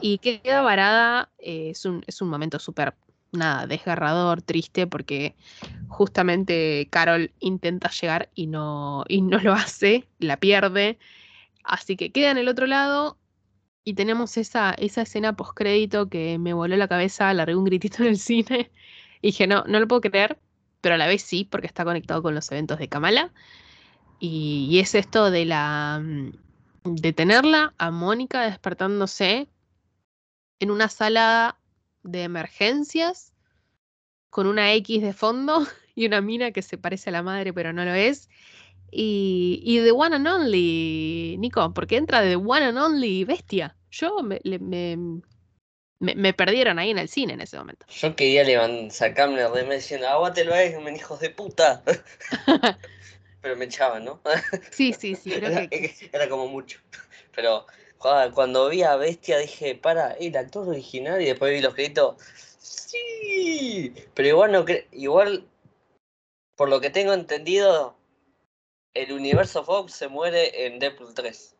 Y 0.00 0.18
queda 0.18 0.62
varada, 0.62 1.30
eh, 1.38 1.70
es, 1.70 1.84
un, 1.84 2.02
es 2.06 2.22
un 2.22 2.28
momento 2.30 2.58
súper, 2.58 2.94
nada, 3.34 3.66
desgarrador, 3.66 4.42
triste, 4.42 4.86
porque 4.86 5.34
justamente 5.88 6.88
Carol 6.90 7.32
intenta 7.40 7.90
llegar 7.90 8.30
y 8.34 8.46
no, 8.46 9.04
y 9.08 9.22
no 9.22 9.38
lo 9.38 9.52
hace, 9.52 10.06
la 10.18 10.38
pierde. 10.38 10.98
Así 11.64 11.96
que 11.96 12.12
queda 12.12 12.30
en 12.30 12.38
el 12.38 12.48
otro 12.48 12.66
lado 12.66 13.18
y 13.84 13.94
tenemos 13.94 14.36
esa, 14.36 14.72
esa 14.74 15.02
escena 15.02 15.36
postcrédito 15.36 16.08
que 16.08 16.38
me 16.38 16.54
voló 16.54 16.76
la 16.76 16.88
cabeza, 16.88 17.32
largué 17.34 17.56
un 17.56 17.64
gritito 17.64 18.02
en 18.02 18.10
el 18.10 18.18
cine 18.18 18.70
y 19.22 19.28
dije, 19.28 19.46
no, 19.46 19.64
no 19.66 19.80
lo 19.80 19.88
puedo 19.88 20.00
creer 20.02 20.38
pero 20.84 20.96
a 20.96 20.98
la 20.98 21.06
vez 21.06 21.22
sí, 21.22 21.46
porque 21.50 21.66
está 21.66 21.82
conectado 21.82 22.22
con 22.22 22.34
los 22.34 22.52
eventos 22.52 22.78
de 22.78 22.90
Kamala. 22.90 23.32
Y, 24.20 24.78
es 24.80 24.94
esto 24.94 25.30
de 25.30 25.46
la 25.46 25.98
mm, 26.04 26.32
de 26.84 27.12
tenerla 27.14 27.72
a 27.78 27.90
Mónica 27.90 28.42
despertándose 28.42 29.48
en 30.60 30.70
una 30.70 30.90
sala 30.90 31.56
de 32.04 32.22
emergencias 32.22 33.32
con 34.30 34.46
una 34.46 34.72
X 34.74 35.02
de 35.02 35.12
fondo 35.12 35.66
y 35.94 36.06
una 36.06 36.20
mina 36.20 36.52
que 36.52 36.62
se 36.62 36.78
parece 36.78 37.10
a 37.10 37.12
la 37.12 37.22
madre 37.22 37.52
pero 37.52 37.72
no 37.72 37.84
lo 37.84 37.94
es. 37.94 38.28
Y, 38.96 39.60
y 39.64 39.80
The 39.80 39.90
One 39.90 40.14
and 40.14 40.28
Only, 40.28 41.36
Nico, 41.38 41.74
porque 41.74 41.96
entra 41.96 42.22
The 42.22 42.36
One 42.36 42.66
and 42.66 42.78
Only 42.78 43.24
Bestia. 43.24 43.76
Yo 43.90 44.22
me, 44.22 44.40
me, 45.98 46.32
perdieron 46.32 46.78
ahí 46.78 46.90
en 46.90 46.98
el 46.98 47.08
cine 47.08 47.32
en 47.32 47.40
ese 47.40 47.58
momento. 47.58 47.86
Yo 47.88 48.14
quería 48.14 48.44
sacarme 48.90 49.40
de 49.40 49.48
remedio 49.48 49.74
diciendo, 49.74 50.08
aguátelo 50.08 50.54
ahí, 50.54 50.76
me 50.78 50.94
hijos 50.94 51.18
de 51.18 51.30
puta. 51.30 51.82
Pero 53.40 53.56
me 53.56 53.64
echaban, 53.64 54.04
¿no? 54.04 54.20
sí, 54.70 54.92
sí, 54.92 55.16
sí, 55.16 55.30
creo 55.32 55.68
que... 55.68 55.94
Era 56.12 56.28
como 56.28 56.46
mucho. 56.46 56.78
Pero 57.34 57.66
cuando 57.98 58.68
vi 58.68 58.82
a 58.82 58.96
Bestia 58.96 59.38
dije, 59.38 59.74
para, 59.74 60.12
el 60.12 60.36
actor 60.36 60.68
original 60.68 61.20
y 61.22 61.26
después 61.26 61.52
vi 61.52 61.60
los 61.60 61.74
créditos, 61.74 62.16
sí. 62.58 63.94
Pero 64.14 64.28
igual 64.28 64.52
no 64.52 64.64
igual, 64.92 65.46
por 66.56 66.68
lo 66.68 66.80
que 66.80 66.90
tengo 66.90 67.12
entendido, 67.12 67.96
el 68.94 69.12
universo 69.12 69.64
Fox 69.64 69.94
se 69.94 70.08
muere 70.08 70.66
en 70.66 70.78
Deadpool 70.78 71.14
3 71.14 71.54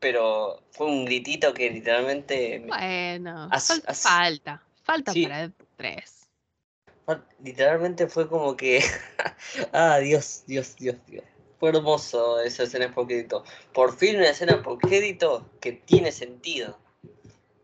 pero 0.00 0.62
fue 0.70 0.86
un 0.86 1.04
gritito 1.04 1.52
que 1.54 1.70
literalmente... 1.70 2.62
Bueno, 2.66 3.48
falta, 3.94 4.62
falta, 4.82 5.12
para 5.12 5.42
el 5.44 5.54
3. 5.76 6.28
Literalmente 7.42 8.06
fue 8.08 8.28
como 8.28 8.56
que... 8.56 8.84
ah, 9.72 9.98
Dios, 9.98 10.44
Dios, 10.46 10.76
Dios, 10.76 10.96
Dios. 11.06 11.24
Fue 11.58 11.70
hermoso 11.70 12.40
esa 12.40 12.64
escena 12.64 12.92
por 12.92 13.06
crédito. 13.06 13.44
Por 13.72 13.96
fin 13.96 14.16
una 14.16 14.28
escena 14.28 14.62
por 14.62 14.78
crédito 14.78 15.46
que 15.60 15.72
tiene 15.72 16.12
sentido. 16.12 16.78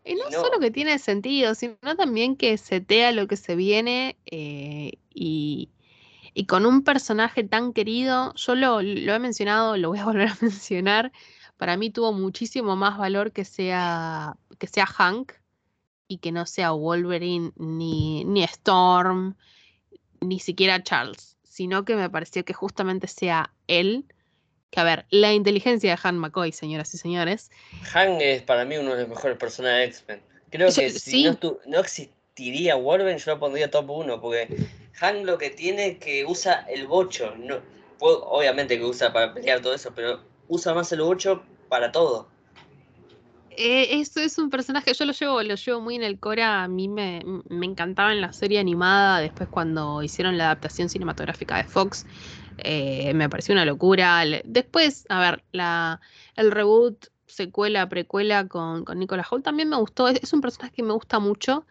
Y 0.05 0.15
no, 0.15 0.29
solo 0.31 0.59
que 0.59 0.71
tiene 0.71 0.99
sentido, 0.99 1.55
sino 1.55 1.95
también 1.97 2.35
que 2.35 2.57
setea 2.57 3.11
lo 3.11 3.27
que 3.27 3.37
se 3.37 3.55
viene 3.55 4.17
eh, 4.25 4.93
y, 5.13 5.69
y, 6.33 6.45
con 6.45 6.65
un 6.65 6.83
personaje 6.83 7.43
tan 7.45 7.71
querido, 7.71 8.33
yo 8.35 8.55
lo, 8.55 8.81
lo 8.81 9.13
he 9.13 9.19
mencionado, 9.19 9.77
lo 9.77 9.89
voy 9.89 9.99
a 9.99 10.05
volver 10.05 10.27
a 10.27 10.37
mencionar, 10.41 11.13
para 11.57 11.77
mí 11.77 11.89
tuvo 11.89 12.11
muchísimo 12.11 12.75
más 12.75 12.97
valor 12.97 13.31
que 13.31 13.45
sea, 13.45 14.35
que 14.59 14.67
sea 14.67 14.85
Hank 14.85 15.31
y 16.09 16.17
que 16.17 16.33
no 16.33 16.45
sea 16.45 16.71
Wolverine 16.71 17.53
ni, 17.55 18.25
ni 18.25 18.43
Storm, 18.43 19.35
ni 20.19 20.39
siquiera 20.39 20.83
Charles, 20.83 21.32
sino 21.53 21.85
que 21.85 21.95
me 21.95 22.09
pareció 22.09 22.43
que 22.43 22.53
justamente 22.53 23.07
sea 23.07 23.53
él. 23.67 24.05
Que 24.71 24.79
a 24.79 24.83
ver, 24.83 25.05
la 25.11 25.33
inteligencia 25.33 25.91
de 25.91 25.97
Hank 25.97 26.15
McCoy, 26.15 26.51
señoras 26.51 26.91
y 26.95 26.97
señores. 26.97 27.51
Hank 27.83 28.19
es 28.21 28.41
para 28.41 28.65
mí 28.65 28.75
uno 28.77 28.95
de 28.95 29.01
los 29.01 29.09
mejores 29.09 29.37
personajes 29.37 29.77
de 29.77 29.85
X-Men. 29.85 30.21
Creo 30.49 30.73
que 30.73 30.89
si 30.89 31.25
no, 31.25 31.37
no, 31.67 31.79
existiría 31.79 32.73
Wolverine, 32.73 33.19
yo 33.19 33.33
lo 33.33 33.39
pondría 33.39 33.69
top 33.69 33.87
1, 33.87 34.19
porque 34.19 34.47
Hank 34.93 35.25
lo 35.25 35.37
que 35.37 35.51
tiene 35.51 35.89
es 35.89 35.97
que 35.99 36.25
usa 36.25 36.65
el 36.67 36.87
bocho. 36.87 37.35
No, 37.37 37.61
obviamente 37.99 38.79
que 38.79 38.85
usa 38.85 39.13
para 39.13 39.35
pelear 39.35 39.61
todo 39.61 39.75
eso, 39.75 39.93
pero 39.93 40.21
usa 40.47 40.73
más 40.73 40.91
el 40.91 41.01
bocho 41.01 41.43
para 41.69 41.91
todo. 41.91 42.29
Eh, 43.55 43.99
esto 43.99 44.19
es 44.19 44.37
un 44.39 44.49
personaje, 44.49 44.93
yo 44.93 45.05
lo 45.05 45.13
llevo, 45.13 45.43
lo 45.43 45.55
llevo 45.55 45.79
muy 45.81 45.95
en 45.95 46.03
el 46.03 46.19
Cora, 46.19 46.63
a 46.63 46.67
mí 46.67 46.87
me, 46.87 47.21
me 47.49 47.65
encantaba 47.67 48.11
en 48.11 48.19
la 48.21 48.33
serie 48.33 48.59
animada, 48.59 49.19
después 49.19 49.47
cuando 49.49 50.01
hicieron 50.01 50.37
la 50.37 50.45
adaptación 50.45 50.89
cinematográfica 50.89 51.57
de 51.57 51.65
Fox, 51.65 52.05
eh, 52.57 53.13
me 53.13 53.29
pareció 53.29 53.53
una 53.53 53.65
locura. 53.65 54.23
Después, 54.45 55.05
a 55.09 55.19
ver, 55.19 55.43
la, 55.51 56.01
el 56.35 56.51
reboot, 56.51 57.07
secuela, 57.27 57.87
precuela 57.89 58.47
con, 58.47 58.85
con 58.85 58.97
Nicolas 58.99 59.27
Holt 59.31 59.43
también 59.45 59.69
me 59.69 59.77
gustó, 59.77 60.07
es 60.07 60.33
un 60.33 60.41
personaje 60.41 60.73
que 60.75 60.83
me 60.83 60.93
gusta 60.93 61.19
mucho 61.19 61.65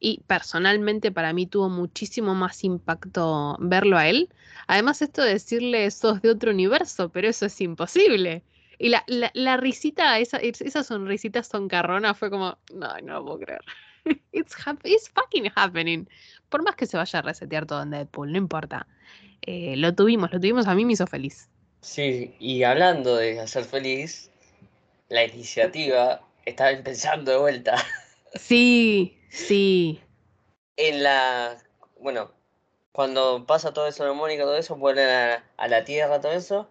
y 0.00 0.22
personalmente 0.26 1.12
para 1.12 1.32
mí 1.32 1.46
tuvo 1.46 1.68
muchísimo 1.68 2.34
más 2.34 2.64
impacto 2.64 3.56
verlo 3.60 3.98
a 3.98 4.08
él. 4.08 4.30
Además, 4.68 5.02
esto 5.02 5.22
de 5.22 5.34
decirle 5.34 5.90
sos 5.90 6.22
de 6.22 6.30
otro 6.30 6.50
universo, 6.50 7.10
pero 7.10 7.28
eso 7.28 7.46
es 7.46 7.60
imposible. 7.60 8.44
Y 8.78 8.88
la, 8.90 9.04
la, 9.06 9.30
la 9.34 9.56
risita, 9.56 10.18
esa, 10.18 10.38
esa 10.38 10.84
sonrisita 10.84 11.42
soncarrona 11.42 12.14
fue 12.14 12.30
como, 12.30 12.58
no, 12.74 12.98
no 13.02 13.14
lo 13.14 13.24
puedo 13.24 13.38
creer. 13.40 13.62
It's, 14.32 14.54
it's, 14.84 15.10
fucking 15.10 15.50
happening. 15.56 16.06
Por 16.48 16.62
más 16.62 16.76
que 16.76 16.86
se 16.86 16.96
vaya 16.96 17.18
a 17.18 17.22
resetear 17.22 17.66
todo 17.66 17.82
en 17.82 17.90
Deadpool, 17.90 18.30
no 18.30 18.38
importa. 18.38 18.86
Eh, 19.42 19.74
lo 19.76 19.94
tuvimos, 19.94 20.32
lo 20.32 20.38
tuvimos, 20.38 20.66
a 20.66 20.74
mí 20.74 20.84
me 20.84 20.92
hizo 20.92 21.06
feliz. 21.06 21.48
Sí, 21.80 22.34
y 22.38 22.62
hablando 22.62 23.16
de 23.16 23.40
hacer 23.40 23.64
feliz, 23.64 24.30
la 25.08 25.24
iniciativa 25.24 26.20
está 26.44 26.70
empezando 26.70 27.32
de 27.32 27.38
vuelta. 27.38 27.76
Sí, 28.34 29.18
sí. 29.30 29.98
En 30.76 31.02
la, 31.02 31.56
bueno, 31.98 32.32
cuando 32.92 33.46
pasa 33.46 33.72
todo 33.72 33.86
eso 33.86 34.04
de 34.04 34.12
Mónica, 34.12 34.42
todo 34.42 34.58
eso, 34.58 34.76
vuelven 34.76 35.08
a, 35.08 35.44
a 35.56 35.68
la 35.68 35.84
Tierra, 35.84 36.20
todo 36.20 36.32
eso, 36.32 36.68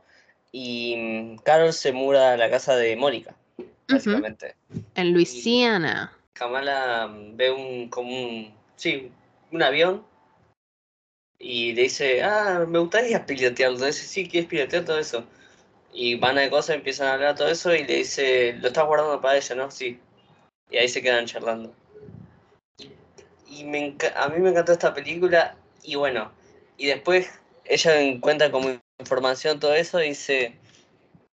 y 0.58 0.96
mm, 0.96 1.38
Carol 1.40 1.74
se 1.74 1.92
muda 1.92 2.32
a 2.32 2.38
la 2.38 2.50
casa 2.50 2.78
de 2.78 2.96
Mónica, 2.96 3.36
básicamente. 3.90 4.56
Uh 4.70 4.76
-huh. 4.76 4.84
En 4.96 5.12
Luisiana. 5.12 6.14
Y 6.34 6.40
Kamala 6.40 7.14
ve 7.34 7.52
un, 7.52 7.90
como 7.90 8.10
un, 8.10 8.54
sí, 8.78 9.12
un 9.52 9.62
avión 9.62 10.06
y 11.40 11.74
le 11.74 11.82
dice, 11.84 12.24
ah, 12.24 12.64
me 12.66 12.80
gustaría 12.80 13.26
pilotearlo. 13.26 13.80
Le 13.80 13.88
dice, 13.88 14.08
sí, 14.08 14.30
¿quieres 14.30 14.50
pilotear 14.50 14.86
todo 14.86 14.98
eso? 14.98 15.26
Y 15.92 16.16
van 16.16 16.38
a 16.38 16.50
cosas, 16.50 16.78
empiezan 16.78 17.08
a 17.08 17.14
hablar 17.16 17.36
todo 17.36 17.50
eso 17.50 17.76
y 17.76 17.84
le 17.84 17.98
dice, 17.98 18.54
lo 18.54 18.70
estás 18.70 18.86
guardando 18.86 19.20
para 19.20 19.36
ella, 19.36 19.56
¿no? 19.56 19.70
Sí. 19.70 20.00
Y 20.72 20.78
ahí 20.78 20.88
se 20.88 21.02
quedan 21.02 21.26
charlando. 21.26 21.74
Y 23.50 23.66
me 23.66 23.94
a 24.16 24.30
mí 24.30 24.40
me 24.40 24.52
encantó 24.52 24.72
esta 24.72 24.94
película 24.94 25.58
y 25.84 25.96
bueno, 25.96 26.32
y 26.78 26.88
después 26.88 27.30
ella 27.66 28.00
encuentra 28.00 28.50
como 28.52 28.70
información, 29.00 29.60
todo 29.60 29.74
eso, 29.74 29.98
dice, 29.98 30.58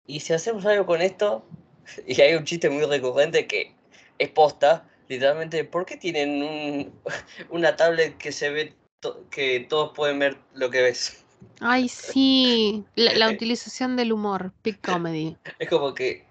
¿y 0.06 0.20
si 0.20 0.34
hacemos 0.34 0.66
algo 0.66 0.86
con 0.86 1.02
esto? 1.02 1.46
Y 2.08 2.22
hay 2.22 2.36
un 2.36 2.46
chiste 2.46 2.70
muy 2.70 2.86
recurrente 2.86 3.48
que 3.48 3.76
es 4.18 4.30
posta, 4.30 4.88
literalmente, 5.10 5.66
¿por 5.66 5.86
qué 5.86 5.98
tienen 5.98 6.44
un, 6.44 6.94
una 7.50 7.76
tablet 7.76 8.18
que 8.18 8.32
se 8.32 8.50
ve, 8.50 8.76
to 9.00 9.28
que 9.30 9.62
todos 9.62 9.92
pueden 9.96 10.20
ver 10.20 10.38
lo 10.54 10.70
que 10.70 10.82
ves? 10.82 11.26
Ay, 11.60 11.90
sí, 11.90 12.86
la, 12.96 13.14
la 13.16 13.30
utilización 13.32 13.96
del 13.96 14.14
humor, 14.14 14.54
big 14.64 14.80
comedy. 14.80 15.36
Es 15.60 15.70
como 15.70 15.94
que 15.94 16.26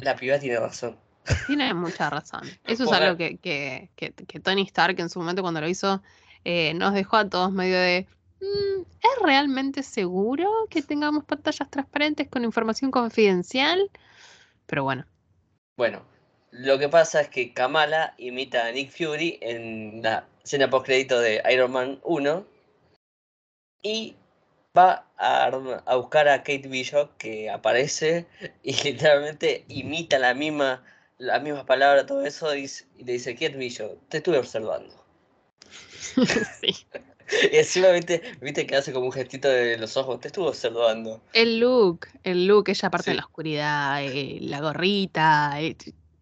la 0.00 0.16
piba 0.16 0.38
tiene 0.38 0.58
razón. 0.58 0.96
Tiene 1.46 1.72
mucha 1.74 2.10
razón. 2.10 2.42
Eso 2.64 2.84
es 2.84 2.92
algo 2.92 3.16
que, 3.16 3.38
que, 3.38 3.90
que, 3.96 4.12
que, 4.12 4.40
Tony 4.40 4.62
Stark 4.62 4.98
en 5.00 5.08
su 5.08 5.18
momento 5.18 5.42
cuando 5.42 5.60
lo 5.60 5.68
hizo 5.68 6.02
eh, 6.44 6.74
nos 6.74 6.92
dejó 6.92 7.16
a 7.16 7.28
todos 7.28 7.50
medio 7.50 7.78
de 7.78 8.06
¿es 9.00 9.22
realmente 9.22 9.82
seguro 9.82 10.50
que 10.70 10.82
tengamos 10.82 11.24
pantallas 11.24 11.70
transparentes 11.70 12.28
con 12.28 12.44
información 12.44 12.90
confidencial? 12.90 13.90
Pero 14.66 14.84
bueno. 14.84 15.04
Bueno, 15.76 16.02
lo 16.50 16.78
que 16.78 16.88
pasa 16.88 17.20
es 17.20 17.28
que 17.28 17.52
Kamala 17.52 18.14
imita 18.18 18.66
a 18.66 18.72
Nick 18.72 18.90
Fury 18.90 19.38
en 19.40 20.02
la 20.02 20.26
escena 20.42 20.70
post 20.70 20.86
crédito 20.86 21.20
de 21.20 21.42
Iron 21.52 21.72
Man 21.72 22.00
1 22.04 22.46
y 23.82 24.16
va 24.76 25.06
a, 25.16 25.46
a, 25.46 25.96
buscar 25.96 26.28
a 26.28 26.38
Kate 26.38 26.68
Bishop 26.68 27.16
que 27.18 27.50
aparece 27.50 28.26
y 28.62 28.72
literalmente 28.84 29.64
imita 29.68 30.18
la 30.18 30.34
misma 30.34 30.82
las 31.18 31.42
mismas 31.42 31.64
palabras, 31.64 32.06
todo 32.06 32.24
eso, 32.24 32.54
y, 32.54 32.70
y 32.98 33.04
le 33.04 33.12
dice, 33.12 33.34
Kate 33.34 33.56
Bishop, 33.56 33.98
te 34.08 34.18
estuve 34.18 34.38
observando. 34.38 34.92
sí. 36.60 36.86
Y 37.52 37.56
encima 37.56 37.88
viste, 37.88 38.22
viste 38.40 38.66
que 38.66 38.76
hace 38.76 38.92
como 38.92 39.06
un 39.06 39.12
gestito 39.12 39.48
de 39.48 39.76
los 39.78 39.96
ojos, 39.96 40.20
te 40.20 40.28
estuvo 40.28 40.48
observando. 40.48 41.20
El 41.32 41.58
look, 41.58 42.06
el 42.22 42.46
look, 42.46 42.68
ella 42.68 42.88
aparte 42.88 43.06
sí. 43.06 43.10
en 43.12 43.16
la 43.16 43.24
oscuridad, 43.24 44.04
eh, 44.04 44.38
la 44.40 44.60
gorrita, 44.60 45.60
eh, 45.60 45.76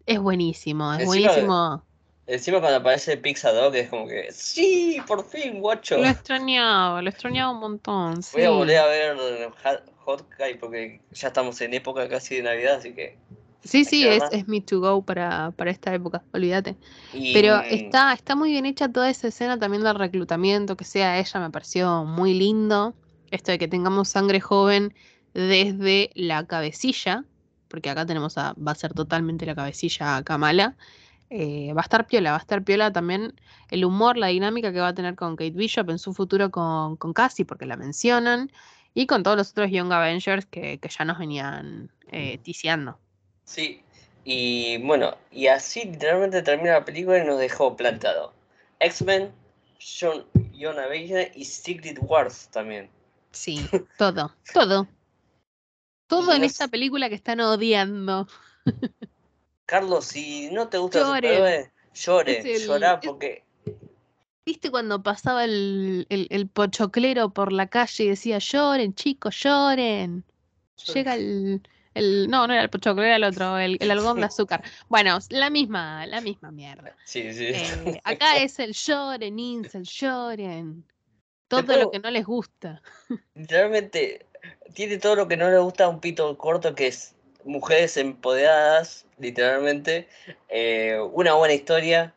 es 0.05 0.19
buenísimo, 0.19 0.93
es 0.93 1.01
encima, 1.01 1.05
buenísimo. 1.05 1.83
Encima 2.25 2.59
cuando 2.61 2.77
aparece 2.77 3.17
Pizza 3.17 3.51
Dog 3.51 3.75
es 3.75 3.89
como 3.89 4.07
que, 4.07 4.31
sí, 4.31 5.01
por 5.07 5.27
fin, 5.27 5.59
guacho. 5.59 5.97
Lo 5.97 6.07
extrañaba, 6.07 7.01
lo 7.01 7.09
extrañaba 7.09 7.51
un 7.51 7.59
montón. 7.59 8.13
Voy 8.15 8.23
sí. 8.23 8.43
a 8.43 8.49
volver 8.49 8.77
a 8.77 8.85
ver 8.85 9.17
Hawkeye 10.05 10.55
porque 10.55 11.01
ya 11.11 11.27
estamos 11.27 11.59
en 11.61 11.73
época 11.73 12.07
casi 12.07 12.37
de 12.37 12.43
Navidad, 12.43 12.75
así 12.75 12.93
que... 12.93 13.17
Sí, 13.63 13.85
sí, 13.85 14.05
es, 14.05 14.23
es 14.31 14.47
Me 14.47 14.59
to 14.61 14.81
Go 14.81 15.03
para, 15.03 15.51
para 15.51 15.71
esta 15.71 15.93
época, 15.93 16.21
olvídate. 16.33 16.75
Y... 17.13 17.33
Pero 17.33 17.61
está, 17.61 18.13
está 18.13 18.35
muy 18.35 18.51
bien 18.51 18.65
hecha 18.65 18.89
toda 18.89 19.09
esa 19.09 19.29
escena 19.29 19.57
también 19.57 19.83
del 19.83 19.95
reclutamiento, 19.95 20.75
que 20.75 20.83
sea 20.83 21.17
ella, 21.17 21.39
me 21.39 21.49
pareció 21.49 22.03
muy 22.03 22.33
lindo. 22.33 22.93
Esto 23.31 23.51
de 23.51 23.57
que 23.57 23.67
tengamos 23.67 24.09
sangre 24.09 24.41
joven 24.41 24.93
desde 25.33 26.11
la 26.13 26.45
cabecilla, 26.45 27.23
porque 27.67 27.89
acá 27.89 28.05
tenemos 28.05 28.37
a, 28.37 28.53
va 28.53 28.73
a 28.73 28.75
ser 28.75 28.93
totalmente 28.93 29.45
la 29.45 29.55
cabecilla 29.55 30.17
a 30.17 30.23
Kamala. 30.23 30.75
Eh, 31.29 31.73
va 31.73 31.81
a 31.81 31.83
estar 31.83 32.05
piola, 32.05 32.31
va 32.31 32.37
a 32.37 32.41
estar 32.41 32.63
piola 32.63 32.93
también 32.93 33.33
el 33.71 33.85
humor, 33.85 34.17
la 34.17 34.27
dinámica 34.27 34.71
que 34.71 34.79
va 34.79 34.89
a 34.89 34.93
tener 34.93 35.15
con 35.15 35.35
Kate 35.35 35.51
Bishop 35.51 35.89
en 35.89 35.97
su 35.97 36.13
futuro 36.13 36.51
con, 36.51 36.95
con 36.97 37.11
Cassie, 37.13 37.43
porque 37.43 37.65
la 37.65 37.75
mencionan, 37.75 38.51
y 38.93 39.07
con 39.07 39.23
todos 39.23 39.37
los 39.37 39.49
otros 39.49 39.71
Young 39.71 39.91
Avengers 39.91 40.45
que, 40.45 40.77
que 40.77 40.89
ya 40.89 41.05
nos 41.05 41.17
venían 41.17 41.89
eh, 42.11 42.37
ticiando. 42.43 42.99
Sí, 43.45 43.83
y 44.25 44.77
bueno, 44.77 45.17
y 45.31 45.47
así 45.47 45.83
literalmente 45.85 46.41
termina 46.41 46.73
la 46.73 46.85
película 46.85 47.19
y 47.19 47.25
nos 47.25 47.39
dejó 47.39 47.75
plantado. 47.75 48.33
X-Men, 48.79 49.33
John, 49.79 50.25
John 50.57 50.79
Avenger 50.79 51.31
y 51.35 51.45
Secret 51.45 51.97
Wars 52.01 52.47
también. 52.51 52.89
Sí, 53.31 53.59
todo, 53.97 54.33
todo. 54.53 54.87
Todo 56.07 56.33
en 56.33 56.43
esta 56.43 56.67
película 56.67 57.09
que 57.09 57.15
están 57.15 57.39
odiando. 57.39 58.27
Carlos, 59.65 60.05
si 60.05 60.49
no 60.51 60.67
te 60.67 60.77
gusta 60.77 60.99
llore, 60.99 61.71
llore, 61.93 62.59
llorá 62.59 62.99
porque... 62.99 63.43
¿Viste 64.45 64.69
cuando 64.69 65.01
pasaba 65.01 65.45
el, 65.45 66.05
el, 66.09 66.27
el, 66.29 66.47
pochoclero 66.49 67.29
por 67.29 67.53
la 67.53 67.67
calle 67.67 68.03
y 68.03 68.09
decía 68.09 68.39
lloren, 68.39 68.93
chicos, 68.93 69.37
lloren? 69.41 70.25
Llega 70.93 71.15
el, 71.15 71.63
el, 71.93 72.29
no, 72.29 72.47
no 72.47 72.53
era 72.53 72.63
el 72.63 72.69
pochoclo, 72.69 73.03
era 73.03 73.15
el 73.15 73.23
otro, 73.23 73.57
el, 73.57 73.77
el 73.79 73.91
algodón 73.91 74.19
de 74.19 74.25
azúcar. 74.27 74.63
Bueno, 74.87 75.19
la 75.29 75.49
misma, 75.49 76.05
la 76.05 76.21
misma 76.21 76.51
mierda. 76.51 76.95
Sí, 77.05 77.33
sí. 77.33 77.47
Eh, 77.47 77.99
acá 78.03 78.37
es 78.37 78.59
el 78.59 78.73
lloren, 78.73 79.39
incel, 79.39 79.83
lloren. 79.83 80.85
Todo 81.47 81.77
lo 81.77 81.91
que 81.91 81.99
no 81.99 82.09
les 82.09 82.25
gusta. 82.25 82.81
Literalmente, 83.35 84.25
tiene 84.73 84.97
todo 84.97 85.15
lo 85.15 85.27
que 85.27 85.37
no 85.37 85.49
les 85.49 85.59
gusta 85.59 85.87
un 85.87 85.99
pito 85.99 86.35
corto 86.37 86.73
que 86.73 86.87
es 86.87 87.13
mujeres 87.43 87.97
empoderadas, 87.97 89.05
literalmente, 89.19 90.07
eh, 90.49 90.97
una 91.11 91.33
buena 91.33 91.53
historia 91.53 92.13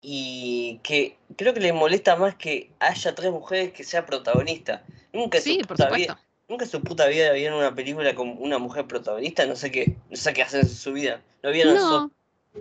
y 0.00 0.80
que 0.82 1.16
creo 1.36 1.52
que 1.52 1.60
les 1.60 1.74
molesta 1.74 2.16
más 2.16 2.34
que 2.36 2.70
haya 2.78 3.14
tres 3.14 3.30
mujeres 3.30 3.72
que 3.72 3.84
sea 3.84 4.06
protagonista. 4.06 4.84
Nunca 5.12 5.40
sí, 5.40 5.62
por 5.66 5.76
supuesto. 5.76 6.16
Nunca 6.50 6.64
en 6.64 6.70
su 6.72 6.82
puta 6.82 7.06
vida 7.06 7.30
vieron 7.32 7.60
una 7.60 7.72
película 7.76 8.12
con 8.12 8.34
una 8.36 8.58
mujer 8.58 8.84
protagonista, 8.84 9.46
no 9.46 9.54
sé 9.54 9.70
qué, 9.70 9.94
no 10.10 10.16
sé 10.16 10.32
qué 10.32 10.42
hacen 10.42 10.62
en 10.62 10.68
su 10.68 10.92
vida. 10.92 11.22
No 11.44 11.52
vieron 11.52 11.76
no, 11.76 12.10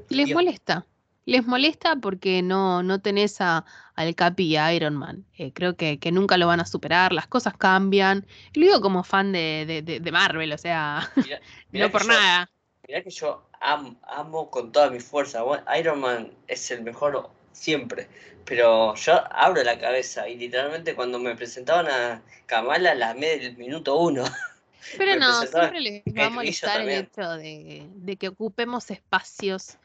les 0.10 0.28
Dios. 0.28 0.36
molesta. 0.36 0.86
Les 1.26 1.44
molesta 1.48 1.96
porque 1.96 2.44
no, 2.44 2.84
no 2.84 3.02
tenés 3.02 3.42
a, 3.42 3.66
al 3.96 4.14
Capi 4.14 4.44
y 4.44 4.58
a 4.58 4.72
Iron 4.76 4.96
Man. 4.96 5.26
Eh, 5.40 5.52
creo 5.54 5.76
que, 5.76 5.98
que, 5.98 6.12
nunca 6.12 6.38
lo 6.38 6.46
van 6.46 6.60
a 6.60 6.68
superar, 6.68 7.14
las 7.14 7.26
cosas 7.26 7.58
cambian. 7.58 8.28
Y 8.54 8.60
lo 8.60 8.68
digo 8.68 8.82
como 8.82 9.04
fan 9.04 9.32
de, 9.32 9.66
de, 9.66 9.82
de, 9.82 10.00
de 10.00 10.12
Marvel, 10.12 10.54
o 10.54 10.58
sea, 10.60 11.12
mirá, 11.16 11.42
mirá 11.72 11.86
no 11.88 11.92
por 11.92 12.04
yo, 12.04 12.10
nada. 12.10 12.52
Mirá 12.88 13.02
que 13.02 13.10
yo 13.10 13.50
amo, 13.60 13.96
amo 14.04 14.52
con 14.52 14.72
toda 14.72 14.92
mi 14.92 15.00
fuerza. 15.00 15.44
Iron 15.80 16.00
Man 16.00 16.32
es 16.48 16.70
el 16.70 16.84
mejor 16.84 17.32
siempre. 17.52 18.08
Pero 18.46 18.96
yo 18.96 19.22
abro 19.32 19.64
la 19.64 19.78
cabeza 19.78 20.28
y 20.28 20.36
literalmente 20.36 20.96
cuando 20.96 21.20
me 21.20 21.36
presentaban 21.36 21.88
a 21.88 22.22
Kamala 22.46 22.96
la 22.96 23.12
amé 23.12 23.38
del 23.38 23.58
minuto 23.58 23.98
uno. 23.98 24.24
Pero 24.98 25.20
no, 25.20 25.42
siempre 25.46 25.82
les 25.82 26.04
va 26.18 26.28
a 26.28 26.30
molestar 26.30 26.82
el 26.82 26.90
hecho 26.90 27.30
de, 27.38 27.88
de, 27.94 28.16
que 28.16 28.30
ocupemos 28.30 28.90
espacios. 28.90 29.78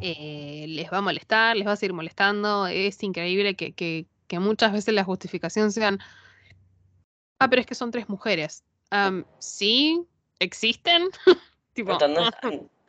Eh, 0.00 0.66
les 0.68 0.92
va 0.92 0.98
a 0.98 1.00
molestar, 1.00 1.56
les 1.56 1.66
va 1.66 1.72
a 1.72 1.76
seguir 1.76 1.92
molestando. 1.92 2.66
Es 2.66 3.02
increíble 3.02 3.56
que, 3.56 3.72
que, 3.72 4.06
que 4.28 4.38
muchas 4.38 4.72
veces 4.72 4.94
la 4.94 5.02
justificación 5.02 5.72
sean, 5.72 5.98
ah, 7.38 7.48
pero 7.48 7.60
es 7.60 7.66
que 7.66 7.74
son 7.74 7.90
tres 7.90 8.08
mujeres. 8.08 8.62
Um, 8.92 9.24
sí, 9.38 10.04
existen. 10.38 11.08
tipo, 11.72 11.92
anda, 11.92 12.06
anda, 12.06 12.30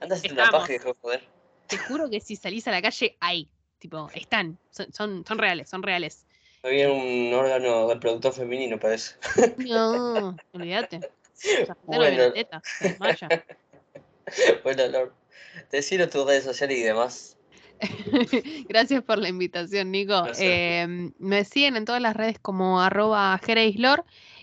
anda 0.02 0.16
la 0.34 0.74
y 0.74 0.78
joder. 1.02 1.28
Te 1.68 1.78
juro 1.78 2.10
que 2.10 2.20
si 2.20 2.36
salís 2.36 2.68
a 2.68 2.72
la 2.72 2.82
calle, 2.82 3.18
hay. 3.20 3.50
Tipo, 3.86 4.10
están. 4.16 4.58
Son, 4.72 4.92
son, 4.92 5.24
son 5.28 5.38
reales, 5.38 5.70
son 5.70 5.84
reales. 5.84 6.26
Había 6.64 6.92
un 6.92 7.32
órgano 7.36 7.88
reproductor 7.88 8.34
femenino, 8.34 8.80
parece. 8.80 9.14
No, 9.58 10.36
olvídate. 10.54 11.02
Bueno. 11.84 12.32
Teta, 12.34 12.62
se 12.64 12.90
desmaya. 12.90 13.28
Bueno, 14.64 14.88
Lord, 14.88 15.14
decilo 15.70 16.10
tus 16.10 16.26
redes 16.26 16.46
sociales 16.46 16.80
y 16.80 16.82
demás. 16.82 17.38
Gracias 18.68 19.04
por 19.04 19.20
la 19.20 19.30
invitación, 19.30 19.92
Nico. 19.92 20.24
Eh, 20.40 21.12
me 21.20 21.46
siguen 21.46 21.76
en 21.76 21.86
todas 21.86 22.02
las 22.02 22.16
redes 22.16 22.40
como 22.40 22.82
arroba 22.82 23.40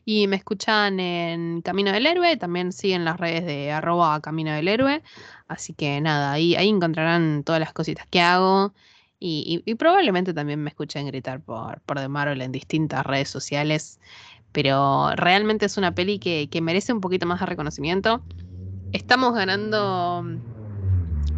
y 0.05 0.27
me 0.29 0.37
escuchan 0.37 1.01
en 1.01 1.63
Camino 1.63 1.91
del 1.91 2.07
Héroe. 2.07 2.37
También 2.37 2.71
siguen 2.71 3.05
las 3.05 3.19
redes 3.19 3.45
de 3.45 3.73
arroba 3.73 4.21
Camino 4.21 4.53
del 4.53 4.69
Héroe. 4.69 5.03
Así 5.49 5.75
que 5.75 6.01
nada, 6.01 6.31
ahí, 6.31 6.55
ahí 6.55 6.69
encontrarán 6.69 7.43
todas 7.43 7.59
las 7.59 7.73
cositas 7.73 8.07
que 8.07 8.21
hago. 8.21 8.73
Y, 9.23 9.63
y- 9.67 9.71
y 9.73 9.75
probablemente 9.77 10.35
también 10.35 10.63
me 10.63 10.71
escuchen 10.71 11.07
gritar 11.07 11.43
por, 11.43 11.81
por 11.83 11.99
The 11.99 12.09
Marvel 12.09 12.43
en 12.43 12.53
distintas 12.53 13.07
redes 13.07 13.29
sociales. 13.31 14.01
Pero 14.53 15.13
realmente 15.17 15.67
es 15.67 15.77
una 15.79 15.95
peli 15.95 16.19
que, 16.19 16.49
que 16.51 16.61
merece 16.63 16.93
un 16.93 17.01
poquito 17.01 17.27
más 17.27 17.41
de 17.41 17.47
reconocimiento. 17.47 18.27
Estamos 18.93 19.35
ganando 19.35 20.23
mm, 20.25 20.39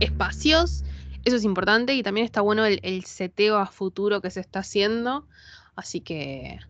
espacios 0.00 0.84
eso 1.24 1.36
es 1.36 1.44
importante 1.44 1.94
y 1.94 2.02
también 2.02 2.26
está 2.26 2.42
bueno 2.42 2.66
el, 2.66 2.80
el 2.82 3.04
seteo 3.06 3.56
a 3.56 3.66
futuro 3.66 4.20
que 4.20 4.30
se 4.30 4.40
está 4.40 4.58
haciendo. 4.60 5.26
Así 5.74 6.02
que 6.02 6.60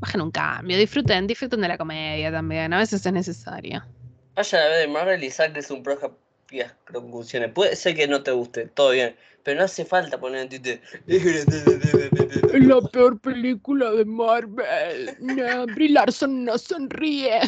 bajen 0.00 0.20
un 0.22 0.30
cambio, 0.30 0.78
disfruten, 0.78 1.26
disfruten 1.26 1.60
de 1.62 1.68
la 1.68 1.78
comedia 1.78 2.32
también, 2.32 2.72
a 2.74 2.78
veces 2.78 3.06
es 3.06 3.12
necesaria. 3.12 3.88
Vayan 4.36 4.62
a 4.62 4.68
ver 4.68 4.78
de 4.80 4.88
Marvel 4.88 5.24
y 5.24 5.30
saques 5.30 5.70
un 5.70 5.82
propias 5.82 6.74
conclusiones. 6.92 7.52
Puede 7.52 7.76
ser 7.76 7.96
que 7.96 8.06
no 8.08 8.22
te 8.22 8.30
guste, 8.32 8.66
todo 8.68 8.90
bien, 8.90 9.16
pero 9.46 9.60
no 9.60 9.64
hace 9.66 9.84
falta 9.84 10.18
poner 10.18 10.40
en 10.40 10.48
Twitter. 10.48 10.82
La 11.06 12.80
peor 12.90 13.20
película 13.20 13.92
de 13.92 14.04
Marvel. 14.04 15.16
No, 15.20 15.66
Brie 15.66 15.90
Larson 15.90 16.44
no 16.44 16.58
sonríe. 16.58 17.42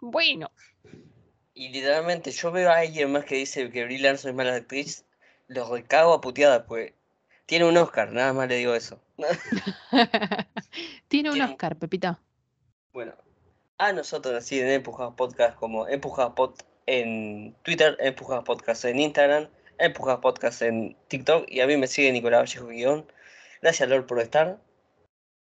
Bueno. 0.00 0.50
Y 1.52 1.68
literalmente 1.68 2.30
yo 2.30 2.50
veo 2.50 2.70
a 2.70 2.78
alguien 2.78 3.12
más 3.12 3.26
que 3.26 3.34
dice 3.34 3.70
que 3.70 3.84
Brie 3.84 3.98
Larson 3.98 4.30
es 4.30 4.36
mala 4.38 4.54
actriz, 4.54 5.04
lo 5.48 5.70
recago 5.70 6.14
a 6.14 6.22
puteada, 6.22 6.64
pues 6.64 6.94
tiene 7.44 7.66
un 7.66 7.76
Oscar, 7.76 8.10
nada 8.10 8.32
más 8.32 8.48
le 8.48 8.56
digo 8.56 8.74
eso. 8.74 8.98
Tiene 11.08 11.28
un 11.28 11.34
Tiene- 11.34 11.50
Oscar, 11.52 11.76
Pepita. 11.76 12.18
Bueno, 12.94 13.12
a 13.76 13.92
nosotros 13.92 14.34
así 14.34 14.58
en 14.60 14.68
Empujados 14.68 15.12
Podcast 15.14 15.58
como 15.58 15.86
Empujados 15.88 16.32
Pod 16.32 16.54
en 16.86 17.54
Twitter, 17.64 17.98
Empujados 18.00 18.44
Podcast 18.44 18.86
en 18.86 19.00
Instagram, 19.00 19.48
Empujados 19.78 20.20
Podcast 20.20 20.62
en 20.62 20.96
TikTok 21.08 21.46
y 21.48 21.60
a 21.60 21.66
mí 21.66 21.76
me 21.76 21.86
sigue 21.86 22.12
Nicolás 22.12 22.40
Vallejo 22.40 22.66
Guión. 22.66 23.06
Gracias 23.62 23.88
Lord 23.88 24.06
por 24.06 24.20
estar 24.20 24.58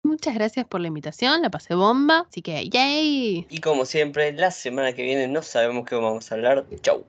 Muchas 0.07 0.37
gracias 0.37 0.65
por 0.65 0.81
la 0.81 0.87
invitación, 0.87 1.43
la 1.43 1.51
pasé 1.51 1.75
bomba. 1.75 2.27
Así 2.29 2.41
que, 2.41 2.69
yay. 2.69 3.45
y 3.51 3.61
como 3.61 3.85
siempre 3.85 4.33
la 4.33 4.53
semana 4.53 4.93
que 4.93 5.03
viene 5.03 5.27
no 5.27 5.43
sabemos 5.43 5.85
qué 5.85 5.97
vamos 5.97 6.31
a 6.31 6.37
hablar. 6.37 6.65
Chau. 6.81 7.05